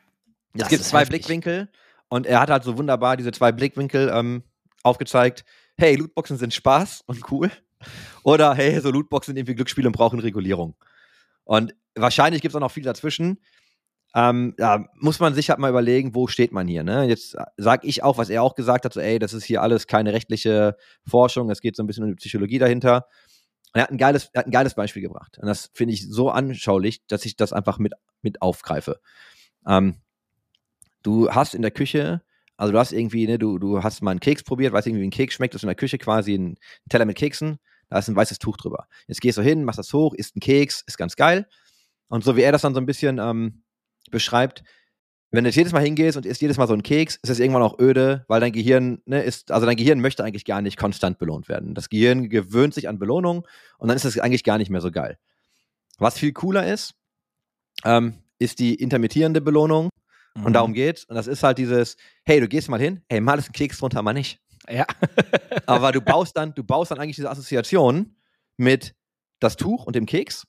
Es 0.54 0.60
Das 0.60 0.68
gibt 0.68 0.80
ist 0.82 0.88
zwei 0.88 1.00
heftig. 1.00 1.18
Blickwinkel 1.26 1.68
und 2.10 2.26
er 2.26 2.40
hat 2.40 2.50
halt 2.50 2.64
so 2.64 2.76
wunderbar 2.76 3.16
diese 3.16 3.32
zwei 3.32 3.52
Blickwinkel 3.52 4.10
ähm, 4.12 4.42
aufgezeigt. 4.82 5.44
Hey, 5.78 5.94
Lootboxen 5.94 6.36
sind 6.36 6.52
Spaß 6.52 7.04
und 7.06 7.30
cool. 7.30 7.50
Oder 8.24 8.54
hey, 8.54 8.78
so 8.80 8.90
Lootboxen 8.90 9.32
sind 9.32 9.38
irgendwie 9.38 9.54
Glücksspiele 9.54 9.88
und 9.88 9.96
brauchen 9.96 10.18
Regulierung. 10.18 10.74
Und 11.44 11.74
wahrscheinlich 11.94 12.42
gibt 12.42 12.52
es 12.52 12.56
auch 12.56 12.60
noch 12.60 12.72
viel 12.72 12.82
dazwischen. 12.82 13.38
Ähm, 14.14 14.54
da 14.56 14.86
muss 14.94 15.20
man 15.20 15.34
sich 15.34 15.50
halt 15.50 15.60
mal 15.60 15.70
überlegen, 15.70 16.14
wo 16.14 16.26
steht 16.26 16.50
man 16.50 16.66
hier. 16.66 16.82
Ne? 16.82 17.04
Jetzt 17.04 17.36
sage 17.56 17.86
ich 17.86 18.02
auch, 18.02 18.18
was 18.18 18.28
er 18.28 18.42
auch 18.42 18.56
gesagt 18.56 18.84
hat, 18.84 18.92
so 18.92 19.00
ey, 19.00 19.20
das 19.20 19.32
ist 19.32 19.44
hier 19.44 19.62
alles 19.62 19.86
keine 19.86 20.12
rechtliche 20.12 20.76
Forschung, 21.06 21.48
es 21.48 21.60
geht 21.60 21.76
so 21.76 21.82
ein 21.84 21.86
bisschen 21.86 22.04
um 22.04 22.10
die 22.10 22.16
Psychologie 22.16 22.58
dahinter. 22.58 23.06
Und 23.72 23.78
er 23.78 23.82
hat 23.84 23.90
ein 23.92 23.98
geiles, 23.98 24.30
hat 24.34 24.46
ein 24.46 24.50
geiles 24.50 24.74
Beispiel 24.74 25.02
gebracht. 25.02 25.38
Und 25.38 25.46
das 25.46 25.70
finde 25.74 25.94
ich 25.94 26.10
so 26.10 26.28
anschaulich, 26.30 27.06
dass 27.06 27.24
ich 27.24 27.36
das 27.36 27.52
einfach 27.52 27.78
mit, 27.78 27.92
mit 28.20 28.42
aufgreife. 28.42 29.00
Ähm, 29.64 30.00
du 31.02 31.30
hast 31.30 31.54
in 31.54 31.62
der 31.62 31.70
Küche, 31.70 32.22
also 32.56 32.72
du 32.72 32.78
hast 32.78 32.92
irgendwie, 32.92 33.26
ne, 33.26 33.38
du, 33.38 33.58
du 33.58 33.82
hast 33.82 34.02
mal 34.02 34.10
einen 34.10 34.20
Keks 34.20 34.42
probiert, 34.42 34.72
weißt 34.72 34.86
irgendwie, 34.86 35.02
wie 35.02 35.08
ein 35.08 35.12
Keks 35.12 35.34
schmeckt, 35.34 35.54
du 35.54 35.56
hast 35.56 35.62
in 35.62 35.68
der 35.68 35.76
Küche 35.76 35.98
quasi 35.98 36.34
einen 36.34 36.56
Teller 36.88 37.04
mit 37.04 37.16
Keksen, 37.16 37.58
da 37.88 37.98
ist 37.98 38.08
ein 38.08 38.16
weißes 38.16 38.38
Tuch 38.38 38.56
drüber. 38.56 38.86
Jetzt 39.06 39.20
gehst 39.20 39.38
du 39.38 39.42
hin, 39.42 39.64
machst 39.64 39.78
das 39.78 39.92
hoch, 39.92 40.14
isst 40.14 40.36
einen 40.36 40.40
Keks, 40.40 40.82
ist 40.86 40.98
ganz 40.98 41.16
geil. 41.16 41.46
Und 42.08 42.24
so 42.24 42.36
wie 42.36 42.42
er 42.42 42.52
das 42.52 42.62
dann 42.62 42.74
so 42.74 42.80
ein 42.80 42.86
bisschen 42.86 43.18
ähm, 43.18 43.62
beschreibt, 44.10 44.62
wenn 45.32 45.44
du 45.44 45.48
jetzt 45.48 45.56
jedes 45.56 45.72
Mal 45.72 45.82
hingehst 45.82 46.16
und 46.16 46.26
isst 46.26 46.40
jedes 46.40 46.56
Mal 46.56 46.66
so 46.66 46.72
einen 46.72 46.82
Keks, 46.82 47.16
ist 47.16 47.30
es 47.30 47.38
irgendwann 47.38 47.62
auch 47.62 47.78
öde, 47.78 48.24
weil 48.26 48.40
dein 48.40 48.52
Gehirn, 48.52 49.00
ne, 49.06 49.22
ist, 49.22 49.52
also 49.52 49.64
dein 49.64 49.76
Gehirn 49.76 50.00
möchte 50.00 50.24
eigentlich 50.24 50.44
gar 50.44 50.60
nicht 50.60 50.76
konstant 50.76 51.18
belohnt 51.18 51.48
werden. 51.48 51.74
Das 51.74 51.88
Gehirn 51.88 52.28
gewöhnt 52.28 52.74
sich 52.74 52.88
an 52.88 52.98
Belohnung 52.98 53.46
und 53.78 53.88
dann 53.88 53.96
ist 53.96 54.04
es 54.04 54.18
eigentlich 54.18 54.44
gar 54.44 54.58
nicht 54.58 54.70
mehr 54.70 54.80
so 54.80 54.90
geil. 54.90 55.18
Was 55.98 56.18
viel 56.18 56.32
cooler 56.32 56.66
ist, 56.72 56.94
ähm, 57.84 58.14
ist 58.38 58.58
die 58.58 58.74
intermittierende 58.74 59.40
Belohnung 59.40 59.90
Mhm. 60.34 60.46
und 60.46 60.52
darum 60.52 60.72
geht's. 60.72 61.04
Und 61.04 61.16
das 61.16 61.26
ist 61.26 61.42
halt 61.42 61.58
dieses, 61.58 61.96
hey, 62.24 62.40
du 62.40 62.48
gehst 62.48 62.68
mal 62.68 62.80
hin, 62.80 63.02
hey, 63.08 63.20
mal 63.20 63.38
ist 63.38 63.48
ein 63.48 63.52
Keks 63.52 63.78
drunter, 63.78 64.02
mal 64.02 64.12
nicht. 64.12 64.40
Ja. 64.68 64.86
Aber 65.66 65.92
du 65.92 66.00
baust 66.00 66.36
dann, 66.36 66.54
du 66.54 66.64
baust 66.64 66.90
dann 66.90 66.98
eigentlich 66.98 67.16
diese 67.16 67.30
Assoziation 67.30 68.16
mit 68.56 68.94
das 69.40 69.56
Tuch 69.56 69.84
und 69.84 69.96
dem 69.96 70.06
Keks 70.06 70.46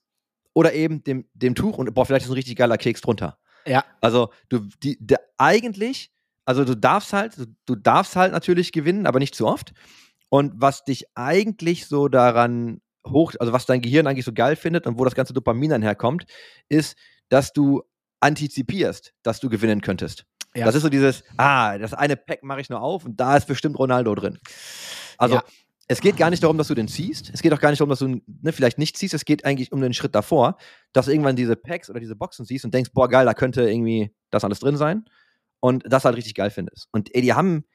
oder 0.53 0.73
eben 0.73 1.03
dem, 1.03 1.27
dem 1.33 1.55
Tuch 1.55 1.77
und 1.77 1.93
boah, 1.93 2.05
vielleicht 2.05 2.25
ist 2.25 2.31
ein 2.31 2.35
richtig 2.35 2.57
geiler 2.57 2.77
Keks 2.77 3.01
drunter. 3.01 3.37
Ja. 3.65 3.85
Also 4.01 4.31
du, 4.49 4.59
die, 4.83 4.97
der, 4.99 5.21
eigentlich, 5.37 6.11
also 6.45 6.65
du 6.65 6.75
darfst 6.75 7.13
halt, 7.13 7.37
du, 7.37 7.45
du 7.65 7.75
darfst 7.75 8.15
halt 8.15 8.33
natürlich 8.33 8.71
gewinnen, 8.71 9.05
aber 9.05 9.19
nicht 9.19 9.35
zu 9.35 9.47
oft. 9.47 9.73
Und 10.29 10.53
was 10.55 10.83
dich 10.83 11.05
eigentlich 11.15 11.87
so 11.87 12.07
daran 12.07 12.81
hoch, 13.07 13.33
also 13.39 13.53
was 13.53 13.65
dein 13.65 13.81
Gehirn 13.81 14.07
eigentlich 14.07 14.25
so 14.25 14.33
geil 14.33 14.55
findet 14.55 14.87
und 14.87 14.97
wo 14.97 15.05
das 15.05 15.15
ganze 15.15 15.33
Dopamin 15.33 15.71
dann 15.71 15.81
herkommt, 15.81 16.25
ist, 16.69 16.97
dass 17.29 17.53
du 17.53 17.83
antizipierst, 18.21 19.13
dass 19.23 19.39
du 19.39 19.49
gewinnen 19.49 19.81
könntest. 19.81 20.25
Ja. 20.55 20.65
Das 20.65 20.75
ist 20.75 20.81
so 20.83 20.89
dieses, 20.89 21.23
ah, 21.37 21.77
das 21.77 21.93
eine 21.93 22.15
Pack 22.17 22.43
mache 22.43 22.61
ich 22.61 22.69
nur 22.69 22.81
auf 22.81 23.05
und 23.05 23.19
da 23.19 23.37
ist 23.37 23.47
bestimmt 23.47 23.77
Ronaldo 23.79 24.15
drin. 24.15 24.37
Also 25.17 25.35
Ja. 25.35 25.43
es 25.87 26.01
geht 26.01 26.17
gar 26.17 26.29
nicht 26.29 26.43
darum, 26.43 26.57
dass 26.57 26.67
du 26.67 26.73
den 26.75 26.87
ziehst. 26.87 27.31
Es 27.33 27.41
geht 27.41 27.53
auch 27.53 27.59
gar 27.59 27.69
nicht 27.69 27.79
darum, 27.79 27.89
dass 27.89 27.99
du 27.99 28.07
ne, 28.07 28.51
vielleicht 28.51 28.77
nicht 28.77 28.97
ziehst. 28.97 29.13
Es 29.13 29.25
geht 29.25 29.45
eigentlich 29.45 29.71
um 29.71 29.81
den 29.81 29.93
Schritt 29.93 30.13
davor, 30.15 30.57
dass 30.93 31.05
du 31.05 31.11
irgendwann 31.11 31.35
diese 31.35 31.55
Packs 31.55 31.89
oder 31.89 31.99
diese 31.99 32.15
Boxen 32.15 32.45
siehst 32.45 32.65
und 32.65 32.73
denkst, 32.73 32.91
boah, 32.93 33.07
geil, 33.07 33.25
da 33.25 33.33
könnte 33.33 33.61
irgendwie 33.69 34.13
das 34.29 34.43
alles 34.43 34.59
drin 34.59 34.77
sein. 34.77 35.05
Und 35.61 35.83
das 35.87 36.05
halt 36.05 36.17
richtig 36.17 36.35
geil 36.35 36.49
findest. 36.49 36.87
Und 36.91 37.13
ey, 37.15 37.21
die 37.21 37.33
haben, 37.33 37.65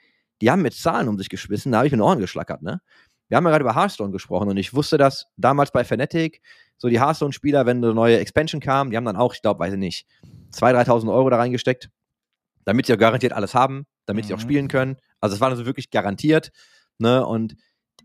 die 0.43 0.51
haben 0.51 0.61
mit 0.61 0.75
Zahlen 0.75 1.09
um 1.09 1.17
sich 1.19 1.29
geschmissen, 1.29 1.73
da 1.73 1.79
habe 1.79 1.87
ich 1.87 1.93
mir 1.95 2.03
Ohren 2.05 2.19
geschlackert, 2.19 2.61
ne? 2.61 2.81
Wir 3.29 3.37
haben 3.37 3.45
ja 3.45 3.51
gerade 3.51 3.63
über 3.65 3.75
Hearthstone 3.75 4.13
gesprochen 4.13 4.49
und 4.49 4.57
ich 4.57 4.73
wusste, 4.75 4.99
dass 4.99 5.27
damals 5.37 5.73
bei 5.73 5.85
Fnatic 5.85 6.41
so 6.79 6.89
die 6.89 7.01
Hearthstone-Spieler, 7.01 7.67
wenn 7.67 7.79
eine 7.79 7.95
neue 7.95 8.19
Expansion 8.19 8.61
kam, 8.61 8.91
die 8.91 8.97
haben 8.97 9.05
dann 9.05 9.17
auch, 9.17 9.35
ich 9.35 9.43
glaube, 9.43 9.61
weiß 9.61 9.73
ich 9.75 9.79
nicht, 9.79 10.07
2.000, 10.53 10.85
3.000 10.87 11.13
Euro 11.13 11.29
da 11.31 11.37
reingesteckt, 11.37 11.91
damit 12.65 12.87
sie 12.87 12.95
auch 12.95 12.99
garantiert 12.99 13.33
alles 13.33 13.55
haben, 13.55 13.87
damit 14.07 14.27
sie 14.27 14.35
auch 14.35 14.39
Mhm. 14.39 14.43
spielen 14.43 14.69
können. 14.69 14.97
Also 15.21 15.35
es 15.35 15.41
war 15.41 15.49
also 15.51 15.67
wirklich 15.67 15.91
garantiert, 15.91 16.51
ne? 16.99 17.27
Und 17.27 17.57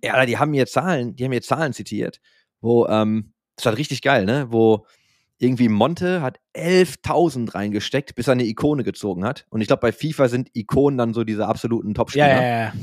ja, 0.03 0.25
die 0.25 0.37
haben 0.39 0.51
mir 0.51 0.65
Zahlen, 0.65 1.15
die 1.15 1.23
haben 1.23 1.29
mir 1.31 1.41
Zahlen 1.41 1.73
zitiert, 1.73 2.19
wo, 2.61 2.87
ähm, 2.87 3.33
das 3.57 3.65
war 3.65 3.77
richtig 3.77 4.01
geil, 4.01 4.25
ne? 4.25 4.47
Wo 4.49 4.85
irgendwie 5.37 5.69
Monte 5.69 6.21
hat 6.21 6.39
11.000 6.53 7.53
reingesteckt, 7.55 8.15
bis 8.15 8.27
er 8.27 8.33
eine 8.33 8.45
Ikone 8.45 8.83
gezogen 8.83 9.25
hat. 9.25 9.45
Und 9.49 9.61
ich 9.61 9.67
glaube, 9.67 9.81
bei 9.81 9.91
FIFA 9.91 10.29
sind 10.29 10.49
Ikonen 10.55 10.97
dann 10.97 11.13
so 11.13 11.23
diese 11.23 11.47
absoluten 11.47 11.89
Ja, 11.89 11.93
Top-Spieler. 11.93 12.25
ja, 12.27 12.59
ja. 12.65 12.73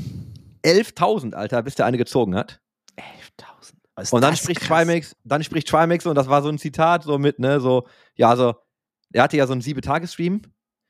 11.000, 0.63 1.33
Alter, 1.33 1.63
bis 1.63 1.75
der 1.75 1.85
eine 1.85 1.97
gezogen 1.97 2.35
hat. 2.35 2.59
11.000. 2.97 3.73
Was 3.95 4.03
ist 4.05 4.13
Und 4.13 4.21
dann 4.21 4.35
spricht 4.35 4.61
krass. 4.61 4.85
Trimax, 4.85 5.15
dann 5.23 5.43
spricht 5.43 5.67
Trimax 5.67 6.05
und 6.05 6.15
das 6.15 6.29
war 6.29 6.41
so 6.41 6.49
ein 6.49 6.57
Zitat 6.57 7.03
so 7.03 7.17
mit, 7.17 7.39
ne, 7.39 7.59
so, 7.59 7.87
ja, 8.15 8.29
also, 8.29 8.55
er 9.11 9.23
hatte 9.23 9.37
ja 9.37 9.47
so 9.47 9.53
einen 9.53 9.61
sieben-Tage-Stream 9.61 10.41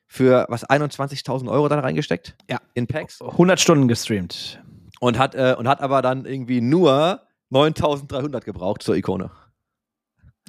für 0.06 0.46
was 0.48 0.68
21.000 0.68 1.48
Euro 1.50 1.68
dann 1.68 1.78
reingesteckt. 1.78 2.36
Ja. 2.48 2.58
In 2.74 2.86
Packs. 2.86 3.22
100 3.22 3.60
Stunden 3.60 3.88
gestreamt. 3.88 4.60
Und 4.98 5.18
hat, 5.18 5.34
äh, 5.34 5.54
und 5.56 5.68
hat 5.68 5.80
aber 5.80 6.02
dann 6.02 6.26
irgendwie 6.26 6.60
nur 6.60 7.22
9.300 7.52 8.40
gebraucht 8.40 8.82
zur 8.82 8.96
Ikone. 8.96 9.30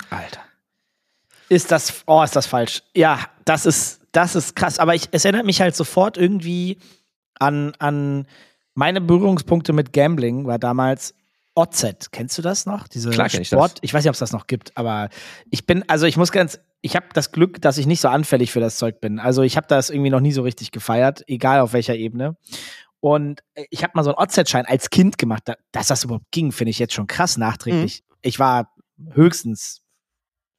Alter. 0.09 0.41
Ist 1.47 1.71
das, 1.71 2.03
oh, 2.07 2.23
ist 2.23 2.35
das 2.35 2.47
falsch. 2.47 2.81
Ja, 2.95 3.19
das 3.45 3.65
ist, 3.65 4.01
das 4.11 4.35
ist 4.35 4.55
krass. 4.55 4.79
Aber 4.79 4.95
ich, 4.95 5.09
es 5.11 5.25
erinnert 5.25 5.45
mich 5.45 5.61
halt 5.61 5.75
sofort 5.75 6.17
irgendwie 6.17 6.79
an, 7.39 7.73
an 7.77 8.25
meine 8.73 9.01
Berührungspunkte 9.01 9.73
mit 9.73 9.93
Gambling, 9.93 10.45
war 10.45 10.59
damals 10.59 11.13
OZ. 11.55 12.11
Kennst 12.11 12.37
du 12.37 12.41
das 12.41 12.65
noch? 12.65 12.87
Diese 12.87 13.09
Klar 13.09 13.27
kenn 13.29 13.41
ich 13.41 13.49
Sport. 13.49 13.73
das. 13.73 13.79
Ich 13.81 13.93
weiß 13.93 14.03
nicht, 14.03 14.09
ob 14.09 14.13
es 14.13 14.19
das 14.19 14.31
noch 14.31 14.47
gibt, 14.47 14.77
aber 14.77 15.09
ich 15.49 15.65
bin, 15.65 15.87
also 15.89 16.05
ich 16.05 16.15
muss 16.17 16.31
ganz, 16.31 16.59
ich 16.81 16.95
habe 16.95 17.07
das 17.13 17.31
Glück, 17.31 17.61
dass 17.61 17.77
ich 17.77 17.85
nicht 17.87 17.99
so 18.01 18.07
anfällig 18.07 18.51
für 18.51 18.59
das 18.61 18.77
Zeug 18.77 19.01
bin. 19.01 19.19
Also 19.19 19.41
ich 19.43 19.57
habe 19.57 19.67
das 19.67 19.89
irgendwie 19.89 20.09
noch 20.09 20.21
nie 20.21 20.31
so 20.31 20.41
richtig 20.43 20.71
gefeiert, 20.71 21.23
egal 21.27 21.59
auf 21.59 21.73
welcher 21.73 21.95
Ebene. 21.95 22.37
Und 23.01 23.41
äh, 23.55 23.65
ich 23.69 23.83
habe 23.83 23.91
mal 23.95 24.03
so 24.03 24.15
einen 24.15 24.23
OZ-Schein 24.27 24.65
als 24.65 24.89
Kind 24.89 25.17
gemacht. 25.17 25.43
Da- 25.45 25.55
Dass 25.71 25.87
das 25.87 26.03
überhaupt 26.05 26.31
ging, 26.31 26.51
finde 26.51 26.69
ich 26.71 26.79
jetzt 26.79 26.93
schon 26.93 27.07
krass 27.07 27.37
nachträglich. 27.37 28.03
Ich 28.21 28.39
war 28.39 28.73
höchstens 29.13 29.81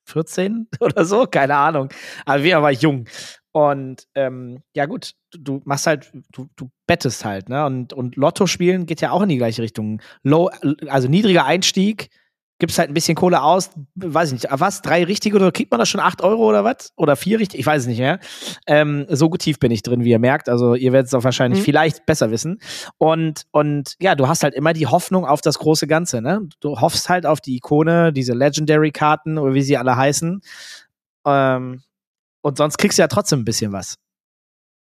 14 0.05 0.69
oder 0.81 1.05
so, 1.05 1.27
keine 1.27 1.57
Ahnung. 1.57 1.89
Aber 2.27 2.43
wir 2.43 2.61
war 2.61 2.73
ich 2.73 2.83
jung. 2.83 3.07
Und 3.53 4.07
ähm, 4.15 4.63
ja 4.75 4.87
gut, 4.87 5.13
du, 5.39 5.61
machst 5.65 5.87
halt, 5.87 6.13
du, 6.33 6.49
du 6.57 6.71
bettest 6.87 7.25
halt, 7.25 7.49
ne? 7.49 7.65
Und, 7.67 7.93
und 7.93 8.17
Lotto 8.17 8.47
spielen 8.47 8.87
geht 8.87 9.01
ja 9.01 9.11
auch 9.11 9.23
in 9.23 9.29
die 9.29 9.39
gleiche 9.39 9.63
Richtung. 9.63 10.01
Low, 10.23 10.51
also 10.89 11.09
niedriger 11.09 11.45
Einstieg, 11.45 12.11
gibst 12.59 12.79
halt 12.79 12.91
ein 12.91 12.95
bisschen 12.95 13.17
Kohle 13.17 13.43
aus, 13.43 13.71
weiß 13.97 14.29
ich 14.33 14.43
nicht, 14.45 14.47
was, 14.51 14.83
drei 14.83 15.03
richtige 15.03 15.35
oder 15.35 15.51
kriegt 15.51 15.73
man 15.73 15.81
da 15.81 15.87
schon 15.87 16.01
acht 16.01 16.23
Euro 16.23 16.49
oder 16.49 16.63
was? 16.63 16.93
Oder 16.97 17.17
vier 17.17 17.41
richtig? 17.41 17.59
Ich 17.59 17.67
weiß 17.67 17.83
es 17.83 17.89
nicht 17.89 17.99
mehr. 17.99 18.21
Ähm, 18.69 19.05
so 19.09 19.29
gut 19.31 19.41
tief 19.41 19.59
bin 19.59 19.73
ich 19.73 19.83
drin, 19.83 20.05
wie 20.05 20.11
ihr 20.11 20.21
merkt. 20.21 20.49
Also 20.49 20.77
ihr 20.77 20.93
werdet 20.93 21.09
es 21.09 21.15
auch 21.15 21.25
wahrscheinlich 21.25 21.59
Mhm. 21.59 21.65
vielleicht 21.65 22.07
besser 22.07 22.31
wissen. 22.31 22.61
Und, 22.99 23.47
und 23.51 23.97
ja, 24.01 24.15
du 24.15 24.29
hast 24.29 24.45
halt 24.45 24.55
immer 24.55 24.75
die 24.75 24.87
Hoffnung 24.87 25.27
auf 25.27 25.41
das 25.41 25.59
große 25.59 25.89
Ganze, 25.89 26.23
ne? 26.23 26.49
Du 26.61 26.81
hoffst 26.81 27.09
halt 27.09 27.27
auf 27.27 27.41
die 27.41 27.57
Ikone, 27.57 28.13
diese 28.13 28.33
Legendary-Karten 28.33 29.39
oder 29.39 29.55
wie 29.55 29.63
sie 29.63 29.77
alle 29.77 29.97
heißen. 29.97 30.41
Ähm, 31.27 31.83
und 32.43 32.59
sonst 32.59 32.79
kriegst 32.79 32.97
du 32.99 33.03
ja 33.03 33.09
trotzdem 33.09 33.41
ein 33.41 33.45
bisschen 33.45 33.73
was. 33.73 33.97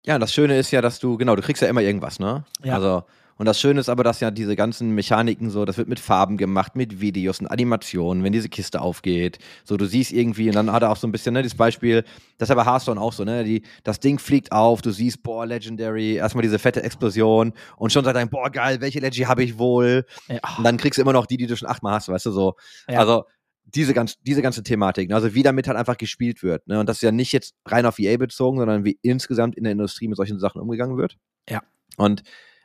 Ja, 0.06 0.18
das 0.18 0.34
Schöne 0.34 0.58
ist 0.58 0.72
ja, 0.72 0.82
dass 0.82 1.00
du, 1.00 1.18
genau, 1.18 1.36
du 1.36 1.42
kriegst 1.42 1.62
ja 1.62 1.68
immer 1.68 1.82
irgendwas, 1.82 2.20
ne? 2.20 2.44
Ja. 2.64 2.76
Also, 2.76 3.04
und 3.38 3.46
das 3.46 3.60
Schöne 3.60 3.80
ist 3.80 3.90
aber, 3.90 4.04
dass 4.04 4.20
ja 4.20 4.30
diese 4.30 4.56
ganzen 4.56 4.92
Mechaniken 4.92 5.50
so, 5.50 5.66
das 5.66 5.78
wird 5.78 5.88
mit 5.88 6.00
Farben 6.00 6.38
gemacht, 6.38 6.76
mit 6.76 7.02
Videos 7.02 7.40
und 7.40 7.48
Animationen, 7.48 8.24
wenn 8.24 8.34
diese 8.34 8.50
Kiste 8.50 8.82
aufgeht. 8.82 9.40
So, 9.64 9.78
du 9.78 9.86
siehst 9.86 10.12
irgendwie, 10.12 10.48
und 10.48 10.56
dann 10.56 10.72
hat 10.72 10.84
er 10.84 10.92
auch 10.92 10.98
so 10.98 11.08
ein 11.08 11.12
bisschen, 11.12 11.34
ne, 11.34 11.42
das 11.42 11.56
Beispiel, 11.56 12.04
das 12.38 12.48
ist 12.48 12.50
ja 12.50 12.56
bei 12.56 12.66
Hearthstone 12.66 13.00
auch 13.00 13.14
so, 13.14 13.24
ne? 13.24 13.44
Die, 13.44 13.64
das 13.84 14.00
Ding 14.00 14.20
fliegt 14.20 14.52
auf, 14.52 14.82
du 14.82 14.92
siehst, 14.92 15.24
boah, 15.24 15.46
Legendary, 15.46 16.16
erstmal 16.16 16.42
diese 16.44 16.60
fette 16.60 16.84
Explosion 16.84 17.54
und 17.78 17.92
schon 17.92 18.04
sagt 18.04 18.18
er, 18.18 18.26
boah, 18.26 18.50
geil, 18.50 18.82
welche 18.82 19.00
Leggy 19.00 19.22
habe 19.24 19.44
ich 19.44 19.58
wohl? 19.58 20.06
Ja. 20.28 20.40
Und 20.58 20.64
dann 20.64 20.78
kriegst 20.78 20.98
du 20.98 21.02
immer 21.04 21.14
noch 21.14 21.26
die, 21.28 21.38
die 21.38 21.48
du 21.48 21.56
schon 21.56 21.70
achtmal 21.70 21.94
hast, 21.94 22.10
weißt 22.10 22.26
du, 22.26 22.32
so. 22.32 22.56
Ja. 22.88 23.00
Also, 23.00 23.26
diese, 23.64 23.94
ganz, 23.94 24.18
diese 24.22 24.42
ganze 24.42 24.64
Thematik, 24.64 25.10
ne? 25.10 25.16
also 25.16 25.34
wie 25.34 25.44
damit 25.44 25.68
halt 25.68 25.78
einfach 25.78 25.98
gespielt 25.98 26.44
wird. 26.44 26.68
Ne? 26.68 26.80
Und 26.80 26.88
das 26.90 26.98
ist 26.98 27.04
ja 27.04 27.12
nicht 27.12 27.32
jetzt 27.32 27.56
rein 27.66 27.86
auf 27.86 28.00
EA 28.00 28.18
bezogen, 28.18 28.58
sondern 28.58 28.84
wie 28.86 29.00
insgesamt 29.02 29.56
in 29.56 29.64
der 29.64 29.72
Industrie 29.72 30.08
mit 30.08 30.18
solchen 30.18 30.40
Sachen 30.40 30.62
umgegangen 30.62 30.98
wird. 30.98 31.18
Ja. 31.50 31.62
Und 31.98 32.24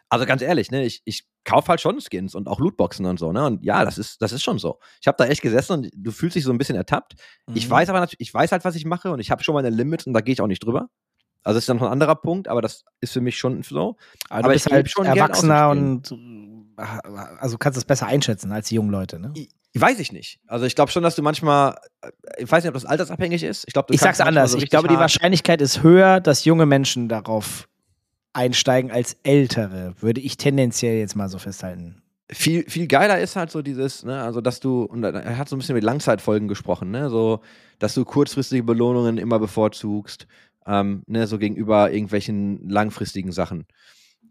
also 0.09 0.25
ganz 0.25 0.41
ehrlich, 0.43 0.71
ne, 0.71 0.85
ich, 0.85 1.03
ich 1.05 1.27
kaufe 1.45 1.69
halt 1.69 1.81
schon 1.81 1.99
Skins 2.01 2.35
und 2.37 2.47
auch 2.49 2.61
Lootboxen 2.61 3.07
und 3.07 3.19
so, 3.19 3.33
ne? 3.33 3.45
Und 3.45 3.65
ja, 3.65 3.85
das 3.85 3.99
ist, 3.99 4.23
das 4.23 4.31
ist 4.33 4.43
schon 4.43 4.59
so. 4.59 4.79
Ich 5.01 5.09
habe 5.09 5.17
da 5.19 5.27
echt 5.27 5.43
gesessen 5.43 5.73
und 5.73 5.91
du 5.97 6.13
fühlst 6.13 6.37
dich 6.37 6.45
so 6.45 6.53
ein 6.53 6.59
bisschen 6.59 6.77
ertappt. 6.77 7.15
Ich 7.55 7.67
Mhm. 7.67 7.71
weiß 7.73 7.89
aber 7.89 7.99
natürlich, 8.01 8.21
ich 8.21 8.33
weiß 8.33 8.53
halt, 8.53 8.65
was 8.65 8.77
ich 8.77 8.85
mache 8.85 9.11
und 9.11 9.19
ich 9.19 9.33
habe 9.33 9.43
schon 9.43 9.55
meine 9.55 9.71
Limits 9.71 10.07
und 10.07 10.13
da 10.13 10.21
gehe 10.21 10.33
ich 10.33 10.41
auch 10.41 10.47
nicht 10.47 10.63
drüber. 10.65 10.89
Also 11.47 11.57
das 11.59 11.63
ist 11.63 11.69
dann 11.69 11.77
noch 11.77 11.87
ein 11.87 11.93
anderer 11.93 12.17
Punkt, 12.17 12.49
aber 12.49 12.61
das 12.61 12.85
ist 13.01 13.13
für 13.13 13.21
mich 13.21 13.39
schon 13.39 13.63
so. 13.63 13.97
Aber, 14.29 14.39
Aber 14.41 14.49
du 14.49 14.57
ich 14.57 14.65
bist 14.65 14.73
halt 14.75 14.91
schon 14.91 15.07
erwachsener 15.07 15.69
und 15.71 16.11
äh, 16.77 16.83
also 17.39 17.57
kannst 17.57 17.77
es 17.79 17.85
besser 17.85 18.07
einschätzen 18.07 18.51
als 18.53 18.69
die 18.69 18.75
jungen 18.75 18.91
Leute, 18.91 19.19
ne? 19.21 19.33
I- 19.37 19.49
Weiß 19.79 19.99
ich 20.01 20.11
nicht. 20.11 20.41
Also 20.47 20.65
ich 20.65 20.75
glaube 20.75 20.91
schon, 20.91 21.03
dass 21.03 21.17
du 21.17 21.23
manchmal, 21.23 21.77
äh, 22.01 22.11
ich 22.39 22.51
weiß 22.51 22.65
nicht, 22.65 22.69
ob 22.69 22.75
das 22.75 22.87
altersabhängig 22.87 23.43
ist. 23.43 23.65
Ich 23.67 23.75
glaube, 23.75 23.89
du 23.89 23.95
Ich 23.95 24.01
sag's 24.01 24.21
anders. 24.21 24.53
so 24.53 24.59
ich 24.59 24.71
glaube, 24.71 24.89
die 24.89 24.97
Wahrscheinlichkeit 24.97 25.61
ist 25.61 25.83
höher, 25.83 26.19
dass 26.21 26.45
junge 26.47 26.65
Menschen 26.67 27.09
darauf 27.11 27.69
einsteigen 28.33 28.91
als 28.91 29.17
ältere, 29.23 29.95
würde 30.01 30.21
ich 30.21 30.37
tendenziell 30.39 30.99
jetzt 30.99 31.15
mal 31.15 31.29
so 31.29 31.39
festhalten. 31.39 32.03
viel, 32.31 32.69
viel 32.69 32.87
geiler 32.87 33.21
ist 33.21 33.37
halt 33.37 33.51
so 33.51 33.63
dieses, 33.63 34.03
ne, 34.05 34.21
also 34.23 34.41
dass 34.41 34.61
du, 34.61 34.83
und 34.85 35.05
er 35.05 35.39
hat 35.39 35.49
so 35.49 35.57
ein 35.57 35.59
bisschen 35.59 35.75
mit 35.75 35.85
Langzeitfolgen 35.85 36.49
gesprochen, 36.49 36.91
ne, 36.91 37.09
so, 37.09 37.41
dass 37.79 37.95
du 37.95 38.05
kurzfristige 38.05 38.63
Belohnungen 38.65 39.17
immer 39.19 39.39
bevorzugst, 39.39 40.27
ähm, 40.67 41.03
ne, 41.07 41.27
so 41.27 41.39
gegenüber 41.39 41.93
irgendwelchen 41.93 42.69
langfristigen 42.69 43.33
Sachen. 43.33 43.67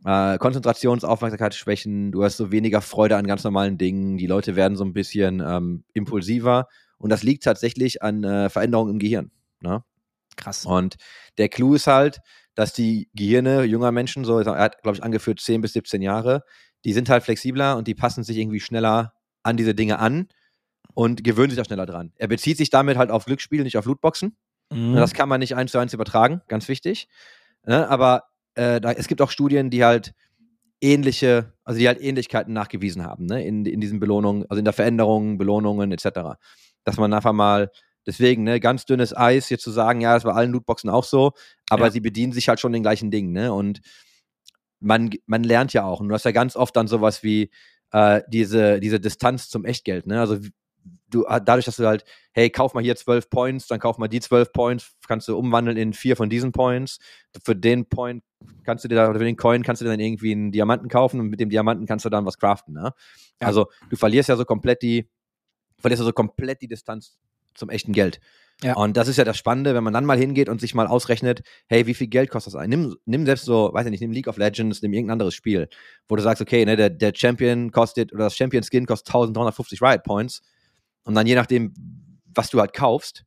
Äh, 0.06 0.38
Konzentrations-, 0.38 1.04
Aufmerksamkeitsschwächen, 1.04 2.12
du 2.12 2.24
hast 2.24 2.38
so 2.38 2.52
weniger 2.52 2.82
Freude 2.82 3.17
an 3.17 3.26
ganz 3.26 3.43
normalen 3.43 3.78
Dingen, 3.78 4.17
die 4.17 4.28
Leute 4.28 4.56
werden 4.56 4.78
so 4.78 4.84
ein 4.84 4.93
bisschen 4.93 5.41
ähm, 5.45 5.84
impulsiver 5.93 6.67
und 6.98 7.10
das 7.10 7.24
liegt 7.24 7.43
tatsächlich 7.43 8.04
an 8.04 8.24
äh, 8.24 8.50
Veränderungen 8.50 8.93
im 8.93 9.00
Gehirn. 9.00 9.32
Ne? 9.62 9.84
Krass. 10.36 10.65
Und 10.65 10.95
der 11.38 11.50
Clou 11.50 11.74
ist 11.76 11.88
halt, 11.88 12.19
dass 12.56 12.74
die 12.74 13.10
Gehirne 13.13 13.63
junger 13.63 13.91
Menschen, 13.91 14.26
so, 14.26 14.39
er 14.39 14.58
hat, 14.58 14.82
glaube 14.82 14.98
ich, 14.98 15.04
angeführt 15.04 15.39
10 15.39 15.62
bis 15.62 15.74
17 15.74 16.02
Jahre, 16.02 16.43
die 16.86 16.93
sind 16.93 17.10
halt 17.10 17.24
flexibler 17.24 17.78
und 17.78 17.88
die 17.88 17.95
passen 17.95 18.24
sich 18.24 18.38
irgendwie 18.38 18.60
schneller 18.60 19.13
an 19.43 19.58
diese 19.58 19.76
Dinge 19.76 20.00
an 20.00 20.28
und 20.93 21.24
gewöhnen 21.24 21.50
sich 21.50 21.60
auch 21.60 21.65
schneller 21.65 21.86
dran. 21.86 22.13
Er 22.15 22.28
bezieht 22.28 22.58
sich 22.58 22.69
damit 22.69 22.98
halt 22.98 23.12
auf 23.12 23.26
Glücksspiel, 23.26 23.63
nicht 23.63 23.78
auf 23.78 23.86
Lootboxen. 23.86 24.38
Mhm. 24.71 24.95
Das 24.95 25.13
kann 25.13 25.30
man 25.30 25.39
nicht 25.39 25.56
eins 25.56 25.71
zu 25.71 25.78
eins 25.80 25.93
übertragen, 25.93 26.41
ganz 26.47 26.67
wichtig. 26.67 27.08
Ne? 27.65 27.88
Aber 27.89 28.23
äh, 28.56 28.82
da, 28.82 28.91
es 28.91 29.08
gibt 29.08 29.21
auch 29.21 29.32
Studien, 29.32 29.69
die 29.69 29.84
halt 29.84 30.13
ähnliche, 30.82 31.54
also 31.63 31.80
die 31.80 31.88
halt 31.88 32.01
Ähnlichkeiten 32.01 32.54
nachgewiesen 32.54 33.04
haben, 33.04 33.25
ne? 33.25 33.45
in, 33.45 33.65
in 33.65 33.82
diesen 33.82 33.99
Belohnungen, 33.99 34.45
also 34.49 34.60
in 34.60 34.65
der 34.65 34.73
Veränderung, 34.73 35.38
Belohnungen 35.38 35.91
etc. 35.91 36.38
Dass 36.84 36.97
man 36.97 37.13
einfach 37.13 37.34
mal, 37.34 37.71
deswegen, 38.06 38.43
ne, 38.43 38.60
ganz 38.60 38.86
dünnes 38.86 39.15
Eis, 39.15 39.47
hier 39.47 39.58
zu 39.58 39.71
sagen, 39.71 40.01
ja, 40.01 40.13
das 40.13 40.25
war 40.25 40.36
allen 40.36 40.51
Lootboxen 40.51 40.89
auch 40.89 41.04
so, 41.04 41.32
aber 41.69 41.86
Ja. 41.86 41.91
sie 41.91 42.01
bedienen 42.01 42.34
sich 42.34 42.49
halt 42.49 42.60
schon 42.60 42.73
den 42.73 42.84
gleichen 42.84 43.10
Dingen, 43.10 43.32
ne? 43.32 43.51
Und 43.54 43.82
man, 44.80 45.10
man 45.25 45.43
lernt 45.43 45.73
ja 45.73 45.86
auch. 45.86 45.99
Und 46.01 46.10
du 46.10 46.13
hast 46.13 46.25
ja 46.25 46.32
ganz 46.32 46.56
oft 46.56 46.75
dann 46.75 46.88
sowas 46.88 47.23
wie 47.23 47.49
äh, 47.91 48.21
diese, 48.28 48.80
diese 48.80 48.99
Distanz 48.99 49.49
zum 49.49 49.65
Echtgeld, 49.65 50.06
ne? 50.06 50.19
Also 50.19 50.38
du, 51.10 51.24
dadurch, 51.24 51.65
dass 51.65 51.78
du 51.78 51.86
halt, 51.86 52.04
hey, 52.34 52.50
kauf 52.50 52.74
mal 52.74 52.84
hier 52.84 52.95
zwölf 52.95 53.30
Points, 53.30 53.67
dann 53.67 53.80
kauf 53.80 53.98
mal 53.98 54.08
die 54.08 54.19
zwölf 54.19 54.52
Points, 54.52 54.93
kannst 55.08 55.28
du 55.28 55.38
umwandeln 55.38 55.78
in 55.78 55.93
vier 55.93 56.15
von 56.15 56.30
diesen 56.30 56.52
Points. 56.52 57.00
Für 57.43 57.56
den 57.56 57.88
Point 57.88 58.24
kannst 58.63 58.84
du 58.84 58.88
dir 58.88 58.95
da, 58.95 59.10
oder 59.10 59.19
für 59.19 59.26
den 59.26 59.38
Coin 59.38 59.63
kannst 59.63 59.82
du 59.82 59.86
dir 59.86 59.91
dann 59.91 60.00
irgendwie 60.00 60.32
einen 60.32 60.52
Diamanten 60.52 60.89
kaufen 60.89 61.19
und 61.19 61.30
mit 61.30 61.39
dem 61.39 61.50
Diamanten 61.50 61.86
kannst 61.86 62.06
du 62.06 62.10
dann 62.10 62.26
was 62.26 62.38
craften, 62.38 62.74
ne? 62.74 62.93
Ja. 63.41 63.48
Also 63.48 63.67
du 63.89 63.95
verlierst 63.95 64.30
ja 64.30 64.36
so 64.36 64.45
komplett 64.45 64.82
die, 64.82 65.10
verlierst 65.80 66.02
ja 66.02 66.06
so 66.06 66.13
komplett 66.13 66.62
die 66.62 66.67
Distanz 66.67 67.17
zum 67.54 67.69
echten 67.69 67.93
Geld. 67.93 68.19
Ja. 68.63 68.76
Und 68.76 68.95
das 68.95 69.08
ist 69.08 69.17
ja 69.17 69.26
das 69.26 69.38
Spannende, 69.38 69.76
wenn 69.76 69.84
man 69.84 69.93
dann 69.93 70.06
mal 70.06 70.17
hingeht 70.17 70.48
und 70.48 70.62
sich 70.62 70.74
mal 70.74 70.88
ausrechnet, 70.88 71.41
hey, 71.67 71.88
wie 71.88 71.93
viel 71.93 72.08
Geld 72.08 72.30
kostet 72.30 72.54
das 72.54 72.62
ein? 72.62 72.69
Nimm, 72.69 72.95
nimm 73.06 73.26
selbst 73.26 73.45
so, 73.45 73.71
weiß 73.74 73.86
ich 73.86 73.91
nicht, 73.91 74.02
nimm 74.02 74.12
League 74.12 74.28
of 74.28 74.38
Legends, 74.38 74.82
nimm 74.82 74.93
irgendein 74.93 75.13
anderes 75.13 75.34
Spiel, 75.34 75.67
wo 76.08 76.15
du 76.15 76.21
sagst, 76.21 76.41
okay, 76.41 76.65
ne, 76.65 76.78
der, 76.78 76.89
der 76.89 77.12
Champion 77.13 77.71
kostet, 77.71 78.13
oder 78.13 78.26
das 78.26 78.36
Champion 78.36 78.63
Skin 78.63 78.86
kostet 78.86 79.10
1350 79.10 79.82
Riot 79.82 80.04
Points. 80.04 80.41
Und 81.05 81.15
dann 81.15 81.25
je 81.27 81.35
nachdem, 81.35 81.73
was 82.33 82.49
du 82.49 82.59
halt 82.59 82.73
kaufst, 82.73 83.23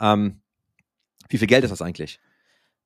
ähm, 0.00 0.40
wie 1.28 1.38
viel 1.38 1.46
Geld 1.48 1.64
ist 1.64 1.70
das 1.70 1.80
eigentlich? 1.82 2.18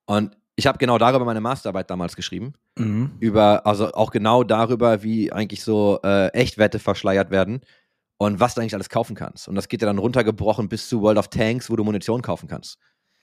Und 0.04 0.36
ich 0.56 0.66
habe 0.66 0.78
genau 0.78 0.98
darüber 0.98 1.24
meine 1.24 1.40
Masterarbeit 1.40 1.88
damals 1.90 2.16
geschrieben. 2.16 2.52
Mhm. 2.76 3.12
Über, 3.20 3.66
also 3.66 3.92
auch 3.92 4.10
genau 4.10 4.42
darüber, 4.44 5.02
wie 5.02 5.32
eigentlich 5.32 5.62
so 5.62 6.00
äh, 6.04 6.28
Echtwerte 6.32 6.78
verschleiert 6.78 7.30
werden 7.30 7.60
und 8.16 8.40
was 8.40 8.54
du 8.54 8.60
eigentlich 8.60 8.74
alles 8.74 8.88
kaufen 8.88 9.14
kannst. 9.14 9.48
Und 9.48 9.54
das 9.54 9.68
geht 9.68 9.80
ja 9.82 9.86
dann 9.86 9.98
runtergebrochen 9.98 10.68
bis 10.68 10.88
zu 10.88 11.00
World 11.00 11.18
of 11.18 11.28
Tanks, 11.28 11.70
wo 11.70 11.76
du 11.76 11.84
Munition 11.84 12.22
kaufen 12.22 12.48
kannst. 12.48 12.78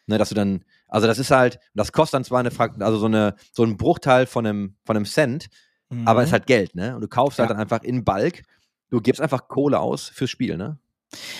Ne, 0.07 0.17
dass 0.19 0.29
du 0.29 0.35
dann, 0.35 0.63
also 0.87 1.07
das 1.07 1.17
ist 1.17 1.31
halt, 1.31 1.59
das 1.73 1.91
kostet 1.91 2.13
dann 2.13 2.23
zwar 2.23 2.39
eine, 2.39 2.51
also 2.85 2.99
so 2.99 3.07
eine, 3.07 3.35
so 3.51 3.63
ein 3.63 3.75
Bruchteil 3.75 4.27
von 4.27 4.45
einem, 4.45 4.75
von 4.85 4.95
einem 4.95 5.05
Cent, 5.05 5.47
Mhm. 5.89 6.07
aber 6.07 6.21
es 6.21 6.29
ist 6.29 6.33
halt 6.33 6.47
Geld, 6.47 6.73
ne? 6.75 6.95
Und 6.95 7.01
du 7.01 7.07
kaufst 7.07 7.37
halt 7.37 7.49
Ja. 7.49 7.53
dann 7.53 7.61
einfach 7.61 7.83
in 7.83 8.03
Bulk, 8.03 8.41
du 8.89 9.01
gibst 9.01 9.21
einfach 9.21 9.47
Kohle 9.47 9.79
aus 9.79 10.07
fürs 10.09 10.29
Spiel, 10.31 10.57
ne? 10.57 10.79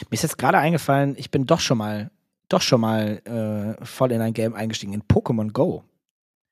Mir 0.10 0.14
ist 0.14 0.24
jetzt 0.24 0.38
gerade 0.38 0.58
eingefallen, 0.58 1.16
ich 1.18 1.32
bin 1.32 1.46
doch 1.46 1.60
schon 1.60 1.78
mal, 1.78 2.12
doch 2.50 2.62
schon 2.62 2.82
mal 2.82 3.22
äh, 3.80 3.86
voll 3.86 4.12
in 4.12 4.22
ein 4.22 4.34
Game 4.34 4.54
eingestiegen, 4.54 4.94
in 4.94 5.04
Pokémon 5.04 5.52
Go. 5.52 5.84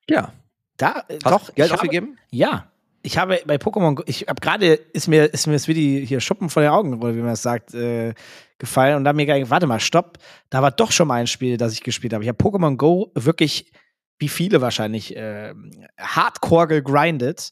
Ja. 0.10 0.34
Da, 0.78 1.04
äh, 1.08 1.20
Hast 1.24 1.50
doch, 1.50 1.56
Geld 1.56 1.72
ausgegeben? 1.72 2.18
Ja. 2.32 2.70
Ich 3.06 3.18
habe 3.18 3.42
bei 3.46 3.56
Pokémon, 3.58 3.96
Go- 3.96 4.04
ich 4.06 4.22
habe 4.30 4.40
gerade, 4.40 4.74
ist 4.74 5.08
mir, 5.10 5.26
ist 5.34 5.46
mir 5.46 5.54
das 5.54 5.68
wie 5.68 5.74
die 5.74 6.06
hier 6.06 6.22
Schuppen 6.22 6.50
vor 6.50 6.62
den 6.64 6.72
Augen, 6.72 6.94
oder 7.02 7.14
wie 7.14 7.20
man 7.20 7.32
das 7.32 7.42
sagt, 7.42 7.74
äh, 7.74 8.14
gefallen 8.58 8.96
und 8.96 9.04
da 9.04 9.10
hab 9.10 9.16
mir 9.18 9.26
gedacht, 9.26 9.50
warte 9.52 9.68
mal, 9.68 9.82
stopp, 9.82 10.18
da 10.50 10.62
war 10.62 10.72
doch 10.72 10.92
schon 10.92 11.10
mal 11.10 11.16
ein 11.16 11.28
Spiel, 11.28 11.58
das 11.58 11.74
ich 11.74 11.84
gespielt 11.84 12.14
habe. 12.14 12.24
Ich 12.24 12.30
habe 12.30 12.42
Pokémon 12.42 12.78
Go 12.78 13.12
wirklich, 13.14 13.72
wie 14.20 14.30
viele 14.30 14.62
wahrscheinlich, 14.62 15.18
äh, 15.18 15.54
hardcore 16.00 16.68
gegrindet. 16.68 17.52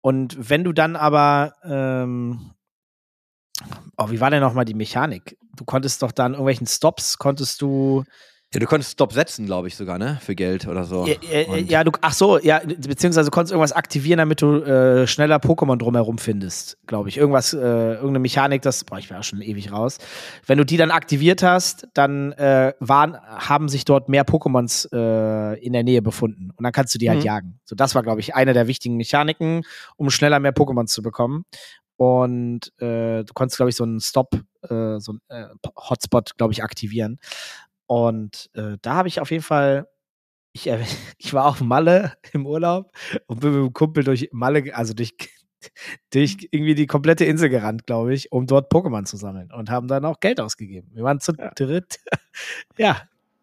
Und 0.00 0.36
wenn 0.48 0.62
du 0.62 0.72
dann 0.72 0.94
aber, 0.94 1.54
ähm, 1.64 2.52
oh, 3.96 4.10
wie 4.10 4.20
war 4.20 4.30
denn 4.30 4.40
nochmal 4.40 4.64
die 4.64 4.74
Mechanik? 4.74 5.36
Du 5.56 5.64
konntest 5.64 6.02
doch 6.02 6.12
dann 6.12 6.32
irgendwelchen 6.32 6.66
Stops, 6.66 7.18
konntest 7.18 7.62
du, 7.62 8.02
Ja, 8.52 8.60
du 8.60 8.66
konntest 8.66 8.92
Stop 8.92 9.12
setzen, 9.12 9.46
glaube 9.46 9.68
ich 9.68 9.76
sogar, 9.76 9.98
ne? 9.98 10.18
Für 10.20 10.34
Geld 10.34 10.66
oder 10.66 10.84
so. 10.84 11.06
ja, 11.06 11.56
ja, 11.56 11.84
du, 11.84 11.92
ach 12.00 12.12
so, 12.12 12.38
ja, 12.40 12.60
beziehungsweise 12.64 13.30
du 13.30 13.34
konntest 13.34 13.52
irgendwas 13.52 13.72
aktivieren, 13.72 14.18
damit 14.18 14.42
du 14.42 14.62
äh, 14.62 15.06
schneller 15.06 15.36
Pokémon 15.36 15.76
drumherum 15.76 16.18
findest, 16.18 16.76
glaube 16.86 17.08
ich. 17.08 17.16
Irgendwas, 17.16 17.52
äh, 17.52 17.58
irgendeine 17.58 18.18
Mechanik, 18.20 18.62
das, 18.62 18.82
boah, 18.84 18.98
ich 18.98 19.10
war 19.10 19.22
schon 19.22 19.40
ewig 19.42 19.70
raus. 19.72 19.98
Wenn 20.46 20.58
du 20.58 20.64
die 20.64 20.76
dann 20.76 20.90
aktiviert 20.90 21.42
hast, 21.44 21.86
dann 21.94 22.32
äh, 22.32 22.74
waren, 22.80 23.16
haben 23.16 23.68
sich 23.68 23.84
dort 23.84 24.08
mehr 24.08 24.24
Pokémons 24.24 24.88
äh, 24.92 25.58
in 25.64 25.72
der 25.72 25.82
Nähe 25.84 26.02
befunden. 26.02 26.50
Und 26.56 26.62
dann 26.64 26.72
kannst 26.72 26.94
du 26.94 26.98
die 26.98 27.08
halt 27.08 27.20
Mhm. 27.20 27.24
jagen. 27.26 27.60
So, 27.64 27.74
das 27.76 27.94
war, 27.94 28.02
glaube 28.02 28.20
ich, 28.20 28.34
eine 28.34 28.52
der 28.54 28.66
wichtigen 28.66 28.96
Mechaniken, 28.96 29.62
um 29.96 30.10
schneller 30.10 30.38
mehr 30.40 30.54
Pokémons 30.54 30.88
zu 30.88 31.02
bekommen. 31.02 31.44
Und 31.96 32.72
äh, 32.80 33.24
du 33.24 33.32
konntest, 33.34 33.56
glaube 33.56 33.70
ich, 33.70 33.76
so 33.76 33.84
einen 33.84 34.00
Stop, 34.00 34.34
äh, 34.62 34.98
so 34.98 35.12
einen 35.12 35.20
äh, 35.28 35.48
Hotspot, 35.76 36.36
glaube 36.36 36.52
ich, 36.52 36.62
aktivieren. 36.62 37.18
Und 37.86 38.50
äh, 38.54 38.76
da 38.82 38.94
habe 38.94 39.08
ich 39.08 39.20
auf 39.20 39.30
jeden 39.30 39.42
Fall, 39.42 39.88
ich, 40.52 40.66
äh, 40.68 40.84
ich 41.18 41.34
war 41.34 41.46
auf 41.46 41.60
Malle 41.60 42.14
im 42.32 42.46
Urlaub 42.46 42.92
und 43.26 43.40
bin 43.40 43.52
mit 43.52 43.60
dem 43.60 43.72
Kumpel 43.72 44.04
durch 44.04 44.30
Malle, 44.32 44.74
also 44.74 44.94
durch, 44.94 45.14
durch 46.12 46.48
irgendwie 46.50 46.74
die 46.74 46.86
komplette 46.86 47.24
Insel 47.24 47.48
gerannt, 47.48 47.86
glaube 47.86 48.14
ich, 48.14 48.32
um 48.32 48.46
dort 48.46 48.72
Pokémon 48.72 49.04
zu 49.04 49.16
sammeln 49.16 49.52
und 49.52 49.70
haben 49.70 49.88
dann 49.88 50.04
auch 50.04 50.20
Geld 50.20 50.40
ausgegeben. 50.40 50.90
Wir 50.94 51.04
waren 51.04 51.20
zu 51.20 51.32
dritt. 51.32 51.98
ja, 52.78 53.02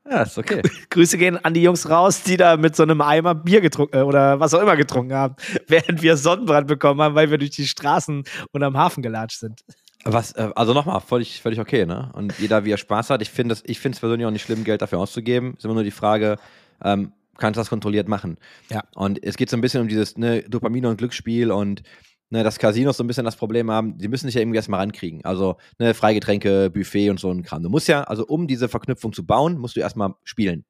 Ja, 0.09 0.23
ist 0.23 0.37
okay. 0.37 0.61
Grüße 0.89 1.17
gehen 1.17 1.37
an 1.43 1.53
die 1.53 1.61
Jungs 1.61 1.89
raus, 1.89 2.23
die 2.23 2.37
da 2.37 2.57
mit 2.57 2.75
so 2.75 2.83
einem 2.83 3.01
Eimer 3.01 3.35
Bier 3.35 3.61
getrunken 3.61 3.97
äh, 3.97 4.01
oder 4.01 4.39
was 4.39 4.53
auch 4.53 4.61
immer 4.61 4.75
getrunken 4.75 5.13
haben, 5.13 5.35
während 5.67 6.01
wir 6.01 6.17
Sonnenbrand 6.17 6.67
bekommen 6.67 7.01
haben, 7.01 7.15
weil 7.15 7.29
wir 7.29 7.37
durch 7.37 7.51
die 7.51 7.67
Straßen 7.67 8.23
und 8.51 8.63
am 8.63 8.77
Hafen 8.77 9.03
gelatscht 9.03 9.39
sind. 9.39 9.61
Was, 10.03 10.31
äh, 10.33 10.49
also 10.55 10.73
nochmal, 10.73 10.99
völlig, 11.01 11.41
völlig 11.41 11.59
okay, 11.59 11.85
ne? 11.85 12.09
Und 12.13 12.37
jeder, 12.39 12.65
wie 12.65 12.71
er 12.71 12.77
Spaß 12.77 13.11
hat. 13.11 13.21
Ich 13.21 13.29
finde 13.29 13.53
es 13.53 13.99
persönlich 13.99 14.25
auch 14.25 14.31
nicht 14.31 14.43
schlimm, 14.43 14.63
Geld 14.63 14.81
dafür 14.81 14.99
auszugeben. 14.99 15.53
Ist 15.55 15.65
immer 15.65 15.75
nur 15.75 15.83
die 15.83 15.91
Frage, 15.91 16.37
ähm, 16.83 17.11
kannst 17.37 17.57
du 17.57 17.61
das 17.61 17.69
kontrolliert 17.69 18.07
machen? 18.07 18.37
Ja. 18.69 18.83
Und 18.95 19.23
es 19.23 19.37
geht 19.37 19.49
so 19.49 19.57
ein 19.57 19.61
bisschen 19.61 19.81
um 19.81 19.87
dieses 19.87 20.17
ne, 20.17 20.41
Dopamin 20.43 20.87
und 20.87 20.97
Glücksspiel 20.97 21.51
und 21.51 21.83
ne, 22.31 22.43
dass 22.43 22.57
Casinos 22.57 22.97
so 22.97 23.03
ein 23.03 23.07
bisschen 23.07 23.25
das 23.25 23.35
Problem 23.35 23.69
haben, 23.69 23.97
die 23.99 24.07
müssen 24.07 24.25
sich 24.25 24.33
ja 24.35 24.41
irgendwie 24.41 24.55
erstmal 24.55 24.79
rankriegen. 24.79 25.23
Also 25.23 25.57
ne, 25.77 25.93
Freigetränke, 25.93 26.71
Buffet 26.71 27.09
und 27.11 27.19
so 27.19 27.29
ein 27.31 27.43
Kram. 27.43 27.61
Du 27.61 27.69
musst 27.69 27.87
ja, 27.87 28.01
also 28.03 28.25
um 28.25 28.47
diese 28.47 28.67
Verknüpfung 28.69 29.13
zu 29.13 29.23
bauen, 29.25 29.59
musst 29.59 29.75
du 29.75 29.79
erstmal 29.81 30.15
spielen. 30.23 30.65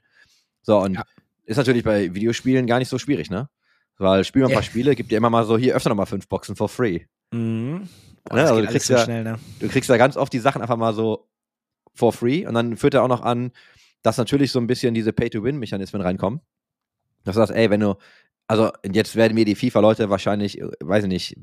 So, 0.63 0.77
und 0.79 0.95
Ja. 0.95 1.05
ist 1.45 1.57
natürlich 1.57 1.83
bei 1.83 2.13
Videospielen 2.13 2.67
gar 2.67 2.79
nicht 2.79 2.89
so 2.89 2.97
schwierig, 2.99 3.29
ne? 3.29 3.49
Weil 3.97 4.23
spiel 4.23 4.41
mal 4.41 4.47
ein 4.47 4.51
Ja. 4.51 4.55
paar 4.57 4.63
Spiele, 4.63 4.95
gibt 4.95 5.11
dir 5.11 5.17
immer 5.17 5.29
mal 5.29 5.45
so, 5.45 5.57
hier 5.57 5.75
öffne 5.75 5.89
noch 5.89 5.95
mal 5.95 6.05
fünf 6.05 6.27
Boxen 6.27 6.55
for 6.55 6.67
free. 6.69 7.01
Mhm. 7.31 7.87
Boah, 8.25 8.35
Ne, 8.35 8.41
also 8.41 8.61
du 8.61 8.67
kriegst 8.67 8.87
so 8.87 8.93
ja- 8.93 9.03
schnell, 9.03 9.23
ne? 9.23 9.39
du 9.59 9.67
kriegst 9.67 9.89
da 9.89 9.97
ganz 9.97 10.17
oft 10.17 10.31
die 10.33 10.39
Sachen 10.39 10.61
einfach 10.61 10.77
mal 10.77 10.93
so 10.93 11.27
for 11.93 12.11
free 12.13 12.45
und 12.45 12.53
dann 12.53 12.77
führt 12.77 12.93
er 12.93 13.03
auch 13.03 13.07
noch 13.07 13.21
an, 13.21 13.51
dass 14.03 14.17
natürlich 14.17 14.51
so 14.51 14.59
ein 14.59 14.67
bisschen 14.67 14.93
diese 14.93 15.13
Pay-to-Win-Mechanismen 15.13 16.01
reinkommen. 16.01 16.41
Dass 17.23 17.35
du 17.35 17.39
sagst, 17.41 17.53
ey, 17.53 17.69
wenn 17.69 17.81
du, 17.81 17.95
also 18.47 18.71
jetzt 18.91 19.15
werden 19.15 19.35
mir 19.35 19.45
die 19.45 19.55
FIFA-Leute 19.55 20.09
wahrscheinlich, 20.09 20.59
äh, 20.59 20.67
weiß 20.81 21.03
ich 21.05 21.09
nicht, 21.09 21.35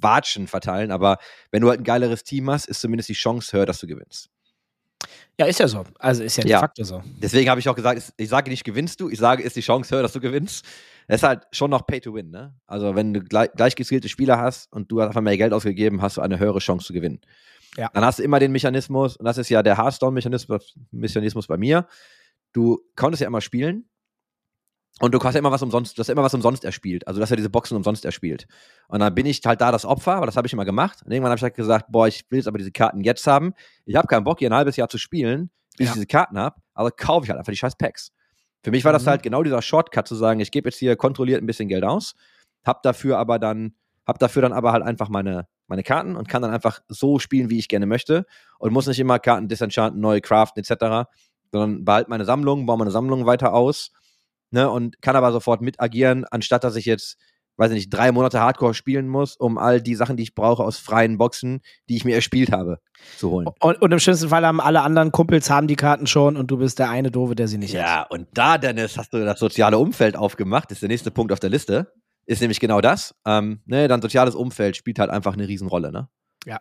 Watschen 0.00 0.46
verteilen, 0.46 0.90
aber 0.90 1.18
wenn 1.50 1.62
du 1.62 1.68
halt 1.68 1.80
ein 1.80 1.84
geileres 1.84 2.24
Team 2.24 2.50
hast, 2.50 2.66
ist 2.66 2.80
zumindest 2.80 3.08
die 3.08 3.14
Chance 3.14 3.56
höher, 3.56 3.66
dass 3.66 3.78
du 3.80 3.86
gewinnst. 3.86 4.28
Ja, 5.38 5.46
ist 5.46 5.58
ja 5.58 5.66
so. 5.66 5.84
Also 5.98 6.22
ist 6.22 6.36
ja 6.36 6.42
de 6.42 6.52
Ja. 6.52 6.60
facto 6.60 6.84
so. 6.84 7.02
Deswegen 7.20 7.48
habe 7.50 7.58
ich 7.58 7.68
auch 7.68 7.74
gesagt, 7.74 7.98
es- 7.98 8.12
ich 8.16 8.28
sage 8.28 8.50
nicht 8.50 8.64
gewinnst 8.64 9.00
du, 9.00 9.08
ich 9.08 9.18
sage, 9.18 9.42
ist 9.42 9.56
die 9.56 9.60
Chance 9.62 9.94
höher, 9.94 10.02
dass 10.02 10.12
du 10.12 10.20
gewinnst. 10.20 10.64
Es 11.08 11.16
ist 11.16 11.22
halt 11.22 11.44
schon 11.52 11.70
noch 11.70 11.86
Pay 11.86 12.00
to 12.00 12.14
Win, 12.14 12.30
ne? 12.30 12.54
Also 12.66 12.94
wenn 12.94 13.12
du 13.14 13.20
gleich, 13.20 13.50
gleich 13.52 13.74
geskillte 13.74 14.08
Spieler 14.08 14.38
hast 14.38 14.70
und 14.72 14.92
du 14.92 15.00
hast 15.00 15.08
einfach 15.08 15.20
mehr 15.22 15.36
Geld 15.36 15.52
ausgegeben, 15.52 16.02
hast 16.02 16.18
du 16.18 16.20
eine 16.20 16.38
höhere 16.38 16.58
Chance 16.58 16.86
zu 16.86 16.92
gewinnen. 16.92 17.20
Ja. 17.76 17.88
Dann 17.94 18.04
hast 18.04 18.18
du 18.18 18.22
immer 18.22 18.38
den 18.38 18.52
Mechanismus, 18.52 19.16
und 19.16 19.24
das 19.24 19.38
ist 19.38 19.48
ja 19.48 19.62
der 19.62 19.78
Hearthstone-Mechanismus 19.78 20.76
Mechanismus 20.90 21.46
bei 21.46 21.56
mir. 21.56 21.86
Du 22.52 22.78
konntest 22.94 23.22
ja 23.22 23.26
immer 23.26 23.40
spielen 23.40 23.88
und 25.02 25.12
du 25.12 25.18
hast 25.20 25.34
ja 25.34 25.40
immer 25.40 25.50
was 25.50 25.62
umsonst, 25.62 25.98
du 25.98 26.00
hast 26.00 26.06
ja 26.06 26.12
immer 26.12 26.22
was 26.22 26.32
umsonst 26.32 26.64
erspielt. 26.64 27.08
Also 27.08 27.18
du 27.18 27.22
hast 27.22 27.30
ja 27.30 27.34
diese 27.36 27.50
Boxen 27.50 27.76
umsonst 27.76 28.04
erspielt. 28.04 28.46
Und 28.86 29.00
dann 29.00 29.12
bin 29.12 29.26
ich 29.26 29.40
halt 29.44 29.60
da 29.60 29.72
das 29.72 29.84
Opfer, 29.84 30.20
weil 30.20 30.26
das 30.26 30.36
habe 30.36 30.46
ich 30.46 30.52
immer 30.52 30.64
gemacht. 30.64 31.00
Und 31.04 31.10
irgendwann 31.10 31.30
habe 31.30 31.38
ich 31.38 31.42
halt 31.42 31.56
gesagt, 31.56 31.86
boah, 31.88 32.06
ich 32.06 32.24
will 32.30 32.38
jetzt 32.38 32.46
aber 32.46 32.58
diese 32.58 32.70
Karten 32.70 33.00
jetzt 33.02 33.26
haben. 33.26 33.52
Ich 33.84 33.96
habe 33.96 34.06
keinen 34.06 34.22
Bock, 34.22 34.38
hier 34.38 34.48
ein 34.48 34.54
halbes 34.54 34.76
Jahr 34.76 34.88
zu 34.88 34.98
spielen, 34.98 35.50
bis 35.76 35.86
Ja. 35.86 35.90
ich 35.90 35.94
diese 35.94 36.06
Karten 36.06 36.38
habe, 36.38 36.54
aber 36.74 36.92
kaufe 36.92 37.24
ich 37.24 37.30
halt 37.30 37.38
einfach 37.40 37.50
die 37.50 37.56
scheiß 37.58 37.74
Packs. 37.74 38.12
Für 38.62 38.70
mich 38.70 38.84
war 38.84 38.92
das 38.92 39.02
Mhm. 39.02 39.08
halt 39.08 39.22
genau 39.24 39.42
dieser 39.42 39.60
Shortcut 39.60 40.06
zu 40.06 40.14
sagen, 40.14 40.38
ich 40.38 40.52
gebe 40.52 40.68
jetzt 40.68 40.78
hier 40.78 40.94
kontrolliert 40.94 41.42
ein 41.42 41.46
bisschen 41.46 41.68
Geld 41.68 41.82
aus, 41.82 42.14
hab 42.64 42.84
dafür 42.84 43.18
aber 43.18 43.40
dann, 43.40 43.74
hab 44.06 44.20
dafür 44.20 44.42
dann 44.42 44.52
aber 44.52 44.70
halt 44.70 44.84
einfach 44.84 45.08
meine, 45.08 45.48
meine 45.66 45.82
Karten 45.82 46.14
und 46.14 46.28
kann 46.28 46.42
dann 46.42 46.52
einfach 46.52 46.78
so 46.86 47.18
spielen, 47.18 47.50
wie 47.50 47.58
ich 47.58 47.66
gerne 47.66 47.86
möchte 47.86 48.24
und 48.60 48.72
muss 48.72 48.86
nicht 48.86 49.00
immer 49.00 49.18
Karten 49.18 49.48
disenchanten, 49.48 50.00
neu 50.00 50.20
craften 50.20 50.62
etc., 50.62 51.08
sondern 51.50 51.84
behalte 51.84 52.08
meine 52.08 52.24
Sammlung, 52.24 52.66
baue 52.66 52.78
meine 52.78 52.92
Sammlung 52.92 53.26
weiter 53.26 53.52
aus 53.52 53.90
ne, 54.52 54.70
und 54.70 55.00
kann 55.02 55.16
aber 55.16 55.32
sofort 55.32 55.60
mit 55.60 55.80
agieren, 55.80 56.24
anstatt 56.30 56.64
dass 56.64 56.76
ich 56.76 56.84
jetzt, 56.84 57.16
weiß 57.56 57.70
ich 57.70 57.76
nicht, 57.76 57.90
drei 57.90 58.12
Monate 58.12 58.40
Hardcore 58.40 58.74
spielen 58.74 59.08
muss, 59.08 59.36
um 59.36 59.58
all 59.58 59.80
die 59.80 59.94
Sachen, 59.94 60.16
die 60.16 60.22
ich 60.22 60.34
brauche 60.34 60.62
aus 60.62 60.78
freien 60.78 61.18
Boxen, 61.18 61.60
die 61.88 61.96
ich 61.96 62.04
mir 62.04 62.14
erspielt 62.14 62.52
habe, 62.52 62.78
zu 63.18 63.30
holen. 63.30 63.48
Und, 63.60 63.80
und 63.82 63.92
im 63.92 63.98
schlimmsten 63.98 64.28
Fall 64.28 64.46
haben 64.46 64.60
alle 64.60 64.82
anderen 64.82 65.12
Kumpels 65.12 65.50
haben 65.50 65.66
die 65.66 65.76
Karten 65.76 66.06
schon 66.06 66.36
und 66.36 66.50
du 66.50 66.58
bist 66.58 66.78
der 66.78 66.90
eine 66.90 67.10
Doofe, 67.10 67.34
der 67.34 67.48
sie 67.48 67.58
nicht 67.58 67.76
hat. 67.76 67.82
Ja, 67.82 68.02
und 68.02 68.28
da, 68.34 68.58
Dennis, 68.58 68.96
hast 68.96 69.12
du 69.12 69.24
das 69.24 69.38
soziale 69.38 69.78
Umfeld 69.78 70.16
aufgemacht, 70.16 70.70
ist 70.72 70.82
der 70.82 70.88
nächste 70.88 71.10
Punkt 71.10 71.32
auf 71.32 71.40
der 71.40 71.50
Liste. 71.50 71.92
Ist 72.24 72.40
nämlich 72.40 72.60
genau 72.60 72.80
das. 72.80 73.14
Ähm, 73.26 73.60
ne, 73.66 73.88
dein 73.88 74.00
soziales 74.00 74.36
Umfeld 74.36 74.76
spielt 74.76 75.00
halt 75.00 75.10
einfach 75.10 75.32
eine 75.34 75.48
Riesenrolle, 75.48 75.90
ne? 75.90 76.08
Ja. 76.46 76.60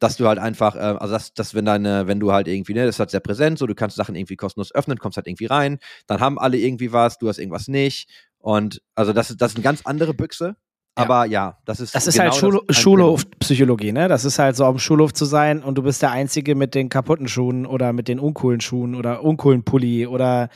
Dass 0.00 0.16
du 0.16 0.26
halt 0.26 0.40
einfach, 0.40 0.74
äh, 0.74 0.80
also 0.80 1.14
dass, 1.14 1.32
dass 1.34 1.54
wenn 1.54 1.64
deine, 1.64 2.08
wenn 2.08 2.18
du 2.18 2.32
halt 2.32 2.48
irgendwie, 2.48 2.74
ne, 2.74 2.84
das 2.84 2.96
ist 2.96 2.98
halt 2.98 3.10
sehr 3.10 3.20
präsent, 3.20 3.58
so 3.58 3.66
du 3.68 3.74
kannst 3.76 3.96
Sachen 3.96 4.16
irgendwie 4.16 4.36
kostenlos 4.36 4.74
öffnen, 4.74 4.98
kommst 4.98 5.16
halt 5.16 5.28
irgendwie 5.28 5.46
rein, 5.46 5.78
dann 6.08 6.20
haben 6.20 6.38
alle 6.38 6.56
irgendwie 6.58 6.92
was, 6.92 7.18
du 7.18 7.28
hast 7.28 7.38
irgendwas 7.38 7.68
nicht. 7.68 8.08
Und 8.38 8.82
also 8.96 9.12
das 9.12 9.30
ist, 9.30 9.40
das 9.40 9.52
ist 9.52 9.56
eine 9.56 9.64
ganz 9.64 9.82
andere 9.84 10.14
Büchse. 10.14 10.56
Ja. 10.98 11.04
Aber 11.04 11.24
ja, 11.26 11.58
das 11.64 11.80
ist. 11.80 11.94
Das 11.94 12.06
ist 12.06 12.14
genau 12.14 12.30
halt 12.30 12.34
Schul 12.34 12.60
Schulhofpsychologie, 12.68 13.92
ne? 13.92 14.08
Das 14.08 14.24
ist 14.24 14.38
halt 14.38 14.56
so 14.56 14.64
auf 14.64 14.74
dem 14.74 14.80
Schulhof 14.80 15.12
zu 15.12 15.24
sein 15.24 15.62
und 15.62 15.76
du 15.76 15.82
bist 15.82 16.02
der 16.02 16.10
Einzige 16.10 16.54
mit 16.54 16.74
den 16.74 16.88
kaputten 16.88 17.28
Schuhen 17.28 17.64
oder 17.64 17.92
mit 17.92 18.08
den 18.08 18.18
uncoolen 18.18 18.60
Schuhen 18.60 18.94
oder 18.94 19.22
uncoolen 19.22 19.62
Pulli 19.62 20.06
oder 20.06 20.48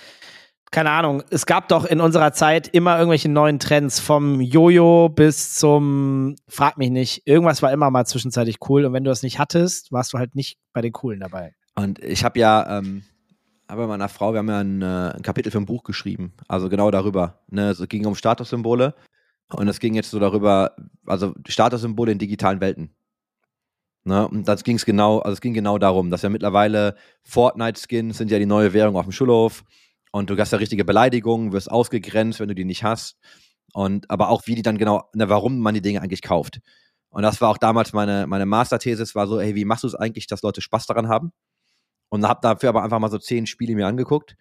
keine 0.75 0.91
Ahnung. 0.91 1.22
Es 1.31 1.47
gab 1.47 1.68
doch 1.68 1.85
in 1.85 2.01
unserer 2.01 2.33
Zeit 2.33 2.66
immer 2.66 2.99
irgendwelche 2.99 3.29
neuen 3.29 3.61
Trends 3.61 4.01
vom 4.01 4.41
Jojo 4.41 5.09
bis 5.09 5.55
zum, 5.55 6.35
frag 6.49 6.79
mich 6.79 6.91
nicht, 6.91 7.22
irgendwas 7.27 7.62
war 7.62 7.72
immer 7.72 7.93
mal 7.93 8.05
zwischenzeitlich 8.07 8.57
cool 8.68 8.85
und 8.85 8.93
wenn 8.93 9.05
du 9.05 9.11
das 9.11 9.22
nicht 9.22 9.39
hattest, 9.39 9.93
warst 9.93 10.12
du 10.12 10.18
halt 10.18 10.35
nicht 10.35 10.59
bei 10.72 10.81
den 10.81 10.93
Coolen 10.93 11.20
dabei. 11.20 11.55
Und 11.77 12.01
ich 12.01 12.25
habe 12.25 12.41
ja, 12.41 12.79
ähm, 12.79 13.05
habe 13.68 13.87
meiner 13.87 14.09
Frau, 14.09 14.33
wir 14.33 14.41
haben 14.41 14.49
ja 14.49 14.59
ein, 14.59 14.83
äh, 14.83 15.16
ein 15.16 15.22
Kapitel 15.22 15.53
für 15.53 15.59
ein 15.59 15.64
Buch 15.64 15.85
geschrieben, 15.85 16.33
also 16.49 16.68
genau 16.68 16.91
darüber. 16.91 17.39
Ne? 17.49 17.70
Es 17.70 17.89
ging 17.89 18.05
um 18.05 18.16
Statussymbole 18.16 18.95
und 19.53 19.68
es 19.68 19.79
ging 19.79 19.95
jetzt 19.95 20.11
so 20.11 20.18
darüber, 20.18 20.75
also 21.07 21.35
Statussymbole 21.47 22.11
in 22.11 22.18
digitalen 22.18 22.61
Welten. 22.61 22.91
Ne? 24.03 24.27
Und 24.27 24.49
das 24.49 24.64
ging 24.64 24.75
es 24.75 24.85
genau, 24.85 25.20
also 25.20 25.35
es 25.35 25.41
ging 25.41 25.55
genau 25.55 25.79
darum, 25.79 26.11
dass 26.11 26.22
ja 26.22 26.31
mittlerweile 26.31 26.97
Fortnite-Skins 27.22 28.18
sind 28.18 28.33
ja 28.33 28.41
die 28.41 28.47
neue 28.47 28.72
Währung 28.72 28.97
auf 28.97 29.05
dem 29.05 29.12
Schulhof 29.12 29.62
und 30.14 30.30
du 30.30 30.38
hast 30.38 30.52
ja 30.52 30.58
richtige 30.58 30.84
Beleidigungen, 30.84 31.52
wirst 31.52 31.68
ausgegrenzt, 31.68 32.38
wenn 32.38 32.46
du 32.46 32.54
die 32.54 32.64
nicht 32.64 32.84
hast. 32.84 33.16
Und 33.72 34.08
aber 34.08 34.28
auch 34.28 34.46
wie 34.46 34.54
die 34.54 34.62
dann 34.62 34.78
genau, 34.78 35.10
ne, 35.12 35.28
warum 35.28 35.58
man 35.58 35.74
die 35.74 35.82
Dinge 35.82 36.02
eigentlich 36.02 36.22
kauft. 36.22 36.60
Und 37.08 37.24
das 37.24 37.40
war 37.40 37.48
auch 37.50 37.58
damals 37.58 37.92
meine, 37.92 38.28
meine 38.28 38.46
Masterthesis, 38.46 39.16
war 39.16 39.26
so, 39.26 39.40
hey, 39.40 39.56
wie 39.56 39.64
machst 39.64 39.82
du 39.82 39.88
es 39.88 39.96
eigentlich, 39.96 40.28
dass 40.28 40.42
Leute 40.42 40.60
Spaß 40.60 40.86
daran 40.86 41.08
haben? 41.08 41.32
Und 42.10 42.28
habe 42.28 42.38
dafür 42.42 42.68
aber 42.68 42.84
einfach 42.84 43.00
mal 43.00 43.10
so 43.10 43.18
zehn 43.18 43.46
Spiele 43.46 43.74
mir 43.74 43.88
angeguckt 43.88 44.36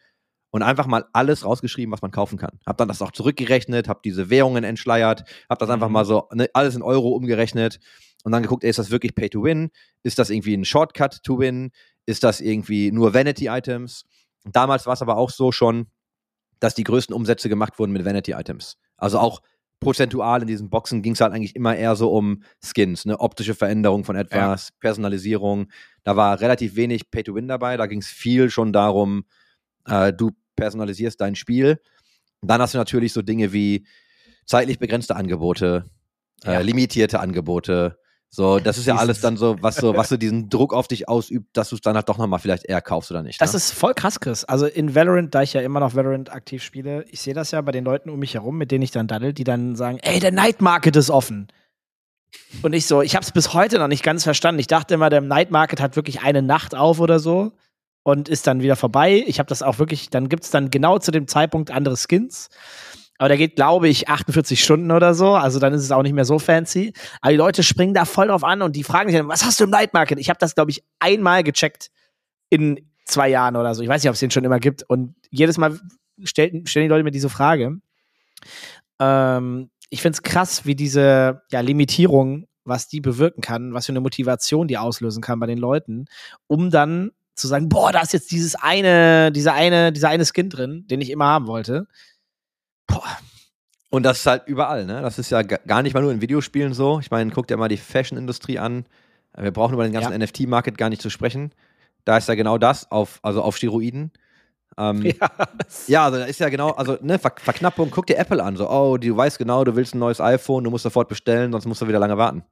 und 0.51 0.61
einfach 0.61 0.85
mal 0.85 1.05
alles 1.11 1.43
rausgeschrieben, 1.43 1.91
was 1.91 2.03
man 2.03 2.11
kaufen 2.11 2.37
kann. 2.37 2.59
Hab 2.67 2.77
dann 2.77 2.87
das 2.87 3.01
auch 3.01 3.11
zurückgerechnet, 3.11 3.87
hab 3.87 4.03
diese 4.03 4.29
Währungen 4.29 4.63
entschleiert, 4.63 5.23
hab 5.49 5.57
das 5.57 5.71
einfach 5.71 5.87
Mhm. 5.87 5.93
mal 5.93 6.05
so 6.05 6.29
ne, 6.33 6.49
alles 6.53 6.75
in 6.75 6.83
Euro 6.83 7.09
umgerechnet 7.09 7.79
und 8.23 8.31
dann 8.31 8.43
geguckt, 8.43 8.63
ey, 8.63 8.69
ist 8.69 8.77
das 8.79 8.91
wirklich 8.91 9.15
Pay 9.15 9.29
to 9.31 9.43
Win? 9.43 9.71
Ist 10.03 10.19
das 10.19 10.29
irgendwie 10.29 10.55
ein 10.55 10.65
Shortcut 10.65 11.23
to 11.23 11.39
Win? 11.39 11.71
Ist 12.05 12.23
das 12.23 12.41
irgendwie 12.41 12.91
nur 12.91 13.15
Vanity 13.15 13.47
Items? 13.47 14.05
Damals 14.45 14.85
war 14.85 14.93
es 14.93 15.01
aber 15.01 15.17
auch 15.17 15.29
so 15.29 15.51
schon, 15.51 15.87
dass 16.59 16.75
die 16.75 16.83
größten 16.83 17.15
Umsätze 17.15 17.49
gemacht 17.49 17.77
wurden 17.79 17.91
mit 17.91 18.05
Vanity 18.05 18.31
Items. 18.31 18.77
Also 18.97 19.19
auch 19.19 19.41
prozentual 19.79 20.41
in 20.41 20.47
diesen 20.47 20.69
Boxen 20.69 21.01
ging 21.01 21.13
es 21.13 21.19
halt 21.21 21.33
eigentlich 21.33 21.55
immer 21.55 21.75
eher 21.75 21.95
so 21.97 22.11
um 22.13 22.43
Skins, 22.63 23.05
ne? 23.05 23.19
optische 23.19 23.53
Veränderung 23.53 24.05
von 24.05 24.15
etwas, 24.15 24.71
Personalisierung. 24.79 25.67
Da 26.03 26.15
war 26.15 26.39
relativ 26.39 26.75
wenig 26.77 27.11
Pay 27.11 27.23
to 27.23 27.35
Win 27.35 27.47
dabei. 27.49 27.75
Da 27.75 27.85
ging 27.87 27.99
es 27.99 28.07
viel 28.07 28.49
schon 28.49 28.71
darum, 28.71 29.25
äh, 29.85 30.13
du 30.13 30.31
personalisierst 30.55 31.19
dein 31.19 31.35
Spiel. 31.35 31.81
Und 32.41 32.49
dann 32.49 32.61
hast 32.61 32.73
du 32.73 32.77
natürlich 32.77 33.11
so 33.11 33.21
Dinge 33.21 33.51
wie 33.51 33.85
zeitlich 34.45 34.79
begrenzte 34.79 35.15
Angebote, 35.17 35.85
Ja. 36.45 36.53
äh, 36.59 36.63
limitierte 36.63 37.19
Angebote. 37.19 37.97
So, 38.35 38.57
das 38.57 38.79
ist 38.79 38.87
ja 38.87 38.95
alles 38.95 39.21
dann 39.21 39.37
so, 39.37 39.57
was 39.61 39.75
so, 39.75 39.95
was 39.95 40.09
so 40.09 40.17
diesen 40.17 40.49
Druck 40.49 40.73
auf 40.73 40.87
dich 40.87 41.07
ausübt, 41.07 41.55
dass 41.55 41.69
du 41.69 41.75
es 41.75 41.81
dann 41.81 41.95
halt 41.95 42.09
doch 42.09 42.17
nochmal 42.17 42.39
vielleicht 42.39 42.65
eher 42.65 42.81
kaufst 42.81 43.11
oder 43.11 43.21
nicht. 43.21 43.39
Das 43.39 43.53
ne? 43.53 43.57
ist 43.57 43.71
voll 43.71 43.93
krass, 43.93 44.19
Chris. 44.19 44.43
Also 44.43 44.65
in 44.65 44.95
Valorant, 44.95 45.35
da 45.35 45.43
ich 45.43 45.53
ja 45.53 45.61
immer 45.61 45.79
noch 45.79 45.93
Valorant 45.93 46.31
aktiv 46.31 46.63
spiele, 46.63 47.05
ich 47.11 47.21
sehe 47.21 47.35
das 47.35 47.51
ja 47.51 47.61
bei 47.61 47.71
den 47.71 47.85
Leuten 47.85 48.09
um 48.09 48.17
mich 48.17 48.33
herum, 48.33 48.57
mit 48.57 48.71
denen 48.71 48.81
ich 48.81 48.89
dann 48.89 49.05
daddel, 49.05 49.33
die 49.33 49.43
dann 49.43 49.75
sagen, 49.75 49.99
ey, 50.01 50.19
der 50.19 50.31
Night 50.31 50.63
Market 50.63 50.95
ist 50.95 51.11
offen. 51.11 51.47
Und 52.63 52.73
ich 52.73 52.87
so, 52.87 53.03
ich 53.03 53.15
habe 53.15 53.23
es 53.23 53.31
bis 53.31 53.53
heute 53.53 53.77
noch 53.77 53.87
nicht 53.87 54.01
ganz 54.01 54.23
verstanden. 54.23 54.57
Ich 54.57 54.65
dachte 54.65 54.95
immer, 54.95 55.11
der 55.11 55.21
Night 55.21 55.51
Market 55.51 55.79
hat 55.79 55.95
wirklich 55.95 56.23
eine 56.23 56.41
Nacht 56.41 56.73
auf 56.73 56.99
oder 56.99 57.19
so 57.19 57.51
und 58.01 58.29
ist 58.29 58.47
dann 58.47 58.63
wieder 58.63 58.75
vorbei. 58.75 59.23
Ich 59.27 59.37
habe 59.37 59.47
das 59.47 59.61
auch 59.61 59.77
wirklich, 59.77 60.09
dann 60.09 60.27
gibt 60.27 60.43
es 60.43 60.49
dann 60.49 60.71
genau 60.71 60.97
zu 60.97 61.11
dem 61.11 61.27
Zeitpunkt 61.27 61.69
andere 61.69 61.97
Skins. 61.97 62.49
Aber 63.19 63.29
der 63.29 63.37
geht, 63.37 63.55
glaube 63.55 63.87
ich, 63.87 64.09
48 64.09 64.61
Stunden 64.61 64.91
oder 64.91 65.13
so. 65.13 65.33
Also 65.33 65.59
dann 65.59 65.73
ist 65.73 65.83
es 65.83 65.91
auch 65.91 66.03
nicht 66.03 66.13
mehr 66.13 66.25
so 66.25 66.39
fancy. 66.39 66.93
Aber 67.21 67.31
die 67.31 67.37
Leute 67.37 67.63
springen 67.63 67.93
da 67.93 68.05
voll 68.05 68.27
drauf 68.27 68.43
an 68.43 68.61
und 68.61 68.75
die 68.75 68.83
fragen 68.83 69.09
sich 69.09 69.17
dann, 69.17 69.27
was 69.27 69.45
hast 69.45 69.59
du 69.59 69.65
im 69.65 69.69
Night 69.69 69.93
Market? 69.93 70.19
Ich 70.19 70.29
habe 70.29 70.39
das, 70.39 70.55
glaube 70.55 70.71
ich, 70.71 70.83
einmal 70.99 71.43
gecheckt 71.43 71.89
in 72.49 72.89
zwei 73.05 73.29
Jahren 73.29 73.55
oder 73.55 73.75
so. 73.75 73.83
Ich 73.83 73.89
weiß 73.89 74.01
nicht, 74.01 74.09
ob 74.09 74.15
es 74.15 74.19
den 74.19 74.31
schon 74.31 74.43
immer 74.43 74.59
gibt. 74.59 74.83
Und 74.83 75.15
jedes 75.29 75.57
Mal 75.57 75.79
stellen, 76.23 76.65
stellen 76.65 76.85
die 76.85 76.89
Leute 76.89 77.03
mir 77.03 77.11
diese 77.11 77.29
Frage. 77.29 77.77
Ähm, 78.99 79.69
ich 79.89 80.01
finde 80.01 80.15
es 80.15 80.23
krass, 80.23 80.65
wie 80.65 80.75
diese 80.75 81.43
ja, 81.51 81.59
Limitierung, 81.59 82.47
was 82.65 82.87
die 82.87 83.01
bewirken 83.01 83.41
kann, 83.41 83.73
was 83.73 83.85
für 83.85 83.91
eine 83.91 84.01
Motivation 84.01 84.67
die 84.67 84.77
auslösen 84.77 85.21
kann 85.21 85.39
bei 85.39 85.47
den 85.47 85.57
Leuten, 85.57 86.05
um 86.47 86.71
dann 86.71 87.11
zu 87.35 87.47
sagen, 87.47 87.69
boah, 87.69 87.91
da 87.91 88.01
ist 88.01 88.13
jetzt 88.13 88.31
dieses 88.31 88.55
eine, 88.55 89.31
dieser 89.31 89.53
eine, 89.53 89.91
dieser 89.91 90.09
eine 90.09 90.25
Skin 90.25 90.49
drin, 90.49 90.85
den 90.87 91.01
ich 91.01 91.09
immer 91.09 91.25
haben 91.25 91.47
wollte. 91.47 91.87
Boah, 92.87 93.17
Und 93.89 94.03
das 94.03 94.19
ist 94.19 94.25
halt 94.25 94.43
überall, 94.47 94.85
ne? 94.85 95.01
Das 95.01 95.19
ist 95.19 95.29
ja 95.29 95.41
ga- 95.41 95.59
gar 95.67 95.81
nicht 95.83 95.93
mal 95.93 96.01
nur 96.01 96.11
in 96.11 96.21
Videospielen 96.21 96.73
so. 96.73 96.99
Ich 96.99 97.11
meine, 97.11 97.31
guck 97.31 97.47
dir 97.47 97.57
mal 97.57 97.69
die 97.69 97.77
Fashion-Industrie 97.77 98.59
an. 98.59 98.85
Wir 99.37 99.51
brauchen 99.51 99.73
über 99.73 99.83
den 99.83 99.93
ganzen 99.93 100.11
Ja. 100.11 100.17
NFT-Market 100.17 100.77
gar 100.77 100.89
nicht 100.89 101.01
zu 101.01 101.09
sprechen. 101.09 101.51
Da 102.05 102.17
ist 102.17 102.27
ja 102.27 102.35
genau 102.35 102.57
das, 102.57 102.91
auf, 102.91 103.19
also 103.23 103.41
auf 103.41 103.55
Steroiden. 103.57 104.11
Ähm, 104.77 105.01
ja. 105.19 105.31
ja. 105.87 106.05
also 106.05 106.17
da 106.19 106.25
ist 106.25 106.39
ja 106.39 106.49
genau, 106.49 106.71
also 106.71 106.97
ne, 107.01 107.17
Ver 107.19 107.33
Verknappung, 107.37 107.89
guck 107.91 108.05
dir 108.07 108.17
Apple 108.17 108.43
an. 108.43 108.57
So, 108.57 108.69
oh, 108.69 108.97
du 108.97 109.15
weißt 109.15 109.37
genau, 109.37 109.63
du 109.63 109.75
willst 109.75 109.95
ein 109.95 109.99
neues 109.99 110.19
iPhone, 110.19 110.63
du 110.63 110.69
musst 110.69 110.83
sofort 110.83 111.07
bestellen, 111.09 111.51
sonst 111.51 111.65
musst 111.65 111.81
du 111.81 111.87
wieder 111.87 111.99
lange 111.99 112.17
warten. 112.17 112.43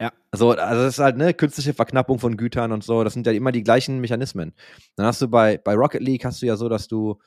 Ja. 0.00 0.10
So, 0.32 0.50
also 0.50 0.82
das 0.82 0.94
ist 0.94 0.98
halt 0.98 1.16
ne, 1.16 1.32
künstliche 1.32 1.74
Verknappung 1.74 2.18
von 2.18 2.36
Gütern 2.36 2.72
und 2.72 2.82
so. 2.82 3.04
Das 3.04 3.12
sind 3.14 3.24
ja 3.26 3.32
immer 3.32 3.52
die 3.52 3.62
gleichen 3.62 4.00
Mechanismen. 4.00 4.52
Dann 4.96 5.06
hast 5.06 5.22
du 5.22 5.28
bei, 5.28 5.58
bei 5.58 5.74
Rocket 5.74 6.02
League 6.02 6.24
hast 6.24 6.42
du 6.42 6.46
ja 6.46 6.56
so, 6.56 6.68
dass 6.68 6.88
du 6.88 7.18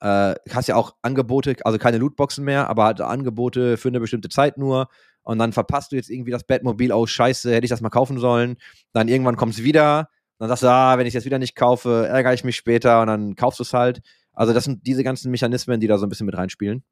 äh, 0.00 0.34
hast 0.50 0.68
ja 0.68 0.76
auch 0.76 0.94
Angebote, 1.02 1.56
also 1.64 1.78
keine 1.78 1.98
Lootboxen 1.98 2.44
mehr, 2.44 2.68
aber 2.68 2.84
halt 2.84 3.00
Angebote 3.00 3.76
für 3.76 3.88
eine 3.88 4.00
bestimmte 4.00 4.28
Zeit 4.28 4.58
nur. 4.58 4.88
Und 5.22 5.38
dann 5.38 5.52
verpasst 5.52 5.92
du 5.92 5.96
jetzt 5.96 6.10
irgendwie 6.10 6.30
das 6.30 6.44
Batmobil, 6.44 6.92
oh 6.92 7.06
scheiße, 7.06 7.52
hätte 7.52 7.64
ich 7.64 7.70
das 7.70 7.82
mal 7.82 7.90
kaufen 7.90 8.18
sollen. 8.18 8.56
Dann 8.92 9.08
irgendwann 9.08 9.36
kommt 9.36 9.54
es 9.54 9.62
wieder. 9.62 10.08
Dann 10.38 10.48
sagst 10.48 10.62
du, 10.62 10.68
ah, 10.68 10.96
wenn 10.96 11.06
ich 11.06 11.12
jetzt 11.12 11.26
wieder 11.26 11.38
nicht 11.38 11.54
kaufe, 11.54 12.06
ärgere 12.08 12.32
ich 12.32 12.44
mich 12.44 12.56
später 12.56 13.02
und 13.02 13.08
dann 13.08 13.36
kaufst 13.36 13.60
du 13.60 13.62
es 13.62 13.74
halt. 13.74 14.00
Also 14.32 14.54
das 14.54 14.64
sind 14.64 14.86
diese 14.86 15.04
ganzen 15.04 15.30
Mechanismen, 15.30 15.80
die 15.80 15.86
da 15.86 15.98
so 15.98 16.06
ein 16.06 16.08
bisschen 16.08 16.26
mit 16.26 16.36
reinspielen. 16.36 16.82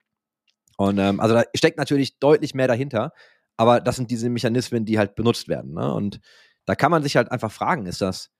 Und 0.76 0.98
ähm, 0.98 1.18
also 1.18 1.34
da 1.34 1.44
steckt 1.56 1.78
natürlich 1.78 2.18
deutlich 2.18 2.54
mehr 2.54 2.68
dahinter, 2.68 3.12
aber 3.56 3.80
das 3.80 3.96
sind 3.96 4.10
diese 4.10 4.28
Mechanismen, 4.28 4.84
die 4.84 4.98
halt 4.98 5.14
benutzt 5.14 5.48
werden. 5.48 5.72
Ne? 5.72 5.92
Und 5.92 6.20
da 6.66 6.74
kann 6.74 6.90
man 6.90 7.02
sich 7.02 7.16
halt 7.16 7.32
einfach 7.32 7.50
fragen, 7.50 7.86
ist 7.86 8.02
das, 8.02 8.30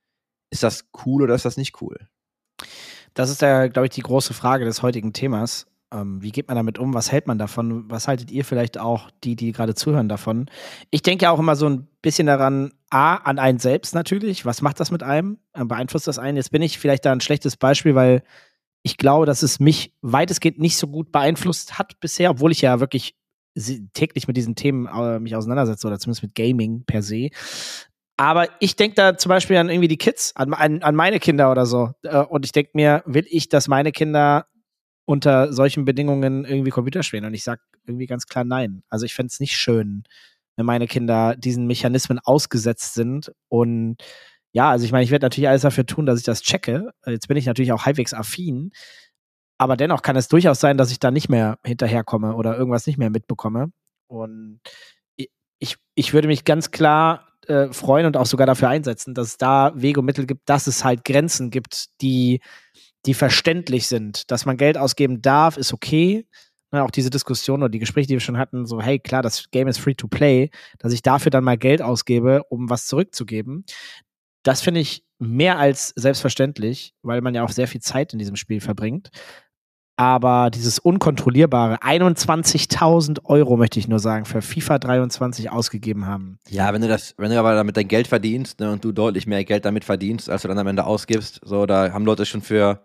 ist 0.50 0.62
das 0.62 0.90
cool 1.06 1.22
oder 1.22 1.34
ist 1.34 1.46
das 1.46 1.56
nicht 1.56 1.80
cool? 1.80 1.96
Das 3.18 3.30
ist 3.30 3.42
ja, 3.42 3.66
glaube 3.66 3.86
ich, 3.86 3.90
die 3.90 4.02
große 4.02 4.32
Frage 4.32 4.64
des 4.64 4.80
heutigen 4.80 5.12
Themas. 5.12 5.66
Ähm, 5.92 6.22
wie 6.22 6.30
geht 6.30 6.46
man 6.46 6.56
damit 6.56 6.78
um? 6.78 6.94
Was 6.94 7.10
hält 7.10 7.26
man 7.26 7.36
davon? 7.36 7.90
Was 7.90 8.06
haltet 8.06 8.30
ihr 8.30 8.44
vielleicht 8.44 8.78
auch, 8.78 9.10
die, 9.24 9.34
die 9.34 9.50
gerade 9.50 9.74
zuhören, 9.74 10.08
davon? 10.08 10.46
Ich 10.92 11.02
denke 11.02 11.24
ja 11.24 11.32
auch 11.32 11.40
immer 11.40 11.56
so 11.56 11.68
ein 11.68 11.88
bisschen 12.00 12.28
daran, 12.28 12.70
A, 12.90 13.16
an 13.16 13.40
einen 13.40 13.58
selbst 13.58 13.92
natürlich. 13.92 14.46
Was 14.46 14.62
macht 14.62 14.78
das 14.78 14.92
mit 14.92 15.02
einem? 15.02 15.38
Äh, 15.52 15.64
beeinflusst 15.64 16.06
das 16.06 16.20
einen? 16.20 16.36
Jetzt 16.36 16.52
bin 16.52 16.62
ich 16.62 16.78
vielleicht 16.78 17.04
da 17.06 17.10
ein 17.10 17.20
schlechtes 17.20 17.56
Beispiel, 17.56 17.96
weil 17.96 18.22
ich 18.84 18.98
glaube, 18.98 19.26
dass 19.26 19.42
es 19.42 19.58
mich 19.58 19.92
weitestgehend 20.00 20.60
nicht 20.60 20.76
so 20.76 20.86
gut 20.86 21.10
beeinflusst 21.10 21.76
hat 21.76 21.98
bisher, 21.98 22.30
obwohl 22.30 22.52
ich 22.52 22.60
ja 22.60 22.78
wirklich 22.78 23.16
täglich 23.94 24.28
mit 24.28 24.36
diesen 24.36 24.54
Themen 24.54 24.86
äh, 24.86 25.18
mich 25.18 25.34
auseinandersetze 25.34 25.88
oder 25.88 25.98
zumindest 25.98 26.22
mit 26.22 26.36
Gaming 26.36 26.84
per 26.84 27.02
se. 27.02 27.30
Aber 28.20 28.48
ich 28.58 28.74
denke 28.74 28.96
da 28.96 29.16
zum 29.16 29.30
Beispiel 29.30 29.56
an 29.56 29.70
irgendwie 29.70 29.86
die 29.86 29.96
Kids, 29.96 30.34
an, 30.34 30.52
an, 30.52 30.82
an 30.82 30.96
meine 30.96 31.20
Kinder 31.20 31.52
oder 31.52 31.66
so. 31.66 31.92
Äh, 32.02 32.18
und 32.18 32.44
ich 32.44 32.50
denke 32.50 32.72
mir, 32.74 33.02
will 33.06 33.24
ich, 33.30 33.48
dass 33.48 33.68
meine 33.68 33.92
Kinder 33.92 34.46
unter 35.04 35.52
solchen 35.52 35.84
Bedingungen 35.84 36.44
irgendwie 36.44 36.70
Computer 36.70 37.04
spielen? 37.04 37.24
Und 37.24 37.34
ich 37.34 37.44
sage 37.44 37.60
irgendwie 37.86 38.06
ganz 38.06 38.26
klar 38.26 38.44
nein. 38.44 38.82
Also 38.88 39.06
ich 39.06 39.14
fände 39.14 39.30
es 39.30 39.38
nicht 39.38 39.56
schön, 39.56 40.02
wenn 40.56 40.66
meine 40.66 40.88
Kinder 40.88 41.36
diesen 41.36 41.68
Mechanismen 41.68 42.18
ausgesetzt 42.18 42.94
sind. 42.94 43.32
Und 43.48 43.98
ja, 44.52 44.68
also 44.68 44.84
ich 44.84 44.90
meine, 44.90 45.04
ich 45.04 45.12
werde 45.12 45.26
natürlich 45.26 45.48
alles 45.48 45.62
dafür 45.62 45.86
tun, 45.86 46.04
dass 46.04 46.18
ich 46.18 46.24
das 46.24 46.42
checke. 46.42 46.90
Jetzt 47.06 47.28
bin 47.28 47.36
ich 47.36 47.46
natürlich 47.46 47.70
auch 47.70 47.86
halbwegs 47.86 48.14
affin. 48.14 48.72
Aber 49.58 49.76
dennoch 49.76 50.02
kann 50.02 50.16
es 50.16 50.26
durchaus 50.26 50.58
sein, 50.58 50.76
dass 50.76 50.90
ich 50.90 50.98
da 50.98 51.12
nicht 51.12 51.28
mehr 51.28 51.60
hinterherkomme 51.64 52.34
oder 52.34 52.56
irgendwas 52.58 52.88
nicht 52.88 52.98
mehr 52.98 53.10
mitbekomme. 53.10 53.70
Und 54.08 54.60
ich, 55.60 55.76
ich 55.94 56.12
würde 56.12 56.26
mich 56.26 56.44
ganz 56.44 56.72
klar 56.72 57.27
äh, 57.48 57.72
freuen 57.72 58.06
und 58.06 58.16
auch 58.16 58.26
sogar 58.26 58.46
dafür 58.46 58.68
einsetzen, 58.68 59.14
dass 59.14 59.28
es 59.28 59.36
da 59.38 59.72
Wege 59.74 60.00
und 60.00 60.06
Mittel 60.06 60.26
gibt, 60.26 60.48
dass 60.48 60.66
es 60.66 60.84
halt 60.84 61.04
Grenzen 61.04 61.50
gibt, 61.50 61.86
die, 62.00 62.40
die 63.06 63.14
verständlich 63.14 63.88
sind. 63.88 64.30
Dass 64.30 64.46
man 64.46 64.56
Geld 64.56 64.78
ausgeben 64.78 65.22
darf, 65.22 65.56
ist 65.56 65.72
okay. 65.72 66.26
Ne, 66.70 66.82
auch 66.82 66.90
diese 66.90 67.08
Diskussion 67.08 67.62
oder 67.62 67.70
die 67.70 67.78
Gespräche, 67.78 68.08
die 68.08 68.14
wir 68.14 68.20
schon 68.20 68.36
hatten, 68.36 68.66
so, 68.66 68.82
hey, 68.82 68.98
klar, 68.98 69.22
das 69.22 69.50
Game 69.50 69.68
ist 69.68 69.78
free 69.78 69.94
to 69.94 70.06
play, 70.06 70.50
dass 70.78 70.92
ich 70.92 71.00
dafür 71.00 71.30
dann 71.30 71.44
mal 71.44 71.56
Geld 71.56 71.80
ausgebe, 71.80 72.42
um 72.50 72.68
was 72.68 72.86
zurückzugeben. 72.86 73.64
Das 74.42 74.60
finde 74.60 74.80
ich 74.80 75.02
mehr 75.18 75.58
als 75.58 75.94
selbstverständlich, 75.96 76.94
weil 77.02 77.22
man 77.22 77.34
ja 77.34 77.42
auch 77.42 77.50
sehr 77.50 77.68
viel 77.68 77.80
Zeit 77.80 78.12
in 78.12 78.18
diesem 78.18 78.36
Spiel 78.36 78.60
verbringt. 78.60 79.08
Aber 79.98 80.50
dieses 80.50 80.78
unkontrollierbare 80.78 81.78
21.000 81.82 83.24
Euro, 83.24 83.56
möchte 83.56 83.80
ich 83.80 83.88
nur 83.88 83.98
sagen, 83.98 84.26
für 84.26 84.42
FIFA 84.42 84.78
23 84.78 85.50
ausgegeben 85.50 86.06
haben. 86.06 86.38
Ja, 86.48 86.72
wenn 86.72 86.82
du 86.82 86.86
das, 86.86 87.14
wenn 87.18 87.32
du 87.32 87.38
aber 87.38 87.56
damit 87.56 87.76
dein 87.76 87.88
Geld 87.88 88.06
verdienst 88.06 88.60
ne, 88.60 88.70
und 88.70 88.84
du 88.84 88.92
deutlich 88.92 89.26
mehr 89.26 89.44
Geld 89.44 89.64
damit 89.64 89.84
verdienst, 89.84 90.30
als 90.30 90.42
du 90.42 90.48
dann 90.48 90.58
am 90.58 90.68
Ende 90.68 90.86
ausgibst, 90.86 91.40
so, 91.44 91.66
da 91.66 91.92
haben 91.92 92.04
Leute 92.04 92.26
schon 92.26 92.42
für 92.42 92.80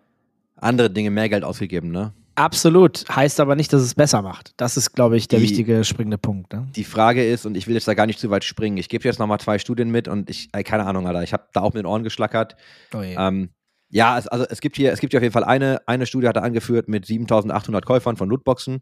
andere 0.55 0.89
Dinge 0.89 1.11
mehr 1.11 1.29
Geld 1.29 1.43
ausgegeben, 1.43 1.91
ne? 1.91 2.13
Absolut. 2.33 3.05
Heißt 3.15 3.39
aber 3.39 3.55
nicht, 3.55 3.71
dass 3.73 3.83
es 3.83 3.93
besser 3.93 4.23
macht. 4.23 4.53
Das 4.57 4.75
ist, 4.75 4.93
glaube 4.93 5.15
ich, 5.15 5.27
der 5.27 5.37
die, 5.37 5.45
wichtige 5.45 5.83
springende 5.83 6.17
Punkt. 6.17 6.51
Ne? 6.51 6.67
Die 6.75 6.83
Frage 6.83 7.23
ist, 7.23 7.45
und 7.45 7.55
ich 7.55 7.67
will 7.67 7.75
jetzt 7.75 7.87
da 7.87 7.93
gar 7.93 8.07
nicht 8.07 8.19
zu 8.19 8.31
weit 8.31 8.43
springen, 8.43 8.77
ich 8.77 8.89
gebe 8.89 9.03
jetzt 9.03 9.19
nochmal 9.19 9.39
zwei 9.39 9.59
Studien 9.59 9.91
mit 9.91 10.07
und 10.07 10.31
ich, 10.31 10.49
äh, 10.51 10.63
keine 10.63 10.87
Ahnung, 10.87 11.05
Alter, 11.05 11.21
ich 11.21 11.31
habe 11.31 11.43
da 11.53 11.61
auch 11.61 11.73
mit 11.75 11.83
den 11.83 11.85
Ohren 11.85 12.01
geschlackert. 12.01 12.55
Oh 12.91 13.03
je. 13.03 13.15
ähm, 13.19 13.49
ja, 13.93 14.17
es, 14.17 14.27
also 14.27 14.45
es 14.49 14.59
gibt 14.59 14.75
hier, 14.75 14.91
es 14.91 14.99
gibt 14.99 15.13
hier 15.13 15.19
auf 15.19 15.23
jeden 15.23 15.33
Fall 15.33 15.43
eine, 15.43 15.87
eine 15.87 16.07
Studie, 16.07 16.27
hat 16.27 16.35
er 16.35 16.43
angeführt 16.43 16.87
mit 16.87 17.05
7800 17.05 17.85
Käufern 17.85 18.17
von 18.17 18.27
Lootboxen. 18.27 18.81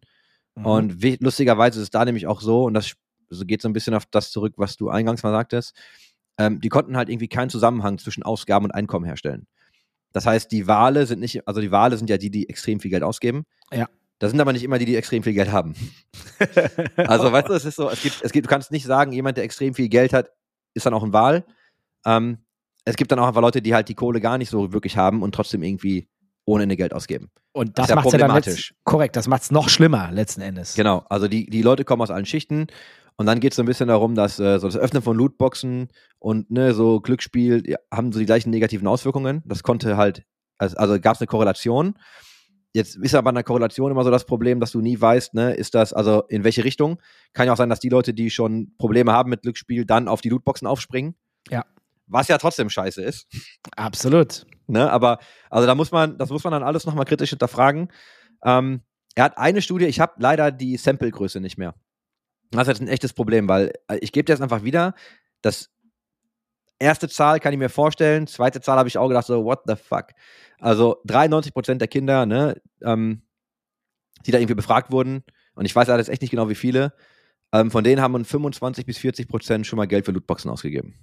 Mhm. 0.56 0.66
Und 0.66 1.04
lustigerweise 1.22 1.80
ist 1.80 1.84
es 1.84 1.90
da 1.90 2.06
nämlich 2.06 2.28
auch 2.28 2.40
so, 2.40 2.64
und 2.64 2.74
das 2.74 2.94
geht 3.30 3.62
so 3.62 3.68
ein 3.68 3.74
bisschen 3.74 3.94
auf 3.94 4.06
das 4.06 4.32
zurück, 4.32 4.54
was 4.56 4.78
du 4.78 4.90
eingangs 4.90 5.22
mal 5.24 5.32
sagtest, 5.32 5.76
ähm, 6.38 6.62
die 6.62 6.70
konnten 6.70 6.96
halt 6.96 7.10
irgendwie 7.10 7.28
keinen 7.28 7.50
Zusammenhang 7.50 7.98
zwischen 7.98 8.24
Ausgaben 8.24 8.66
und 8.66 8.72
Einkommen 8.72 9.06
herstellen. 9.06 9.48
Das 10.14 10.26
heißt, 10.26 10.50
die 10.50 10.68
Wale 10.68 11.06
sind 11.06 11.20
nicht, 11.20 11.46
also 11.46 11.60
die 11.60 11.72
Wale 11.72 11.98
sind 11.98 12.10
ja 12.10 12.18
die, 12.18 12.32
die 12.32 12.48
extrem 12.48 12.80
viel 12.80 12.92
Geld 12.92 13.04
ausgeben. 13.04 13.44
Ja. 13.74 13.90
Das 14.20 14.32
sind 14.32 14.40
aber 14.40 14.54
nicht 14.54 14.64
immer 14.64 14.78
die, 14.78 14.86
die 14.86 14.96
extrem 14.96 15.24
viel 15.24 15.34
Geld 15.34 15.52
haben. 15.52 15.76
also, 16.96 17.32
weißt 17.32 17.50
du, 17.50 17.54
es 17.54 17.66
ist 17.66 17.76
so, 17.76 17.90
es 17.90 18.02
gibt, 18.02 18.22
es 18.22 18.32
gibt, 18.32 18.46
du 18.46 18.50
kannst 18.50 18.72
nicht 18.72 18.86
sagen, 18.86 19.12
jemand, 19.12 19.36
der 19.36 19.44
extrem 19.44 19.74
viel 19.74 19.90
Geld 19.90 20.14
hat, 20.14 20.30
ist 20.74 20.86
dann 20.86 20.94
auch 20.94 21.04
ein 21.04 21.12
Wal. 21.12 21.44
Ähm, 22.06 22.38
es 22.92 22.98
gibt 22.98 23.12
dann 23.12 23.20
auch 23.20 23.28
einfach 23.28 23.42
Leute, 23.42 23.62
die 23.62 23.74
halt 23.74 23.88
die 23.88 23.96
Kohle 23.96 24.20
gar 24.20 24.38
nicht 24.38 24.50
so 24.50 24.74
wirklich 24.74 24.98
haben 24.98 25.24
und 25.24 25.34
trotzdem 25.34 25.64
irgendwie 25.64 26.10
ohne 26.46 26.64
Ende 26.64 26.76
Geld 26.76 26.94
ausgeben. 26.94 27.30
Und 27.54 27.78
das, 27.78 27.88
das 27.88 27.96
macht 27.96 28.06
ja 28.06 28.12
problematisch. 28.12 28.70
Dann 28.70 28.84
korrekt, 28.84 29.16
das 29.16 29.28
macht 29.28 29.44
es 29.44 29.52
noch 29.52 29.70
schlimmer 29.70 30.12
letzten 30.12 30.42
Endes. 30.42 30.76
Genau, 30.76 31.06
also 31.10 31.28
die, 31.28 31.46
die 31.46 31.62
Leute 31.62 31.86
kommen 31.86 32.02
aus 32.02 32.12
allen 32.12 32.26
Schichten 32.26 32.68
und 33.16 33.26
dann 33.26 33.40
geht 33.40 33.54
es 33.54 33.56
so 33.56 33.64
ein 33.64 33.66
bisschen 33.66 33.88
darum, 33.88 34.14
dass 34.14 34.40
äh, 34.40 34.60
so 34.60 34.68
das 34.68 34.76
Öffnen 34.76 35.02
von 35.02 35.16
Lootboxen 35.16 35.88
und 36.20 36.52
ne, 36.52 36.74
so 36.74 37.00
Glücksspiel 37.00 37.64
ja, 37.66 37.78
haben 37.92 38.12
so 38.12 38.20
die 38.20 38.26
gleichen 38.26 38.50
negativen 38.50 38.88
Auswirkungen. 38.88 39.42
Das 39.46 39.64
konnte 39.64 39.96
halt, 39.96 40.24
also, 40.58 40.76
also 40.76 41.00
gab 41.00 41.16
es 41.16 41.22
eine 41.22 41.28
Korrelation. 41.28 41.96
Jetzt 42.74 42.98
ist 42.98 43.16
aber 43.16 43.24
bei 43.24 43.30
einer 43.30 43.44
Korrelation 43.44 43.92
immer 43.92 44.04
so 44.04 44.12
das 44.12 44.26
Problem, 44.26 44.60
dass 44.60 44.72
du 44.72 44.82
nie 44.82 45.00
weißt, 45.00 45.34
ne, 45.34 45.54
ist 45.54 45.76
das, 45.76 45.94
also 45.94 46.24
in 46.28 46.44
welche 46.44 46.66
Richtung. 46.66 47.00
Kann 47.34 47.48
ja 47.48 47.54
auch 47.54 47.58
sein, 47.58 47.70
dass 47.70 47.80
die 47.80 47.90
Leute, 47.90 48.14
die 48.14 48.30
schon 48.30 48.74
Probleme 48.78 49.14
haben 49.14 49.30
mit 49.30 49.44
Glücksspiel, 49.44 49.86
dann 49.86 50.08
auf 50.08 50.22
die 50.22 50.30
Lootboxen 50.30 50.68
aufspringen. 50.68 51.16
Ja 51.50 51.66
was 52.12 52.28
ja 52.28 52.38
trotzdem 52.38 52.70
scheiße 52.70 53.02
ist. 53.02 53.28
Absolut. 53.76 54.46
Ne, 54.68 54.90
aber 54.90 55.20
also 55.50 55.68
da 55.68 55.76
muss 55.76 55.92
man, 55.92 56.18
das 56.18 56.30
muss 56.30 56.44
man 56.44 56.52
dann 56.52 56.64
alles 56.64 56.86
nochmal 56.86 57.06
kritisch 57.06 57.32
hinterfragen. 57.32 57.92
Ähm, 58.44 58.82
er 59.16 59.26
hat 59.26 59.38
eine 59.38 59.62
Studie, 59.62 59.86
ich 59.86 60.00
habe 60.00 60.14
leider 60.20 60.52
die 60.52 60.78
Samplegröße 60.78 61.42
nicht 61.42 61.58
mehr. 61.58 61.76
Das 62.52 62.64
ist 62.64 62.68
jetzt 62.68 62.82
ein 62.82 62.88
echtes 62.88 63.14
Problem, 63.14 63.48
weil 63.48 63.74
äh, 63.88 63.98
ich 63.98 64.12
gebe 64.12 64.26
dir 64.26 64.34
jetzt 64.34 64.42
einfach 64.42 64.64
wieder, 64.64 64.94
das 65.42 65.70
erste 66.80 67.10
Zahl 67.10 67.40
kann 67.40 67.54
ich 67.54 67.60
mir 67.60 67.70
vorstellen, 67.70 68.28
zweite 68.28 68.62
Zahl 68.62 68.78
habe 68.78 68.88
ich 68.88 68.98
auch 68.98 69.08
gedacht, 69.08 69.28
so, 69.28 69.44
what 69.44 69.62
the 69.66 69.76
fuck? 69.76 70.08
Also 70.60 71.02
93% 71.06 71.76
der 71.76 71.88
Kinder, 71.88 72.26
ne, 72.26 72.62
ähm, 72.82 73.24
die 74.26 74.32
da 74.32 74.38
irgendwie 74.38 74.56
befragt 74.56 74.92
wurden, 74.92 75.24
und 75.56 75.66
ich 75.66 75.76
weiß 75.76 75.90
alles 75.90 76.08
echt 76.08 76.22
nicht 76.22 76.32
genau, 76.32 76.50
wie 76.50 76.56
viele, 76.56 76.94
ähm, 77.52 77.72
von 77.72 77.84
denen 77.84 78.02
haben 78.02 78.24
25 78.24 78.86
bis 78.86 78.98
40% 78.98 79.66
schon 79.66 79.78
mal 79.78 79.88
Geld 79.88 80.06
für 80.06 80.12
Lootboxen 80.12 80.50
ausgegeben. 80.50 80.96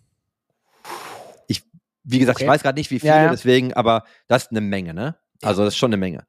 Wie 2.11 2.19
gesagt, 2.19 2.39
okay. 2.39 2.45
ich 2.45 2.51
weiß 2.51 2.63
gerade 2.63 2.79
nicht, 2.79 2.91
wie 2.91 3.01
viele, 3.01 3.13
ja, 3.13 3.25
ja. 3.25 3.31
deswegen, 3.31 3.75
aber 3.75 4.05
das 4.29 4.45
ist 4.45 4.51
eine 4.51 4.63
Menge, 4.63 4.95
ne? 4.95 5.17
Also 5.43 5.65
das 5.65 5.75
ist 5.75 5.79
schon 5.79 5.91
eine 5.91 5.99
Menge. 5.99 6.27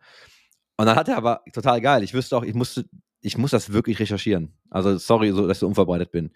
Und 0.78 0.86
dann 0.86 0.96
hat 0.96 1.08
er 1.08 1.18
aber 1.18 1.42
total 1.54 1.80
geil. 1.82 2.04
Ich 2.04 2.14
wüsste 2.14 2.38
auch, 2.38 2.44
ich 2.44 2.54
musste, 2.54 2.86
ich 3.22 3.38
muss 3.38 3.52
das 3.52 3.72
wirklich 3.72 4.00
recherchieren. 4.00 4.54
Also 4.70 4.98
sorry, 4.98 5.32
so, 5.32 5.48
dass 5.48 5.58
ich 5.58 5.60
so 5.60 5.68
unvorbereitet 5.68 6.12
bin. 6.12 6.32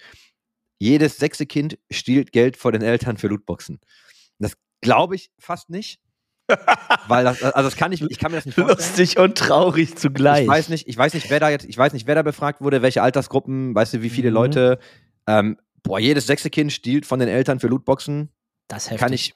Jedes 0.79 1.17
sechste 1.17 1.45
Kind 1.45 1.77
stiehlt 1.91 2.31
Geld 2.31 2.57
vor 2.57 2.71
den 2.71 2.81
Eltern 2.81 3.17
für 3.17 3.27
Lootboxen. 3.27 3.79
Das 4.39 4.53
glaube 4.81 5.15
ich 5.15 5.31
fast 5.39 5.69
nicht. 5.69 5.99
Weil 7.07 7.23
das, 7.23 7.41
also 7.41 7.67
das 7.67 7.75
kann 7.75 7.91
ich, 7.91 8.01
ich 8.01 8.19
kann 8.19 8.31
mir 8.31 8.37
das 8.37 8.45
nicht 8.45 8.55
vorstellen. 8.55 8.77
Lustig 8.77 9.17
und 9.17 9.37
traurig 9.37 9.95
zugleich. 9.95 10.43
Ich 10.43 10.47
weiß 10.47 10.69
nicht, 10.69 10.87
ich 10.87 10.97
weiß 10.97 11.13
nicht, 11.13 11.29
wer 11.29 11.39
da 11.39 11.49
jetzt, 11.49 11.65
ich 11.65 11.77
weiß 11.77 11.93
nicht, 11.93 12.07
wer 12.07 12.15
da 12.15 12.21
befragt 12.21 12.61
wurde, 12.61 12.81
welche 12.81 13.01
Altersgruppen, 13.01 13.75
weißt 13.75 13.95
du, 13.95 14.01
wie 14.01 14.09
viele 14.09 14.29
mhm. 14.29 14.35
Leute. 14.35 14.79
Ähm, 15.27 15.57
boah, 15.83 15.99
jedes 15.99 16.27
sechste 16.27 16.49
Kind 16.49 16.71
stiehlt 16.73 17.05
von 17.05 17.19
den 17.19 17.29
Eltern 17.29 17.59
für 17.59 17.67
Lootboxen. 17.67 18.29
Das 18.73 18.89
heftig. 18.89 18.99
Kann 18.99 19.13
ich, 19.13 19.35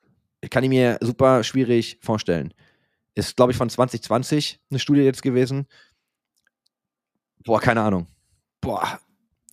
kann 0.50 0.64
ich 0.64 0.70
mir 0.70 0.98
super 1.02 1.44
schwierig 1.44 2.00
vorstellen. 2.02 2.54
Ist, 3.16 3.36
glaube 3.36 3.52
ich, 3.52 3.58
von 3.58 3.70
2020 3.70 4.60
eine 4.70 4.80
Studie 4.80 5.02
jetzt 5.02 5.22
gewesen. 5.22 5.68
Boah, 7.44 7.60
keine 7.60 7.82
Ahnung. 7.82 8.08
Boah, 8.62 9.00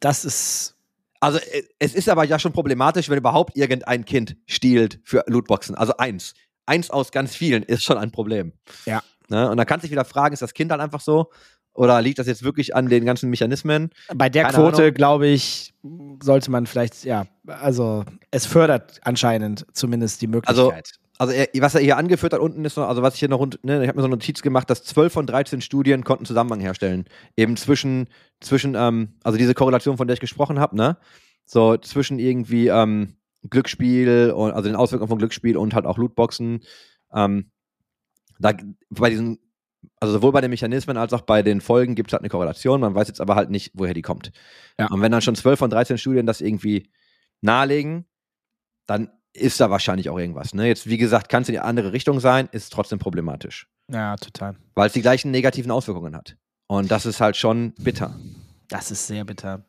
das 0.01 0.25
ist. 0.25 0.77
Also, 1.21 1.39
äh, 1.39 1.63
es 1.79 1.95
ist 1.95 2.09
aber 2.09 2.25
ja 2.25 2.39
schon 2.39 2.53
problematisch, 2.53 3.09
wenn 3.09 3.19
überhaupt 3.19 3.57
irgendein 3.57 4.05
Kind 4.05 4.37
stiehlt 4.47 5.01
für 5.05 5.25
Lootboxen. 5.27 5.75
Also 5.75 5.97
eins. 5.97 6.35
Eins 6.67 6.91
aus 6.91 7.13
ganz 7.13 7.35
vielen 7.37 7.63
ist 7.63 7.85
schon 7.85 7.99
ein 7.99 8.11
Problem. 8.11 8.53
Ja. 8.87 9.03
Ne? 9.29 9.51
Und 9.51 9.57
da 9.57 9.65
kannst 9.65 9.85
du 9.85 9.87
dich 9.87 9.93
wieder 9.93 10.05
fragen, 10.05 10.33
ist 10.35 10.43
das 10.43 10.55
Kind 10.55 10.71
dann 10.71 10.81
einfach 10.81 11.01
so? 11.01 11.31
Oder 11.75 12.01
liegt 12.01 12.21
das 12.21 12.27
jetzt 12.29 12.45
wirklich 12.45 12.75
an 12.75 12.89
den 12.89 13.05
ganzen 13.05 13.31
Mechanismen? 13.31 13.91
Bei 14.15 14.29
der 14.29 14.45
Keine 14.45 14.57
Quote, 14.57 14.93
glaube 14.93 15.27
ich, 15.27 15.75
sollte 16.23 16.51
man 16.51 16.67
vielleicht, 16.67 17.05
ja, 17.05 17.27
also 17.47 18.05
es 18.31 18.47
fördert 18.47 19.01
anscheinend 19.03 19.67
zumindest 19.73 20.23
die 20.23 20.29
Möglichkeit. 20.29 20.57
Also, 20.57 20.73
also 21.19 21.33
er, 21.33 21.49
was 21.61 21.75
er 21.75 21.81
hier 21.81 21.97
angeführt 21.97 22.33
hat 22.33 22.41
unten 22.41 22.65
ist 22.65 22.77
noch, 22.77 22.89
also 22.89 23.03
was 23.03 23.15
ich 23.15 23.21
hier 23.21 23.29
noch, 23.29 23.45
ne, 23.63 23.83
ich 23.83 23.89
habe 23.89 23.97
mir 23.97 24.03
so 24.03 24.07
eine 24.07 24.15
Notiz 24.17 24.41
gemacht, 24.43 24.71
dass 24.71 24.85
12 24.85 25.13
von 25.13 25.27
13 25.27 25.61
Studien 25.61 26.05
konnten 26.05 26.25
Zusammenhang 26.25 26.61
herstellen. 26.61 27.07
Eben 27.37 27.57
zwischen, 27.57 28.09
zwischen, 28.41 28.77
ähm, 28.77 29.15
also 29.25 29.37
diese 29.37 29.55
Korrelation, 29.55 29.97
von 29.97 30.07
der 30.07 30.15
ich 30.15 30.21
gesprochen 30.21 30.61
habe, 30.61 30.77
ne? 30.77 30.97
So 31.45 31.77
zwischen 31.77 32.19
irgendwie 32.19 32.69
ähm, 32.69 33.15
Glücksspiel 33.51 34.33
und 34.35 34.53
also 34.53 34.69
den 34.69 34.77
Auswirkungen 34.77 35.09
von 35.09 35.19
Glücksspiel 35.19 35.57
und 35.57 35.75
halt 35.75 35.87
auch 35.87 35.99
Lootboxen. 35.99 36.63
Ähm, 37.13 37.51
da, 38.39 38.53
bei 38.91 39.11
diesen 39.11 39.39
also 40.01 40.15
sowohl 40.15 40.33
bei 40.33 40.41
den 40.41 40.51
Mechanismen 40.51 40.97
als 40.97 41.13
auch 41.13 41.23
bei 41.23 41.43
den 41.43 41.61
Folgen 41.61 41.95
gibt 41.95 42.11
es 42.11 42.13
halt 42.13 42.23
eine 42.23 42.29
Korrelation. 42.29 42.81
Man 42.81 42.95
weiß 42.95 43.09
jetzt 43.09 43.21
aber 43.21 43.35
halt 43.35 43.51
nicht, 43.51 43.73
woher 43.75 43.95
die 43.95 44.03
kommt. 44.03 44.33
Ja. 44.79 44.89
Und 44.89 45.01
wenn 45.01 45.13
dann 45.13 45.23
schon 45.23 45.35
12 45.35 45.59
von 45.59 45.71
13 45.71 45.99
Studien 45.99 46.27
das 46.27 46.41
irgendwie 46.41 46.91
nahelegen, 47.41 48.07
dann 48.87 49.11
ist 49.33 49.61
da 49.61 49.71
wahrscheinlich 49.71 50.09
auch 50.11 50.19
irgendwas. 50.19 50.55
Ne? 50.55 50.67
Jetzt, 50.67 50.89
wie 50.89 50.99
gesagt, 50.99 51.29
kann 51.29 51.43
es 51.43 51.49
in 51.49 51.55
die 51.55 51.61
andere 51.61 51.93
Richtung 51.93 52.21
sein, 52.21 52.49
ist 52.53 52.73
trotzdem 52.73 52.99
problematisch. 52.99 53.69
Ja, 53.91 54.17
total. 54.17 54.57
Weil 54.75 54.87
es 54.87 54.93
die 54.93 55.03
gleichen 55.03 55.31
negativen 55.31 55.71
Auswirkungen 55.71 56.17
hat. 56.17 56.37
Und 56.67 56.91
das 56.91 57.05
ist 57.05 57.21
halt 57.21 57.37
schon 57.37 57.75
bitter. 57.79 58.19
Das 58.69 58.91
ist 58.91 59.07
sehr 59.07 59.25
bitter. 59.25 59.65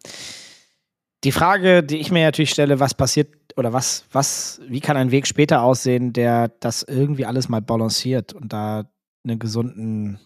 Die 1.23 1.31
Frage, 1.31 1.83
die 1.83 1.97
ich 1.97 2.11
mir 2.11 2.23
natürlich 2.23 2.51
stelle, 2.51 2.79
was 2.79 2.93
passiert 2.93 3.33
oder 3.57 3.73
was, 3.73 4.05
was, 4.11 4.61
wie 4.67 4.79
kann 4.79 4.95
ein 4.95 5.11
Weg 5.11 5.27
später 5.27 5.63
aussehen, 5.63 6.13
der 6.13 6.49
das 6.59 6.83
irgendwie 6.83 7.25
alles 7.25 7.49
mal 7.49 7.61
balanciert 7.61 8.33
und 8.33 8.53
da 8.53 8.89
einen 9.25 9.39
gesunden, 9.39 10.19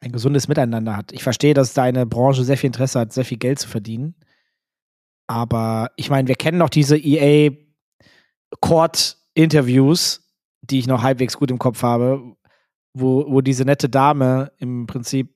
ein 0.00 0.12
gesundes 0.12 0.48
Miteinander 0.48 0.96
hat. 0.96 1.12
Ich 1.12 1.22
verstehe, 1.22 1.54
dass 1.54 1.74
deine 1.74 2.06
Branche 2.06 2.44
sehr 2.44 2.56
viel 2.56 2.68
Interesse 2.68 3.00
hat, 3.00 3.12
sehr 3.12 3.24
viel 3.24 3.38
Geld 3.38 3.58
zu 3.58 3.68
verdienen. 3.68 4.14
Aber 5.26 5.90
ich 5.96 6.10
meine, 6.10 6.28
wir 6.28 6.36
kennen 6.36 6.58
noch 6.58 6.68
diese 6.68 6.96
EA 6.98 7.50
Court-Interviews, 8.60 10.22
die 10.62 10.78
ich 10.78 10.86
noch 10.86 11.02
halbwegs 11.02 11.36
gut 11.36 11.50
im 11.50 11.58
Kopf 11.58 11.82
habe, 11.82 12.36
wo, 12.92 13.30
wo 13.30 13.40
diese 13.40 13.64
nette 13.64 13.88
Dame 13.88 14.52
im 14.58 14.86
Prinzip 14.86 15.34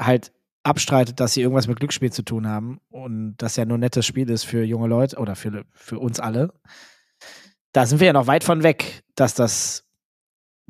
halt 0.00 0.32
abstreitet, 0.62 1.20
dass 1.20 1.34
sie 1.34 1.42
irgendwas 1.42 1.68
mit 1.68 1.78
Glücksspiel 1.78 2.12
zu 2.12 2.22
tun 2.22 2.48
haben 2.48 2.80
und 2.88 3.36
das 3.38 3.56
ja 3.56 3.64
nur 3.64 3.76
ein 3.76 3.80
nettes 3.80 4.06
Spiel 4.06 4.30
ist 4.30 4.44
für 4.44 4.64
junge 4.64 4.88
Leute 4.88 5.16
oder 5.18 5.36
für, 5.36 5.64
für 5.72 5.98
uns 5.98 6.20
alle. 6.20 6.52
Da 7.72 7.86
sind 7.86 8.00
wir 8.00 8.06
ja 8.06 8.12
noch 8.12 8.26
weit 8.26 8.44
von 8.44 8.62
weg, 8.62 9.02
dass 9.14 9.34
das 9.34 9.83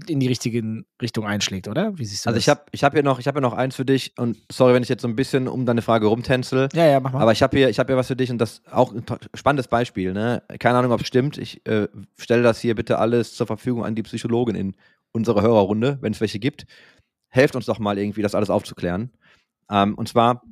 in 0.08 0.18
die 0.18 0.26
richtige 0.26 0.84
Richtung 1.00 1.24
einschlägt, 1.24 1.68
oder? 1.68 1.96
Wie 1.96 2.04
siehst 2.04 2.26
du 2.26 2.30
Also 2.30 2.36
das? 2.36 2.44
ich 2.44 2.48
habe 2.48 2.62
ich 2.72 2.82
hab 2.84 2.92
hier, 2.94 3.02
noch- 3.04 3.20
ich 3.20 3.26
noch 3.26 3.52
eins 3.52 3.76
für 3.76 3.84
dich 3.84 4.12
und 4.18 4.36
sorry, 4.50 4.74
wenn 4.74 4.82
ich 4.82 4.88
jetzt 4.88 5.02
so 5.02 5.08
ein 5.08 5.14
bisschen 5.14 5.46
um 5.46 5.66
deine 5.66 5.82
Frage 5.82 6.06
rumtänzel. 6.06 6.68
ja, 6.72 6.86
ja, 6.86 6.98
mach 7.00 7.12
mal. 7.12 7.20
Aber 7.22 7.30
ich 7.32 7.42
habe 7.42 7.56
hier, 7.56 7.68
ich 7.68 7.78
hab 7.78 7.86
hier 7.86 7.96
was 7.96 8.08
für 8.08 8.16
dich 8.16 8.30
und 8.30 8.38
das 8.38 8.62
auch 8.70 8.92
ein 8.92 9.04
spannendes 9.34 9.68
Beispiel. 9.68 10.12
Ne? 10.12 10.42
Keine 10.58 10.78
Ahnung, 10.78 10.90
ob 10.90 11.00
es 11.00 11.06
stimmt. 11.06 11.38
Ich 11.38 11.64
äh, 11.66 11.86
stelle 12.18 12.42
das 12.42 12.60
hier 12.60 12.74
bitte 12.74 12.98
alles 12.98 13.34
zur 13.34 13.46
Verfügung 13.46 13.84
an 13.84 13.94
die 13.94 14.02
Psychologin 14.02 14.56
in 14.56 14.74
unserer 15.12 15.42
Hörerrunde, 15.42 15.98
wenn 16.00 16.12
es 16.12 16.20
welche 16.20 16.40
gibt. 16.40 16.66
Helft 17.28 17.54
uns 17.54 17.66
doch 17.66 17.78
mal 17.78 17.96
irgendwie, 17.98 18.22
das 18.22 18.34
alles 18.34 18.50
aufzuklären. 18.50 19.12
Ähm, 19.70 19.94
und 19.94 20.08
zwar, 20.08 20.42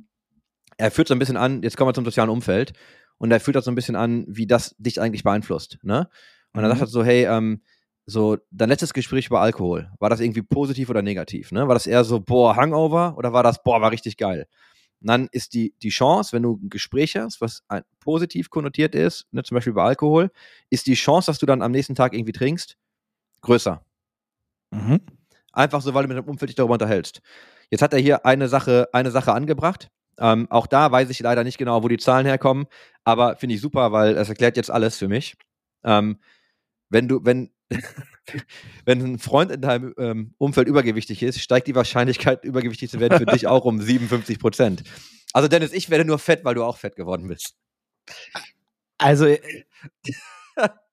er 0.77 0.89
führt 0.89 1.09
so 1.09 1.13
ein 1.15 1.19
bisschen 1.19 1.37
an, 1.37 1.61
jetzt 1.63 1.75
kommen 1.75 1.89
wir 1.89 1.93
zum 1.93 2.05
sozialen 2.05 2.29
Umfeld, 2.29 2.73
und 3.17 3.31
er 3.31 3.39
führt 3.39 3.55
das 3.55 3.65
so 3.65 3.71
ein 3.71 3.75
bisschen 3.75 3.95
an, 3.95 4.25
wie 4.27 4.47
das 4.47 4.75
dich 4.79 4.99
eigentlich 4.99 5.23
beeinflusst. 5.23 5.77
Ne? 5.83 6.09
Und 6.53 6.61
dann 6.61 6.65
Mhm. 6.71 6.75
sagt 6.75 6.81
er 6.81 6.87
so, 6.87 7.03
hey, 7.03 7.25
ähm, 7.25 7.61
so 8.05 8.37
dein 8.51 8.69
letztes 8.69 8.93
Gespräch 8.93 9.27
über 9.27 9.41
Alkohol, 9.41 9.91
war 9.99 10.09
das 10.09 10.19
irgendwie 10.19 10.41
positiv 10.41 10.89
oder 10.89 11.01
negativ? 11.01 11.51
Ne? 11.51 11.67
War 11.67 11.75
das 11.75 11.87
eher 11.87 12.03
so, 12.03 12.19
boah, 12.19 12.55
Hangover 12.55 13.15
oder 13.17 13.33
war 13.33 13.43
das, 13.43 13.63
boah, 13.63 13.81
war 13.81 13.91
richtig 13.91 14.17
geil? 14.17 14.47
Und 15.01 15.07
dann 15.07 15.27
ist 15.31 15.53
die, 15.53 15.73
die 15.81 15.89
Chance, 15.89 16.33
wenn 16.33 16.43
du 16.43 16.59
ein 16.61 16.69
Gespräch 16.69 17.15
hast, 17.17 17.41
was 17.41 17.63
ein, 17.67 17.83
positiv 17.99 18.49
konnotiert 18.49 18.95
ist, 18.95 19.27
ne, 19.31 19.43
zum 19.43 19.55
Beispiel 19.55 19.71
über 19.71 19.83
Alkohol, 19.83 20.31
ist 20.69 20.87
die 20.87 20.93
Chance, 20.93 21.27
dass 21.27 21.39
du 21.39 21.45
dann 21.45 21.61
am 21.61 21.71
nächsten 21.71 21.93
Tag 21.95 22.13
irgendwie 22.13 22.31
trinkst, 22.31 22.77
größer. 23.41 23.85
Mhm. 24.71 25.01
Einfach 25.51 25.81
so, 25.81 25.93
weil 25.93 26.03
du 26.03 26.07
mit 26.07 26.17
deinem 26.17 26.29
Umfeld 26.29 26.49
dich 26.49 26.55
darüber 26.55 26.73
unterhältst. 26.73 27.21
Jetzt 27.69 27.81
hat 27.81 27.93
er 27.93 27.99
hier 27.99 28.25
eine 28.25 28.47
Sache, 28.47 28.87
eine 28.93 29.11
Sache 29.11 29.33
angebracht. 29.33 29.89
Ähm, 30.19 30.47
auch 30.49 30.67
da 30.67 30.91
weiß 30.91 31.09
ich 31.09 31.19
leider 31.19 31.43
nicht 31.43 31.57
genau, 31.57 31.83
wo 31.83 31.87
die 31.87 31.97
Zahlen 31.97 32.25
herkommen, 32.25 32.67
aber 33.03 33.35
finde 33.35 33.55
ich 33.55 33.61
super, 33.61 33.91
weil 33.91 34.15
es 34.15 34.29
erklärt 34.29 34.57
jetzt 34.57 34.71
alles 34.71 34.97
für 34.97 35.07
mich. 35.07 35.35
Ähm, 35.83 36.19
wenn 36.89 37.07
du, 37.07 37.25
wenn, 37.25 37.51
wenn 38.85 39.01
ein 39.01 39.19
Freund 39.19 39.51
in 39.51 39.61
deinem 39.61 39.93
ähm, 39.97 40.33
Umfeld 40.37 40.67
übergewichtig 40.67 41.23
ist, 41.23 41.39
steigt 41.41 41.67
die 41.67 41.75
Wahrscheinlichkeit, 41.75 42.43
übergewichtig 42.43 42.89
zu 42.89 42.99
werden, 42.99 43.17
für 43.17 43.25
dich 43.25 43.47
auch 43.47 43.65
um 43.65 43.81
57 43.81 44.39
Prozent. 44.39 44.83
Also 45.33 45.47
Dennis, 45.47 45.73
ich 45.73 45.89
werde 45.89 46.05
nur 46.05 46.19
fett, 46.19 46.45
weil 46.45 46.55
du 46.55 46.63
auch 46.63 46.77
fett 46.77 46.95
geworden 46.95 47.27
bist. 47.27 47.55
Also, 48.97 49.25
äh, 49.25 49.39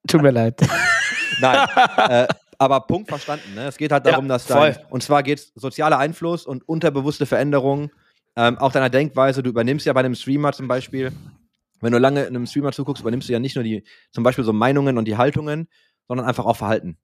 tut 0.09 0.22
mir 0.22 0.31
leid. 0.31 0.61
Nein, 1.41 1.68
äh, 1.97 2.26
aber 2.59 2.81
Punkt 2.81 3.09
verstanden. 3.09 3.55
Ne? 3.55 3.66
Es 3.66 3.76
geht 3.76 3.93
halt 3.93 4.05
Ja, 4.05 4.12
darum, 4.12 4.28
dass 4.28 4.47
dein, 4.47 4.74
voll. 4.74 4.85
und 4.91 5.03
zwar 5.03 5.22
geht 5.22 5.39
es 5.39 5.53
sozialer 5.55 5.99
Einfluss 5.99 6.47
und 6.47 6.68
unterbewusste 6.68 7.26
Veränderungen, 7.26 7.91
ähm, 8.37 8.59
auch 8.59 8.72
deiner 8.72 8.91
Denkweise. 8.91 9.43
Du 9.43 9.51
übernimmst 9.51 9.87
ja 9.87 9.93
bei 9.93 10.01
einem 10.01 10.14
Streamer 10.14 10.53
zum 10.53 10.68
Beispiel, 10.68 11.12
wenn 11.81 11.93
du 11.93 11.99
lange 11.99 12.26
einem 12.26 12.47
Streamer 12.47 12.72
zuguckst, 12.72 13.01
übernimmst 13.03 13.28
du 13.28 13.33
ja 13.33 13.39
nicht 13.39 13.55
nur 13.55 13.64
die, 13.64 13.85
zum 14.12 14.24
Beispiel 14.24 14.45
so 14.45 14.53
Meinungen 14.53 14.99
und 14.99 15.07
die 15.07 15.16
Haltungen, 15.16 15.68
sondern 16.11 16.27
einfach 16.27 16.45
auch 16.45 16.57
Verhalten. 16.57 16.99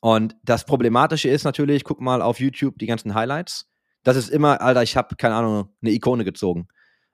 Und 0.00 0.36
das 0.44 0.64
Problematische 0.64 1.28
ist 1.28 1.42
natürlich, 1.42 1.82
guck 1.82 2.00
mal 2.00 2.22
auf 2.22 2.38
YouTube 2.38 2.78
die 2.78 2.86
ganzen 2.86 3.14
Highlights. 3.14 3.68
Das 4.04 4.16
ist 4.16 4.28
immer, 4.28 4.60
Alter, 4.60 4.84
ich 4.84 4.96
habe 4.96 5.16
keine 5.16 5.34
Ahnung, 5.34 5.74
eine 5.82 5.90
Ikone 5.90 6.24
gezogen. 6.24 6.68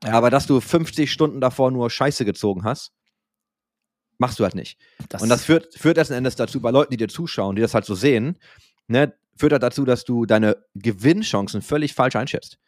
Ja. 0.04 0.12
Aber 0.12 0.28
dass 0.28 0.46
du 0.46 0.60
50 0.60 1.10
Stunden 1.10 1.40
davor 1.40 1.70
nur 1.70 1.88
Scheiße 1.88 2.26
gezogen 2.26 2.64
hast, 2.64 2.92
machst 4.18 4.38
du 4.38 4.44
halt 4.44 4.54
nicht. 4.54 4.78
Und 5.18 5.30
das 5.30 5.46
führt, 5.46 5.74
führt 5.74 5.96
letzten 5.96 6.12
Endes 6.12 6.36
dazu, 6.36 6.60
bei 6.60 6.70
Leuten, 6.70 6.90
die 6.90 6.98
dir 6.98 7.08
zuschauen, 7.08 7.56
die 7.56 7.62
das 7.62 7.72
halt 7.72 7.86
so 7.86 7.94
sehen, 7.94 8.38
ne, 8.86 9.14
führt 9.38 9.52
halt 9.52 9.62
dazu, 9.62 9.86
dass 9.86 10.04
du 10.04 10.26
deine 10.26 10.58
Gewinnchancen 10.74 11.62
völlig 11.62 11.94
falsch 11.94 12.16
einschätzt. 12.16 12.58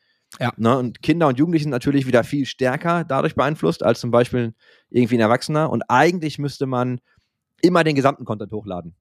Ja. 0.40 0.54
Ne, 0.56 0.78
und 0.78 1.02
Kinder 1.02 1.28
und 1.28 1.38
Jugendliche 1.38 1.64
sind 1.64 1.70
natürlich 1.70 2.06
wieder 2.06 2.24
viel 2.24 2.46
stärker 2.46 3.04
dadurch 3.04 3.34
beeinflusst, 3.34 3.82
als 3.82 4.00
zum 4.00 4.10
Beispiel 4.10 4.54
irgendwie 4.88 5.18
ein 5.18 5.20
Erwachsener. 5.20 5.68
Und 5.68 5.82
eigentlich 5.90 6.38
müsste 6.38 6.64
man 6.64 7.02
immer 7.62 7.84
den 7.84 7.96
gesamten 7.96 8.24
Content 8.24 8.52
hochladen. 8.52 8.94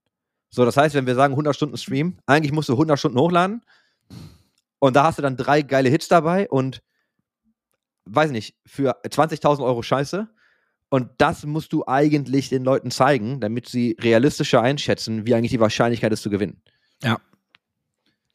So, 0.50 0.66
das 0.66 0.78
heißt, 0.78 0.96
wenn 0.96 1.06
wir 1.06 1.16
sagen 1.16 1.34
100 1.34 1.56
Stunden 1.56 1.78
Stream, 1.78 2.18
eigentlich 2.26 2.52
musst 2.52 2.70
du 2.70 2.74
100 2.74 2.98
Stunden 2.98 3.20
hochladen. 3.20 3.62
Und 4.80 4.96
da 4.96 5.06
hast 5.06 5.18
du 5.18 5.22
dann 5.22 5.38
drei 5.38 5.62
geile 5.62 5.90
Hits 5.90 6.08
dabei 6.08 6.50
und 6.50 6.82
weiß 8.06 8.32
nicht, 8.32 8.56
für 8.66 8.96
20.000 9.04 9.64
Euro 9.64 9.82
Scheiße. 9.82 10.28
Und 10.90 11.10
das 11.18 11.46
musst 11.46 11.74
du 11.74 11.86
eigentlich 11.86 12.50
den 12.50 12.64
Leuten 12.64 12.92
zeigen, 12.92 13.42
damit 13.42 13.68
sie 13.68 13.98
realistischer 14.00 14.62
einschätzen, 14.62 15.26
wie 15.26 15.36
eigentlich 15.36 15.52
die 15.52 15.60
Wahrscheinlichkeit 15.60 16.14
ist 16.14 16.22
zu 16.22 16.30
gewinnen. 16.30 16.62
Ja. 17.04 17.20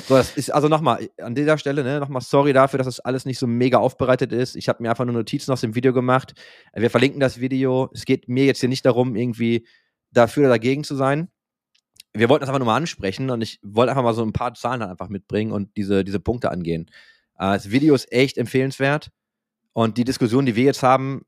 So, 0.07 0.17
das 0.17 0.37
ist 0.37 0.51
also 0.51 0.69
nochmal 0.69 1.09
an 1.19 1.35
dieser 1.35 1.57
Stelle, 1.59 1.85
ne, 1.85 2.01
nochmal 2.01 2.23
sorry 2.23 2.53
dafür, 2.53 2.79
dass 2.79 2.87
das 2.87 3.01
alles 3.01 3.25
nicht 3.25 3.39
so 3.39 3.47
mega 3.47 3.79
aufbereitet 3.79 4.33
ist. 4.33 4.57
Ich 4.57 4.69
habe 4.69 4.83
mir 4.83 4.91
einfach 4.91 5.05
nur 5.05 5.15
Notizen 5.15 5.53
aus 5.53 5.61
dem 5.61 5.75
Video 5.75 5.93
gemacht. 5.93 6.35
Wir 6.75 6.91
verlinken 6.91 7.21
das 7.21 7.41
Video. 7.41 7.89
Es 7.95 8.05
geht 8.05 8.29
mir 8.29 8.45
jetzt 8.45 8.61
hier 8.61 8.69
nicht 8.69 8.85
darum, 8.85 9.15
irgendwie 9.15 9.67
dafür 10.13 10.43
oder 10.45 10.51
dagegen 10.51 10.85
zu 10.85 10.95
sein. 10.95 11.29
Wir 12.15 12.29
wollten 12.29 12.43
das 12.43 12.49
einfach 12.51 12.59
nur 12.61 12.67
mal 12.67 12.77
ansprechen 12.77 13.31
und 13.31 13.41
ich 13.41 13.59
wollte 13.63 13.91
einfach 13.93 14.03
mal 14.03 14.15
so 14.15 14.23
ein 14.23 14.33
paar 14.35 14.55
Zahlen 14.55 14.81
dann 14.81 14.91
einfach 14.91 15.09
mitbringen 15.09 15.51
und 15.53 15.77
diese, 15.77 16.05
diese 16.05 16.21
Punkte 16.21 16.51
angehen. 16.51 16.87
Äh, 17.39 17.55
das 17.55 17.71
Video 17.71 17.95
ist 17.95 18.13
echt 18.13 18.37
empfehlenswert 18.37 19.11
und 19.73 19.97
die 19.97 20.05
Diskussion, 20.05 20.45
die 20.45 20.55
wir 20.57 20.65
jetzt 20.65 20.83
haben, 20.83 21.23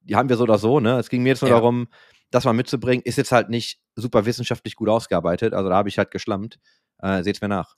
die 0.00 0.16
haben 0.16 0.28
wir 0.28 0.36
so 0.36 0.44
oder 0.44 0.58
so. 0.58 0.80
Ne? 0.80 0.98
Es 0.98 1.10
ging 1.10 1.22
mir 1.22 1.30
jetzt 1.30 1.42
nur 1.42 1.50
Ja. 1.50 1.56
darum, 1.56 1.88
das 2.30 2.44
mal 2.44 2.54
mitzubringen. 2.54 3.02
Ist 3.04 3.18
jetzt 3.18 3.30
halt 3.30 3.50
nicht 3.50 3.78
super 3.94 4.24
wissenschaftlich 4.24 4.74
gut 4.74 4.88
ausgearbeitet. 4.88 5.52
Also 5.52 5.68
da 5.68 5.76
habe 5.76 5.90
ich 5.90 5.98
halt 5.98 6.10
geschlammt. 6.10 6.58
Äh, 7.02 7.22
seht's 7.22 7.40
mir 7.42 7.48
nach. 7.48 7.74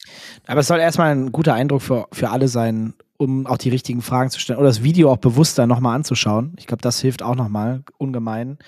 Aber 0.47 0.61
es 0.61 0.67
soll 0.69 0.79
erstmal 0.79 1.11
ein 1.11 1.33
guter 1.33 1.55
Eindruck 1.55 1.83
für, 1.83 2.07
für 2.13 2.31
alle 2.31 2.47
sein, 2.47 2.95
um 3.17 3.47
auch 3.47 3.57
die 3.59 3.71
richtigen 3.71 4.01
Fragen 4.03 4.31
zu 4.31 4.39
stellen 4.39 4.59
oder 4.59 4.69
das 4.69 4.83
Video 4.83 5.11
auch 5.11 5.17
bewusster 5.17 5.67
nochmal 5.67 5.97
anzuschauen. 5.97 6.55
Ich 6.59 6.67
glaube, 6.67 6.83
das 6.83 7.01
hilft 7.01 7.23
auch 7.23 7.35
nochmal 7.35 7.83
ungemein. 7.99 8.59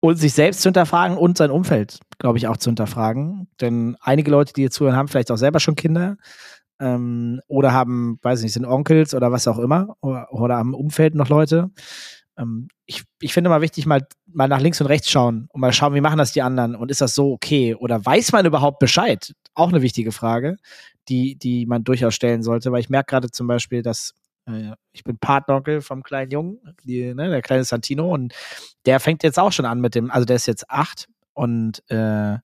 Und 0.00 0.16
sich 0.16 0.34
selbst 0.34 0.60
zu 0.60 0.68
hinterfragen 0.68 1.16
und 1.16 1.38
sein 1.38 1.50
Umfeld, 1.50 2.00
glaube 2.18 2.38
ich, 2.38 2.48
auch 2.48 2.58
zu 2.58 2.70
hinterfragen. 2.70 3.48
Denn 3.60 3.96
einige 4.00 4.30
Leute, 4.30 4.52
die 4.52 4.62
hier 4.62 4.70
zuhören, 4.70 4.96
haben 4.96 5.08
vielleicht 5.08 5.30
auch 5.30 5.36
selber 5.36 5.58
schon 5.58 5.74
Kinder 5.74 6.16
ähm, 6.80 7.40
oder 7.48 7.72
haben, 7.72 8.18
weiß 8.22 8.42
nicht, 8.42 8.52
sind 8.52 8.66
Onkels 8.66 9.14
oder 9.14 9.32
was 9.32 9.48
auch 9.48 9.58
immer 9.58 9.96
oder, 10.00 10.32
oder 10.32 10.56
am 10.56 10.74
Umfeld 10.74 11.14
noch 11.14 11.28
Leute. 11.28 11.70
Ähm, 12.38 12.68
ich, 12.84 13.04
ich 13.20 13.32
finde 13.32 13.50
mal 13.50 13.62
wichtig, 13.62 13.86
mal, 13.86 14.06
mal 14.26 14.48
nach 14.48 14.60
links 14.60 14.80
und 14.80 14.86
rechts 14.86 15.10
schauen 15.10 15.48
und 15.52 15.60
mal 15.60 15.72
schauen, 15.72 15.94
wie 15.94 16.00
machen 16.00 16.18
das 16.18 16.32
die 16.32 16.42
anderen 16.42 16.76
und 16.76 16.90
ist 16.90 17.00
das 17.00 17.14
so 17.14 17.32
okay 17.32 17.74
oder 17.74 18.04
weiß 18.04 18.32
man 18.32 18.46
überhaupt 18.46 18.78
Bescheid? 18.78 19.32
Auch 19.54 19.70
eine 19.70 19.82
wichtige 19.82 20.12
Frage, 20.12 20.56
die, 21.08 21.36
die 21.36 21.66
man 21.66 21.84
durchaus 21.84 22.14
stellen 22.14 22.42
sollte, 22.42 22.72
weil 22.72 22.80
ich 22.80 22.90
merke 22.90 23.10
gerade 23.10 23.30
zum 23.30 23.46
Beispiel, 23.46 23.82
dass 23.82 24.12
ich 24.92 25.04
bin 25.04 25.18
Patnonkel 25.18 25.80
vom 25.80 26.02
kleinen 26.02 26.30
Jungen, 26.30 26.60
die, 26.84 27.14
ne, 27.14 27.28
der 27.30 27.42
kleine 27.42 27.64
Santino 27.64 28.12
und 28.12 28.34
der 28.86 29.00
fängt 29.00 29.22
jetzt 29.22 29.38
auch 29.38 29.52
schon 29.52 29.66
an 29.66 29.80
mit 29.80 29.94
dem, 29.94 30.10
also 30.10 30.24
der 30.24 30.36
ist 30.36 30.46
jetzt 30.46 30.70
acht 30.70 31.08
und 31.34 31.82
äh, 31.90 32.38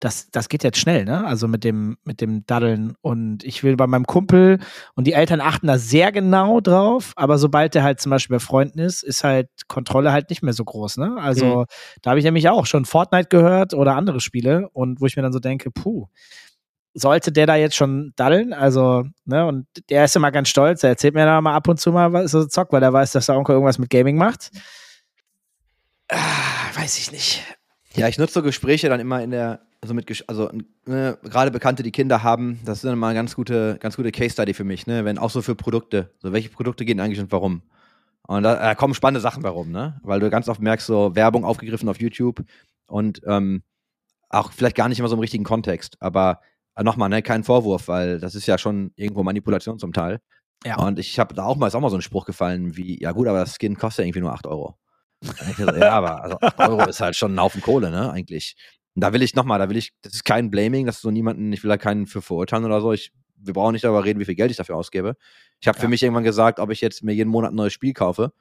das, 0.00 0.30
das 0.30 0.48
geht 0.48 0.64
jetzt 0.64 0.78
schnell, 0.78 1.04
ne? 1.04 1.26
Also 1.26 1.46
mit 1.46 1.62
dem, 1.62 1.98
mit 2.04 2.22
dem 2.22 2.46
Daddeln. 2.46 2.94
Und 3.02 3.44
ich 3.44 3.62
will 3.62 3.76
bei 3.76 3.86
meinem 3.86 4.06
Kumpel 4.06 4.58
und 4.94 5.06
die 5.06 5.12
Eltern 5.12 5.42
achten 5.42 5.66
da 5.66 5.76
sehr 5.76 6.10
genau 6.10 6.60
drauf, 6.60 7.12
aber 7.16 7.36
sobald 7.36 7.74
der 7.74 7.82
halt 7.82 8.00
zum 8.00 8.10
Beispiel 8.10 8.36
bei 8.36 8.40
Freunden 8.40 8.78
ist, 8.78 9.02
ist 9.02 9.24
halt 9.24 9.48
Kontrolle 9.68 10.10
halt 10.10 10.30
nicht 10.30 10.42
mehr 10.42 10.54
so 10.54 10.64
groß, 10.64 10.96
ne? 10.96 11.16
Also 11.20 11.66
da 12.00 12.10
habe 12.10 12.18
ich 12.18 12.24
nämlich 12.24 12.48
auch 12.48 12.64
schon 12.64 12.86
Fortnite 12.86 13.28
gehört 13.28 13.74
oder 13.74 13.94
andere 13.94 14.20
Spiele 14.20 14.70
und 14.72 15.02
wo 15.02 15.06
ich 15.06 15.16
mir 15.16 15.22
dann 15.22 15.34
so 15.34 15.38
denke, 15.38 15.70
puh, 15.70 16.08
sollte 16.94 17.32
der 17.32 17.46
da 17.46 17.56
jetzt 17.56 17.76
schon 17.76 18.12
daddeln? 18.16 18.52
Also, 18.52 19.04
ne, 19.24 19.46
und 19.46 19.66
der 19.88 20.04
ist 20.04 20.16
immer 20.16 20.32
ganz 20.32 20.48
stolz, 20.48 20.82
er 20.82 20.90
erzählt 20.90 21.14
mir 21.14 21.24
da 21.24 21.40
mal 21.40 21.54
ab 21.54 21.68
und 21.68 21.80
zu 21.80 21.92
mal, 21.92 22.12
was 22.12 22.30
so 22.30 22.44
zockt, 22.46 22.72
weil 22.72 22.82
er 22.82 22.92
weiß, 22.92 23.12
dass 23.12 23.26
der 23.26 23.36
Onkel 23.36 23.54
irgendwas 23.54 23.78
mit 23.78 23.90
Gaming 23.90 24.16
macht. 24.16 24.50
Ah, 26.08 26.18
weiß 26.74 26.98
ich 26.98 27.12
nicht. 27.12 27.44
Ja, 27.94 28.08
ich 28.08 28.18
nutze 28.18 28.34
so 28.34 28.42
Gespräche 28.42 28.88
dann 28.88 29.00
immer 29.00 29.22
in 29.22 29.30
der, 29.30 29.60
also 29.80 29.94
mit, 29.94 30.24
also 30.28 30.50
ne, 30.86 31.18
gerade 31.22 31.50
Bekannte, 31.50 31.82
die 31.82 31.92
Kinder 31.92 32.22
haben, 32.22 32.60
das 32.64 32.78
ist 32.78 32.84
dann 32.84 32.98
mal 32.98 33.08
eine 33.08 33.18
ganz 33.18 33.34
gute, 33.34 33.78
ganz 33.80 33.96
gute 33.96 34.12
Case 34.12 34.30
Study 34.30 34.54
für 34.54 34.64
mich, 34.64 34.86
ne? 34.86 35.04
Wenn 35.04 35.18
auch 35.18 35.30
so 35.30 35.42
für 35.42 35.54
Produkte, 35.54 36.12
so 36.18 36.32
welche 36.32 36.50
Produkte 36.50 36.84
gehen 36.84 37.00
eigentlich 37.00 37.20
und 37.20 37.32
warum? 37.32 37.62
Und 38.22 38.44
da, 38.44 38.54
da 38.54 38.74
kommen 38.76 38.94
spannende 38.94 39.20
Sachen 39.20 39.42
warum, 39.42 39.70
ne? 39.70 40.00
Weil 40.04 40.20
du 40.20 40.30
ganz 40.30 40.48
oft 40.48 40.60
merkst, 40.60 40.86
so 40.86 41.16
Werbung 41.16 41.44
aufgegriffen 41.44 41.88
auf 41.88 42.00
YouTube 42.00 42.44
und 42.86 43.22
ähm, 43.26 43.62
auch 44.28 44.52
vielleicht 44.52 44.76
gar 44.76 44.88
nicht 44.88 45.00
immer 45.00 45.08
so 45.08 45.16
im 45.16 45.20
richtigen 45.20 45.44
Kontext. 45.44 45.96
Aber 46.00 46.40
äh, 46.40 46.44
nochmal, 46.82 47.08
ne, 47.08 47.22
kein 47.22 47.44
Vorwurf, 47.44 47.88
weil 47.88 48.20
das 48.20 48.34
ist 48.34 48.46
ja 48.46 48.58
schon 48.58 48.92
irgendwo 48.96 49.22
Manipulation 49.22 49.78
zum 49.78 49.92
Teil. 49.92 50.20
Ja. 50.64 50.76
Und 50.76 50.98
ich 50.98 51.18
habe 51.18 51.34
da 51.34 51.44
auch 51.44 51.56
mal, 51.56 51.66
ist 51.68 51.74
auch 51.74 51.80
mal 51.80 51.90
so 51.90 51.96
ein 51.96 52.02
Spruch 52.02 52.26
gefallen 52.26 52.76
wie, 52.76 53.00
ja 53.00 53.12
gut, 53.12 53.28
aber 53.28 53.38
das 53.38 53.56
Skin 53.58 53.76
kostet 53.76 54.04
ja 54.04 54.08
irgendwie 54.08 54.20
nur 54.20 54.32
8 54.32 54.46
Euro. 54.46 54.76
So, 55.22 55.64
ja, 55.64 55.92
aber 55.92 56.22
also 56.22 56.38
8 56.40 56.58
Euro 56.68 56.88
ist 56.88 57.00
halt 57.00 57.16
schon 57.16 57.34
ein 57.34 57.40
Haufen 57.40 57.62
Kohle, 57.62 57.90
ne, 57.90 58.10
eigentlich. 58.10 58.56
Und 58.94 59.04
da 59.04 59.12
will 59.12 59.22
ich 59.22 59.34
nochmal, 59.34 59.58
da 59.58 59.68
will 59.70 59.76
ich, 59.76 59.92
das 60.02 60.14
ist 60.14 60.24
kein 60.24 60.50
Blaming, 60.50 60.86
das 60.86 60.96
ist 60.96 61.02
so 61.02 61.10
niemanden, 61.10 61.52
ich 61.52 61.62
will 61.62 61.68
da 61.68 61.76
keinen 61.78 62.06
für 62.06 62.22
verurteilen 62.22 62.64
oder 62.64 62.80
so. 62.80 62.92
Ich 62.92 63.12
wir 63.42 63.54
brauchen 63.54 63.72
nicht 63.72 63.84
darüber 63.84 64.04
reden, 64.04 64.20
wie 64.20 64.26
viel 64.26 64.34
Geld 64.34 64.50
ich 64.50 64.58
dafür 64.58 64.76
ausgebe. 64.76 65.16
Ich 65.60 65.68
habe 65.68 65.78
Ja. 65.78 65.82
für 65.82 65.88
mich 65.88 66.02
irgendwann 66.02 66.24
gesagt, 66.24 66.58
ob 66.58 66.70
ich 66.70 66.80
jetzt 66.82 67.02
mir 67.02 67.14
jeden 67.14 67.30
Monat 67.30 67.52
ein 67.52 67.56
neues 67.56 67.72
Spiel 67.72 67.94
kaufe, 67.94 68.32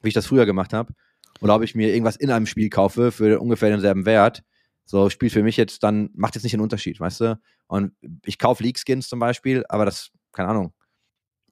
wie 0.00 0.08
ich 0.08 0.14
das 0.14 0.26
früher 0.26 0.46
gemacht 0.46 0.72
habe, 0.72 0.92
oder 1.40 1.56
ob 1.56 1.62
ich 1.62 1.74
mir 1.74 1.88
irgendwas 1.92 2.14
in 2.14 2.30
einem 2.30 2.46
Spiel 2.46 2.70
kaufe 2.70 3.10
für 3.10 3.40
ungefähr 3.40 3.70
denselben 3.70 4.06
Wert. 4.06 4.42
So 4.84 5.08
spielt 5.10 5.32
für 5.32 5.42
mich 5.42 5.56
jetzt 5.56 5.82
dann, 5.82 6.10
macht 6.14 6.34
jetzt 6.34 6.44
nicht 6.44 6.54
einen 6.54 6.62
Unterschied, 6.62 7.00
weißt 7.00 7.20
du? 7.20 7.40
Und 7.66 7.92
ich 8.24 8.38
kaufe 8.38 8.62
League-Skins 8.62 9.08
zum 9.08 9.18
Beispiel, 9.18 9.64
aber 9.68 9.84
das, 9.84 10.10
keine 10.32 10.48
Ahnung, 10.48 10.74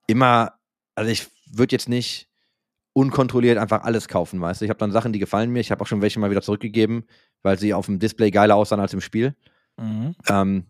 immer, 0.07 0.59
also 0.95 1.11
ich 1.11 1.29
würde 1.51 1.75
jetzt 1.75 1.89
nicht 1.89 2.29
unkontrolliert 2.93 3.59
einfach 3.59 3.83
alles 3.83 4.09
kaufen, 4.09 4.41
weißt 4.41 4.61
du? 4.61 4.65
Ich 4.67 4.69
habe 4.69 4.79
dann 4.79 4.93
Sachen, 4.93 5.13
die 5.13 5.19
gefallen 5.19 5.51
mir. 5.51 5.61
Ich 5.61 5.71
habe 5.71 5.81
auch 5.81 5.87
schon 5.87 6.03
welche 6.03 6.21
mal 6.21 6.31
wieder 6.31 6.43
zurückgegeben, 6.43 7.07
weil 7.43 7.59
sie 7.59 7.73
auf 7.73 7.87
dem 7.87 7.99
Display 7.99 8.31
geiler 8.31 8.57
aussahen 8.57 8.81
als 8.81 8.93
im 8.93 9.01
Spiel. 9.01 9.35
Mhm. 9.79 10.15
Ähm, 10.29 10.67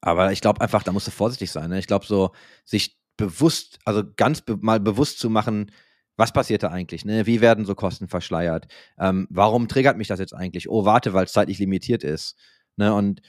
aber 0.00 0.32
ich 0.32 0.40
glaube 0.40 0.60
einfach, 0.60 0.82
da 0.82 0.92
musst 0.92 1.06
du 1.06 1.12
vorsichtig 1.12 1.50
sein. 1.50 1.70
Ne? 1.70 1.78
Ich 1.78 1.86
glaube, 1.86 2.06
so 2.06 2.32
sich 2.64 2.98
bewusst, 3.16 3.78
also 3.84 4.02
ganz 4.16 4.40
be 4.40 4.56
mal 4.60 4.80
bewusst 4.80 5.18
zu 5.18 5.30
machen, 5.30 5.70
was 6.16 6.32
passiert 6.32 6.62
da 6.62 6.68
eigentlich? 6.68 7.04
Ne? 7.04 7.26
Wie 7.26 7.40
werden 7.40 7.64
so 7.64 7.74
Kosten 7.74 8.08
verschleiert? 8.08 8.66
Ähm, 8.98 9.26
warum 9.30 9.68
triggert 9.68 9.96
mich 9.96 10.08
das 10.08 10.18
jetzt 10.18 10.34
eigentlich? 10.34 10.68
Oh, 10.68 10.84
warte, 10.84 11.12
weil 11.12 11.26
es 11.26 11.32
zeitlich 11.32 11.58
limitiert 11.58 12.04
ist. 12.04 12.36
Ne? 12.76 12.94
Und 12.94 13.20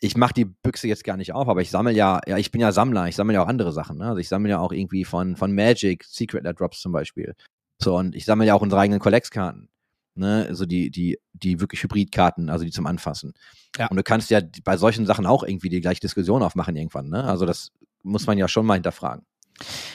ich 0.00 0.16
mache 0.16 0.34
die 0.34 0.44
Büchse 0.44 0.88
jetzt 0.88 1.04
gar 1.04 1.16
nicht 1.16 1.32
auf, 1.32 1.48
aber 1.48 1.62
ich 1.62 1.70
sammle 1.70 1.92
ja, 1.92 2.20
ja, 2.26 2.36
ich 2.36 2.50
bin 2.50 2.60
ja 2.60 2.70
Sammler, 2.70 3.08
ich 3.08 3.16
sammle 3.16 3.34
ja 3.34 3.42
auch 3.42 3.48
andere 3.48 3.72
Sachen. 3.72 3.98
Ne? 3.98 4.06
Also 4.06 4.18
ich 4.18 4.28
sammle 4.28 4.50
ja 4.50 4.58
auch 4.58 4.72
irgendwie 4.72 5.04
von, 5.04 5.36
von 5.36 5.54
Magic, 5.54 6.04
Secret 6.04 6.44
Lair 6.44 6.54
Drops 6.54 6.80
zum 6.80 6.92
Beispiel. 6.92 7.34
So, 7.78 7.96
und 7.96 8.14
ich 8.14 8.24
sammle 8.24 8.46
ja 8.46 8.54
auch 8.54 8.62
unsere 8.62 8.80
eigenen 8.80 9.00
Collects-Karten. 9.00 9.68
Ne? 10.14 10.46
Also 10.48 10.66
die, 10.66 10.90
die, 10.90 11.18
die 11.32 11.60
wirklich 11.60 11.82
Hybridkarten, 11.82 12.48
also 12.50 12.64
die 12.64 12.70
zum 12.70 12.86
Anfassen. 12.86 13.34
Ja. 13.76 13.88
Und 13.88 13.96
du 13.96 14.02
kannst 14.02 14.30
ja 14.30 14.40
bei 14.64 14.76
solchen 14.76 15.06
Sachen 15.06 15.26
auch 15.26 15.42
irgendwie 15.42 15.68
die 15.68 15.80
gleiche 15.80 16.00
Diskussion 16.00 16.42
aufmachen 16.42 16.76
irgendwann. 16.76 17.08
Ne? 17.08 17.24
Also 17.24 17.44
das 17.44 17.72
muss 18.02 18.26
man 18.26 18.38
ja 18.38 18.48
schon 18.48 18.66
mal 18.66 18.74
hinterfragen. 18.74 19.24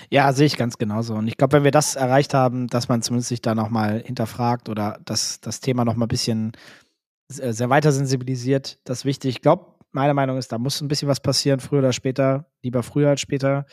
Ja, 0.10 0.34
sehe 0.34 0.46
ich 0.46 0.58
ganz 0.58 0.78
genauso. 0.78 1.16
Und 1.16 1.28
ich 1.28 1.38
glaube, 1.38 1.54
wenn 1.54 1.64
wir 1.64 1.72
das 1.72 1.96
erreicht 1.96 2.34
haben, 2.34 2.68
dass 2.68 2.90
man 2.90 3.02
zumindest 3.02 3.30
sich 3.30 3.42
da 3.42 3.56
nochmal 3.56 4.02
hinterfragt 4.06 4.70
oder 4.70 5.00
das, 5.06 5.40
das 5.42 5.60
Thema 5.60 5.86
nochmal 5.86 6.06
ein 6.06 6.10
bisschen 6.10 6.52
sehr, 7.28 7.54
sehr 7.54 7.70
weiter 7.70 7.92
sensibilisiert, 7.92 8.80
das 8.84 9.00
ist 9.00 9.06
wichtig. 9.06 9.36
Ich 9.36 9.42
glaube, 9.42 9.76
meine 9.92 10.14
Meinung 10.14 10.38
ist, 10.38 10.52
da 10.52 10.58
muss 10.58 10.82
ein 10.82 10.88
bisschen 10.88 11.08
was 11.08 11.20
passieren, 11.20 11.60
früher 11.60 11.80
oder 11.80 11.94
später, 11.94 12.46
lieber 12.62 12.84
früher 12.84 13.10
als 13.10 13.22
später. 13.22 13.66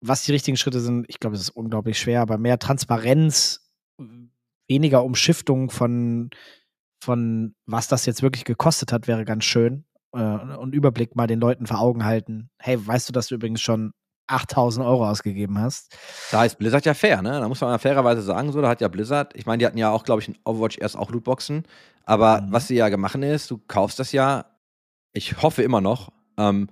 Was 0.00 0.24
die 0.24 0.32
richtigen 0.32 0.56
Schritte 0.56 0.80
sind, 0.80 1.06
ich 1.08 1.20
glaube, 1.20 1.36
es 1.36 1.42
ist 1.42 1.50
unglaublich 1.50 1.98
schwer, 1.98 2.22
aber 2.22 2.38
mehr 2.38 2.58
Transparenz, 2.58 3.70
weniger 4.68 5.04
Umschiftung 5.04 5.70
von, 5.70 6.30
von 7.02 7.54
was 7.66 7.88
das 7.88 8.06
jetzt 8.06 8.22
wirklich 8.22 8.44
gekostet 8.44 8.92
hat, 8.92 9.08
wäre 9.08 9.24
ganz 9.24 9.44
schön. 9.44 9.84
Äh, 10.12 10.20
und 10.20 10.74
Überblick 10.74 11.16
mal 11.16 11.26
den 11.26 11.40
Leuten 11.40 11.66
vor 11.66 11.80
Augen 11.80 12.04
halten. 12.04 12.50
Hey, 12.58 12.84
weißt 12.84 13.08
du, 13.08 13.12
dass 13.12 13.28
du 13.28 13.34
übrigens 13.34 13.60
schon 13.60 13.92
8000 14.30 14.84
Euro 14.86 15.08
ausgegeben 15.08 15.58
hast? 15.60 15.92
Da 16.30 16.44
ist 16.44 16.58
Blizzard 16.58 16.84
ja 16.86 16.94
fair, 16.94 17.22
ne? 17.22 17.40
Da 17.40 17.48
muss 17.48 17.60
man 17.60 17.70
ja 17.70 17.78
fairerweise 17.78 18.22
sagen, 18.22 18.52
so, 18.52 18.60
da 18.60 18.68
hat 18.68 18.80
ja 18.80 18.88
Blizzard, 18.88 19.34
ich 19.36 19.46
meine, 19.46 19.58
die 19.58 19.66
hatten 19.66 19.78
ja 19.78 19.90
auch, 19.90 20.04
glaube 20.04 20.22
ich, 20.22 20.28
in 20.28 20.36
Overwatch 20.44 20.78
erst 20.78 20.96
auch 20.96 21.10
Lootboxen, 21.10 21.64
aber 22.04 22.40
Mhm. 22.42 22.52
was 22.52 22.68
sie 22.68 22.76
ja 22.76 22.88
gemacht 22.88 23.16
ist, 23.16 23.50
du 23.50 23.58
kaufst 23.66 23.98
das 23.98 24.12
ja, 24.12 24.44
ich 25.12 25.42
hoffe 25.42 25.62
immer 25.62 25.80
noch, 25.80 26.10
ähm, 26.38 26.68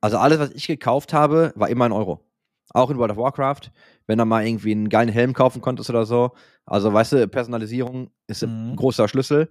also 0.00 0.18
alles, 0.18 0.38
was 0.40 0.50
ich 0.52 0.66
gekauft 0.68 1.12
habe, 1.14 1.52
war 1.56 1.68
immer 1.70 1.86
ein 1.86 1.92
Euro. 1.92 2.20
Auch 2.74 2.90
in 2.90 2.98
World 2.98 3.12
of 3.12 3.18
Warcraft, 3.18 3.70
wenn 4.06 4.18
du 4.18 4.24
mal 4.26 4.46
irgendwie 4.46 4.72
einen 4.72 4.88
geilen 4.90 5.08
Helm 5.10 5.34
kaufen 5.34 5.62
konntest 5.62 5.90
oder 5.90 6.06
so. 6.06 6.32
Also, 6.66 6.92
weißt 6.92 7.12
du, 7.14 7.28
Personalisierung 7.28 8.10
ist 8.28 8.42
Mhm. 8.44 8.72
ein 8.72 8.76
großer 8.76 9.08
Schlüssel. 9.08 9.50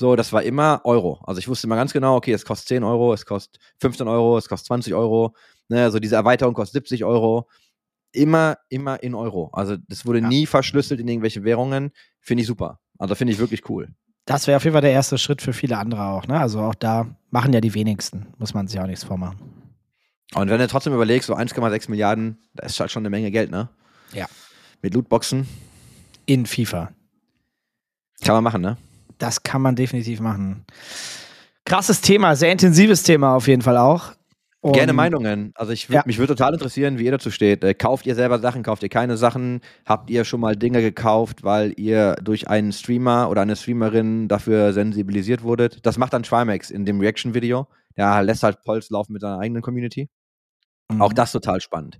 So, 0.00 0.16
das 0.16 0.32
war 0.32 0.42
immer 0.42 0.80
Euro. 0.84 1.20
Also 1.24 1.40
ich 1.40 1.46
wusste 1.46 1.66
immer 1.66 1.76
ganz 1.76 1.92
genau, 1.92 2.16
okay, 2.16 2.32
es 2.32 2.46
kostet 2.46 2.68
10 2.68 2.84
Euro, 2.84 3.12
es 3.12 3.26
kostet 3.26 3.60
15 3.82 4.08
Euro, 4.08 4.38
es 4.38 4.48
kostet 4.48 4.66
20 4.68 4.94
Euro. 4.94 5.34
Ne, 5.68 5.82
also 5.82 5.98
diese 5.98 6.16
Erweiterung 6.16 6.54
kostet 6.54 6.72
70 6.84 7.04
Euro. 7.04 7.46
Immer, 8.12 8.56
immer 8.70 9.02
in 9.02 9.14
Euro. 9.14 9.50
Also 9.52 9.76
das 9.88 10.06
wurde 10.06 10.20
Ja. 10.20 10.28
nie 10.28 10.46
verschlüsselt 10.46 11.00
in 11.00 11.06
irgendwelche 11.06 11.44
Währungen. 11.44 11.90
Finde 12.18 12.40
ich 12.40 12.46
super. 12.46 12.80
Also 12.98 13.14
finde 13.14 13.34
ich 13.34 13.38
wirklich 13.38 13.68
cool. 13.68 13.88
Das 14.24 14.46
wäre 14.46 14.56
auf 14.56 14.64
jeden 14.64 14.72
Fall 14.72 14.80
der 14.80 14.92
erste 14.92 15.18
Schritt 15.18 15.42
für 15.42 15.52
viele 15.52 15.76
andere 15.76 16.02
auch. 16.06 16.26
Ne? 16.26 16.40
Also 16.40 16.60
auch 16.60 16.74
da 16.74 17.06
machen 17.28 17.52
ja 17.52 17.60
die 17.60 17.74
wenigsten, 17.74 18.28
muss 18.38 18.54
man 18.54 18.68
sich 18.68 18.80
auch 18.80 18.86
nichts 18.86 19.04
vormachen. 19.04 19.36
Und 20.34 20.48
wenn 20.48 20.58
du 20.60 20.66
trotzdem 20.66 20.94
überlegst, 20.94 21.26
so 21.26 21.34
1,6 21.34 21.90
Milliarden, 21.90 22.38
da 22.54 22.64
ist 22.64 22.80
halt 22.80 22.90
schon 22.90 23.02
eine 23.02 23.10
Menge 23.10 23.30
Geld, 23.30 23.50
ne? 23.50 23.68
Ja. 24.14 24.26
Mit 24.80 24.94
Lootboxen 24.94 25.46
In 26.24 26.46
FIFA. 26.46 26.90
kann 28.24 28.34
man 28.36 28.44
machen, 28.44 28.62
ne? 28.62 28.78
Das 29.20 29.42
kann 29.44 29.62
man 29.62 29.76
definitiv 29.76 30.18
machen. 30.20 30.64
Krasses 31.64 32.00
Thema, 32.00 32.34
sehr 32.34 32.50
intensives 32.50 33.02
Thema 33.04 33.36
auf 33.36 33.46
jeden 33.46 33.62
Fall 33.62 33.76
auch. 33.76 34.12
Und 34.62 34.72
Gerne 34.72 34.92
Meinungen. 34.92 35.52
Also 35.54 35.72
ich 35.72 35.88
Ja. 35.88 36.02
mich 36.04 36.18
würde 36.18 36.34
total 36.34 36.52
interessieren, 36.54 36.98
wie 36.98 37.04
ihr 37.04 37.12
dazu 37.12 37.30
steht. 37.30 37.62
Äh, 37.64 37.72
kauft 37.74 38.06
ihr 38.06 38.14
selber 38.14 38.38
Sachen, 38.40 38.62
kauft 38.62 38.82
ihr 38.82 38.88
keine 38.90 39.16
Sachen? 39.16 39.60
Habt 39.86 40.10
ihr 40.10 40.24
schon 40.24 40.40
mal 40.40 40.56
Dinge 40.56 40.82
gekauft, 40.82 41.44
weil 41.44 41.72
ihr 41.78 42.16
durch 42.22 42.48
einen 42.48 42.72
Streamer 42.72 43.30
oder 43.30 43.40
eine 43.42 43.56
Streamerin 43.56 44.28
dafür 44.28 44.72
sensibilisiert 44.72 45.42
wurdet? 45.42 45.86
Das 45.86 45.96
macht 45.96 46.12
dann 46.12 46.22
Trimax 46.24 46.70
in 46.70 46.84
dem 46.84 47.00
Reaction-Video. 47.00 47.68
Der 47.96 48.22
lässt 48.22 48.42
halt 48.42 48.62
Polls 48.62 48.90
laufen 48.90 49.12
mit 49.14 49.22
seiner 49.22 49.38
eigenen 49.38 49.62
Community. 49.62 50.10
Mhm. 50.90 51.00
Auch 51.00 51.12
das 51.12 51.32
total 51.32 51.60
spannend. 51.60 51.98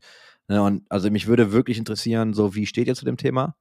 Ne, 0.48 0.62
und 0.62 0.82
also 0.90 1.10
mich 1.10 1.28
würde 1.28 1.52
wirklich 1.52 1.78
interessieren, 1.78 2.34
so 2.34 2.54
wie 2.54 2.66
steht 2.66 2.88
ihr 2.88 2.94
zu 2.94 3.04
dem 3.04 3.16
Thema? 3.16 3.54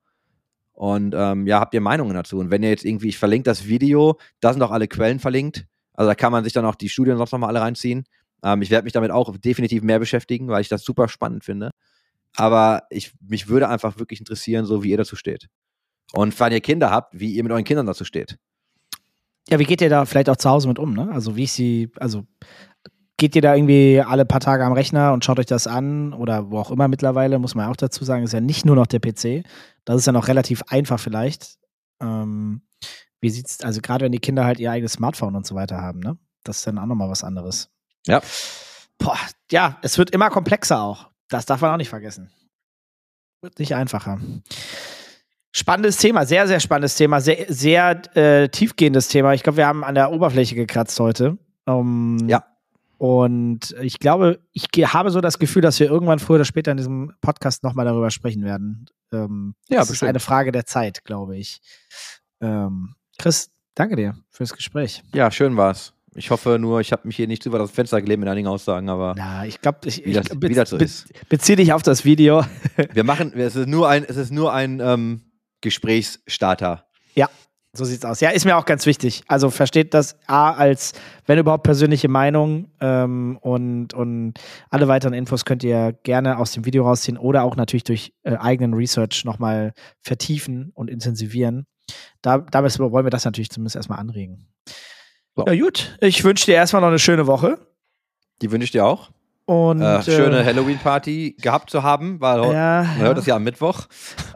Und 0.80 1.14
ähm, 1.14 1.46
ja, 1.46 1.60
habt 1.60 1.74
ihr 1.74 1.82
Meinungen 1.82 2.14
dazu? 2.14 2.40
Und 2.40 2.52
wenn 2.52 2.64
ihr 2.64 2.70
jetzt 2.70 2.86
irgendwie, 2.86 3.10
ich 3.10 3.18
verlinke 3.18 3.44
das 3.44 3.68
Video, 3.68 4.18
da 4.40 4.54
sind 4.54 4.62
auch 4.62 4.72
alle 4.72 4.88
Quellen 4.88 5.20
verlinkt. 5.20 5.66
Also 5.92 6.08
da 6.08 6.16
kann 6.16 6.32
man 6.32 6.46
sich 6.46 6.54
dann 6.54 6.64
auch 6.64 6.76
die 6.76 6.88
Studien 6.88 7.18
sonst 7.18 7.34
nochmal 7.34 7.50
alle 7.50 7.60
reinziehen. 7.60 8.06
Ähm, 8.46 8.62
ich 8.62 8.70
werde 8.70 8.86
mich 8.86 8.94
damit 8.94 9.12
auch 9.12 9.36
definitiv 9.36 9.84
mehr 9.84 10.00
beschäftigen, 10.00 10.48
weil 10.48 10.62
ich 10.62 10.70
das 10.70 10.86
super 10.86 11.10
spannend 11.10 11.44
finde. 11.44 11.72
Aber 12.34 12.84
ich, 12.92 13.12
mich 13.20 13.50
würde 13.50 13.68
einfach 13.68 14.00
wirklich 14.00 14.22
interessieren, 14.22 14.64
so 14.64 14.82
wie 14.82 14.92
ihr 14.92 14.98
dazu 14.98 15.18
steht. 15.18 15.50
Und 16.14 16.40
wenn 16.40 16.54
ihr 16.54 16.62
Kinder 16.62 16.92
habt, 16.92 17.20
wie 17.20 17.34
ihr 17.34 17.44
mit 17.44 17.52
euren 17.52 17.66
Kindern 17.66 17.86
dazu 17.86 18.06
steht. 18.06 18.38
Ja, 19.50 19.60
wie 19.60 19.66
geht 19.66 19.82
ihr 19.82 19.90
da 19.90 20.06
vielleicht 20.06 20.30
auch 20.30 20.38
zu 20.38 20.50
Hause 20.50 20.70
mit 20.70 20.80
um, 20.80 20.94
ne? 20.94 21.12
Also 21.12 21.36
wie 21.36 21.44
ich 21.44 21.52
sie, 21.52 21.92
also 21.98 22.26
geht 23.20 23.36
ihr 23.36 23.42
da 23.42 23.54
irgendwie 23.54 24.02
alle 24.02 24.26
paar 24.26 24.40
Tage 24.40 24.66
am 24.66 24.74
Rechner 24.74 25.14
und 25.14 25.24
schaut 25.24 25.40
euch 25.40 25.46
das 25.46 25.68
an 25.68 26.14
oder 26.14 26.50
wo 26.50 26.58
auch 26.58 26.72
immer 26.72 26.88
mittlerweile, 26.88 27.38
muss 27.38 27.54
man 27.54 27.70
auch 27.70 27.76
dazu 27.76 28.04
sagen, 28.04 28.24
ist 28.24 28.34
ja 28.34 28.42
nicht 28.42 28.66
nur 28.66 28.76
noch 28.76 28.88
der 28.88 29.00
PC. 29.00 29.46
Das 29.86 29.98
ist 29.98 30.08
ja 30.08 30.14
noch 30.14 30.28
relativ 30.28 30.64
einfach 30.70 31.00
vielleicht. 31.00 31.58
Ähm, 32.02 32.62
wie 33.22 33.30
sieht's, 33.30 33.62
also 33.62 33.82
gerade 33.82 34.06
wenn 34.06 34.12
die 34.12 34.20
Kinder 34.20 34.46
halt 34.46 34.60
ihr 34.60 34.72
eigenes 34.72 34.94
Smartphone 34.94 35.36
und 35.36 35.46
so 35.46 35.54
weiter 35.54 35.82
haben, 35.82 36.00
ne? 36.00 36.18
Das 36.44 36.58
ist 36.58 36.68
dann 36.68 36.80
auch 36.80 36.86
nochmal 36.86 37.10
was 37.10 37.24
anderes. 37.24 37.70
Ja. 38.08 38.22
Boah, 38.98 39.18
ja, 39.52 39.78
es 39.82 39.98
wird 39.98 40.12
immer 40.12 40.30
komplexer 40.30 40.82
auch. 40.82 41.10
Das 41.28 41.46
darf 41.46 41.62
man 41.62 41.72
auch 41.72 41.78
nicht 41.78 41.90
vergessen. 41.90 42.32
Wird 43.42 43.60
nicht 43.60 43.76
einfacher. 43.76 44.20
Spannendes 45.52 45.98
Thema, 45.98 46.26
sehr, 46.26 46.48
sehr 46.48 46.60
spannendes 46.60 46.96
Thema, 46.96 47.20
sehr, 47.20 47.46
sehr 47.50 48.16
äh, 48.16 48.50
tiefgehendes 48.50 49.10
Thema. 49.10 49.34
Ich 49.34 49.44
glaube, 49.44 49.58
wir 49.58 49.68
haben 49.68 49.84
an 49.84 49.96
der 49.96 50.12
Oberfläche 50.12 50.56
gekratzt 50.56 51.00
heute. 51.00 51.38
Ähm, 51.68 52.18
Ja. 52.28 52.46
Und 53.00 53.74
ich 53.82 53.98
glaube, 54.00 54.42
ich 54.52 54.68
habe 54.94 55.10
so 55.10 55.22
das 55.22 55.40
Gefühl, 55.40 55.62
dass 55.62 55.80
wir 55.80 55.88
irgendwann 55.90 56.20
früher 56.20 56.36
oder 56.36 56.44
später 56.46 56.72
in 56.72 56.78
diesem 56.78 57.14
Podcast 57.22 57.64
nochmal 57.64 57.86
darüber 57.86 58.12
sprechen 58.12 58.44
werden. 58.44 58.88
Ähm, 59.14 59.56
Ja, 59.70 59.80
das 59.80 59.90
ist 59.90 60.04
eine 60.04 60.20
Frage 60.20 60.52
der 60.52 60.66
Zeit, 60.66 61.06
glaube 61.06 61.38
ich. 61.38 61.62
Ähm, 62.42 62.96
Chris, 63.18 63.52
danke 63.74 63.96
dir 63.96 64.18
fürs 64.30 64.54
Gespräch. 64.54 65.02
Ja, 65.14 65.32
schön 65.32 65.56
war's. 65.56 65.94
Ich 66.14 66.30
hoffe 66.30 66.60
nur, 66.60 66.82
ich 66.82 66.92
habe 66.92 67.08
mich 67.08 67.16
hier 67.16 67.28
nicht 67.28 67.42
zu 67.42 67.54
weit 67.54 67.62
aus 67.62 67.72
dem 67.72 67.76
Fenster 67.76 68.02
gelehnt 68.02 68.20
mit 68.20 68.28
einigen 68.28 68.50
Aussagen, 68.50 68.90
aber 68.90 69.16
Na, 69.18 69.46
ich 69.46 69.62
glaube, 69.62 69.80
ich, 69.86 70.04
wie 70.04 70.10
ich 70.10 70.18
das, 70.18 70.26
wie 70.42 70.54
das 70.54 70.70
so 70.70 70.76
ist. 70.76 71.08
beziehe 71.30 71.56
dich 71.56 71.72
auf 71.72 71.84
das 71.84 72.04
Video. 72.04 72.44
Wir 72.92 73.06
machen, 73.06 73.32
es 73.34 73.56
ist 73.56 73.68
nur 73.70 73.88
ein, 73.88 74.04
es 74.04 74.18
ist 74.18 74.32
nur 74.34 74.52
ein 74.52 74.82
ähm, 74.82 75.22
Gesprächsstarter. 75.62 76.86
So 77.74 77.86
sieht's 77.86 78.04
aus. 78.04 78.20
Ja, 78.20 78.32
ist 78.32 78.46
mir 78.46 78.58
auch 78.58 78.66
ganz 78.66 78.88
wichtig. 78.88 79.24
Also 79.28 79.52
versteht 79.52 79.94
das 79.94 80.18
A 80.26 80.52
als, 80.52 80.94
wenn 81.28 81.38
überhaupt, 81.38 81.64
persönliche 81.64 82.08
Meinung 82.08 82.72
ähm, 82.82 83.38
und, 83.42 83.94
und 83.94 84.34
alle 84.72 84.88
weiteren 84.88 85.14
Infos 85.14 85.46
könnt 85.46 85.64
ihr 85.64 85.94
gerne 86.04 86.40
aus 86.40 86.52
dem 86.52 86.66
Video 86.66 86.84
rausziehen 86.84 87.18
oder 87.18 87.44
auch 87.44 87.56
natürlich 87.56 87.84
durch 87.84 88.14
äh, 88.24 88.36
eigenen 88.38 88.74
Research 88.74 89.24
nochmal 89.24 89.74
vertiefen 90.02 90.72
und 90.74 90.90
intensivieren. 90.90 91.68
Da, 92.24 92.40
damit 92.40 92.78
wollen 92.80 93.06
wir 93.06 93.12
das 93.12 93.26
natürlich 93.26 93.52
zumindest 93.52 93.76
erstmal 93.76 94.00
anregen. 94.00 94.48
So. 95.36 95.46
Ja, 95.46 95.56
gut. 95.56 95.96
Ich 96.02 96.24
wünsche 96.24 96.46
dir 96.46 96.56
erstmal 96.56 96.82
noch 96.82 96.90
eine 96.90 97.00
schöne 97.00 97.28
Woche. 97.28 97.60
Die 98.42 98.52
wünsche 98.52 98.66
ich 98.66 98.72
dir 98.72 98.86
auch. 98.86 99.12
Und 99.50 99.82
äh, 99.82 100.04
schöne 100.04 100.42
äh, 100.42 100.46
Halloween-Party 100.46 101.38
gehabt 101.42 101.72
zu 101.72 101.82
haben, 101.82 102.22
weil 102.22 102.40
heute 102.40 102.54
ja, 102.54 102.84
man 102.84 102.98
hört 103.00 103.18
das 103.18 103.26
ja 103.26 103.36
am 103.36 103.44
Mittwoch. 103.44 103.88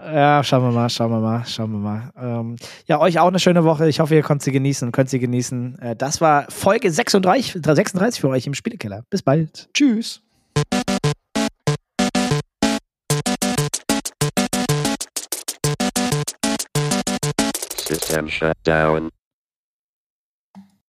Ja, 0.03 0.43
schauen 0.43 0.64
wir 0.64 0.72
mal, 0.72 0.89
schauen 0.89 1.11
wir 1.11 1.20
mal, 1.20 1.45
schauen 1.45 1.72
wir 1.72 1.78
mal. 1.78 2.11
Ähm, 2.20 2.55
ja, 2.88 2.99
euch 2.99 3.20
auch 3.20 3.28
eine 3.28 3.38
schöne 3.38 3.64
Woche. 3.64 3.88
Ich 3.88 3.99
hoffe, 3.99 4.16
ihr 4.16 4.24
könnt 4.24 4.41
sie 4.41 4.51
genießen 4.51 4.88
und 4.88 4.91
könnt 4.91 5.11
sie 5.11 5.20
genießen. 5.20 5.78
Äh, 5.78 5.95
das 5.95 6.20
war 6.20 6.47
Folge 6.49 6.89
36, 6.91 7.61
36 7.64 8.22
für 8.22 8.30
euch 8.30 8.47
im 8.47 8.55
Spielekeller. 8.55 9.03
Bis 9.11 9.22
bald. 9.22 9.70
Tschüss. 9.76 10.24
System 17.86 18.28
shut 18.28 18.57
down. 18.64 19.11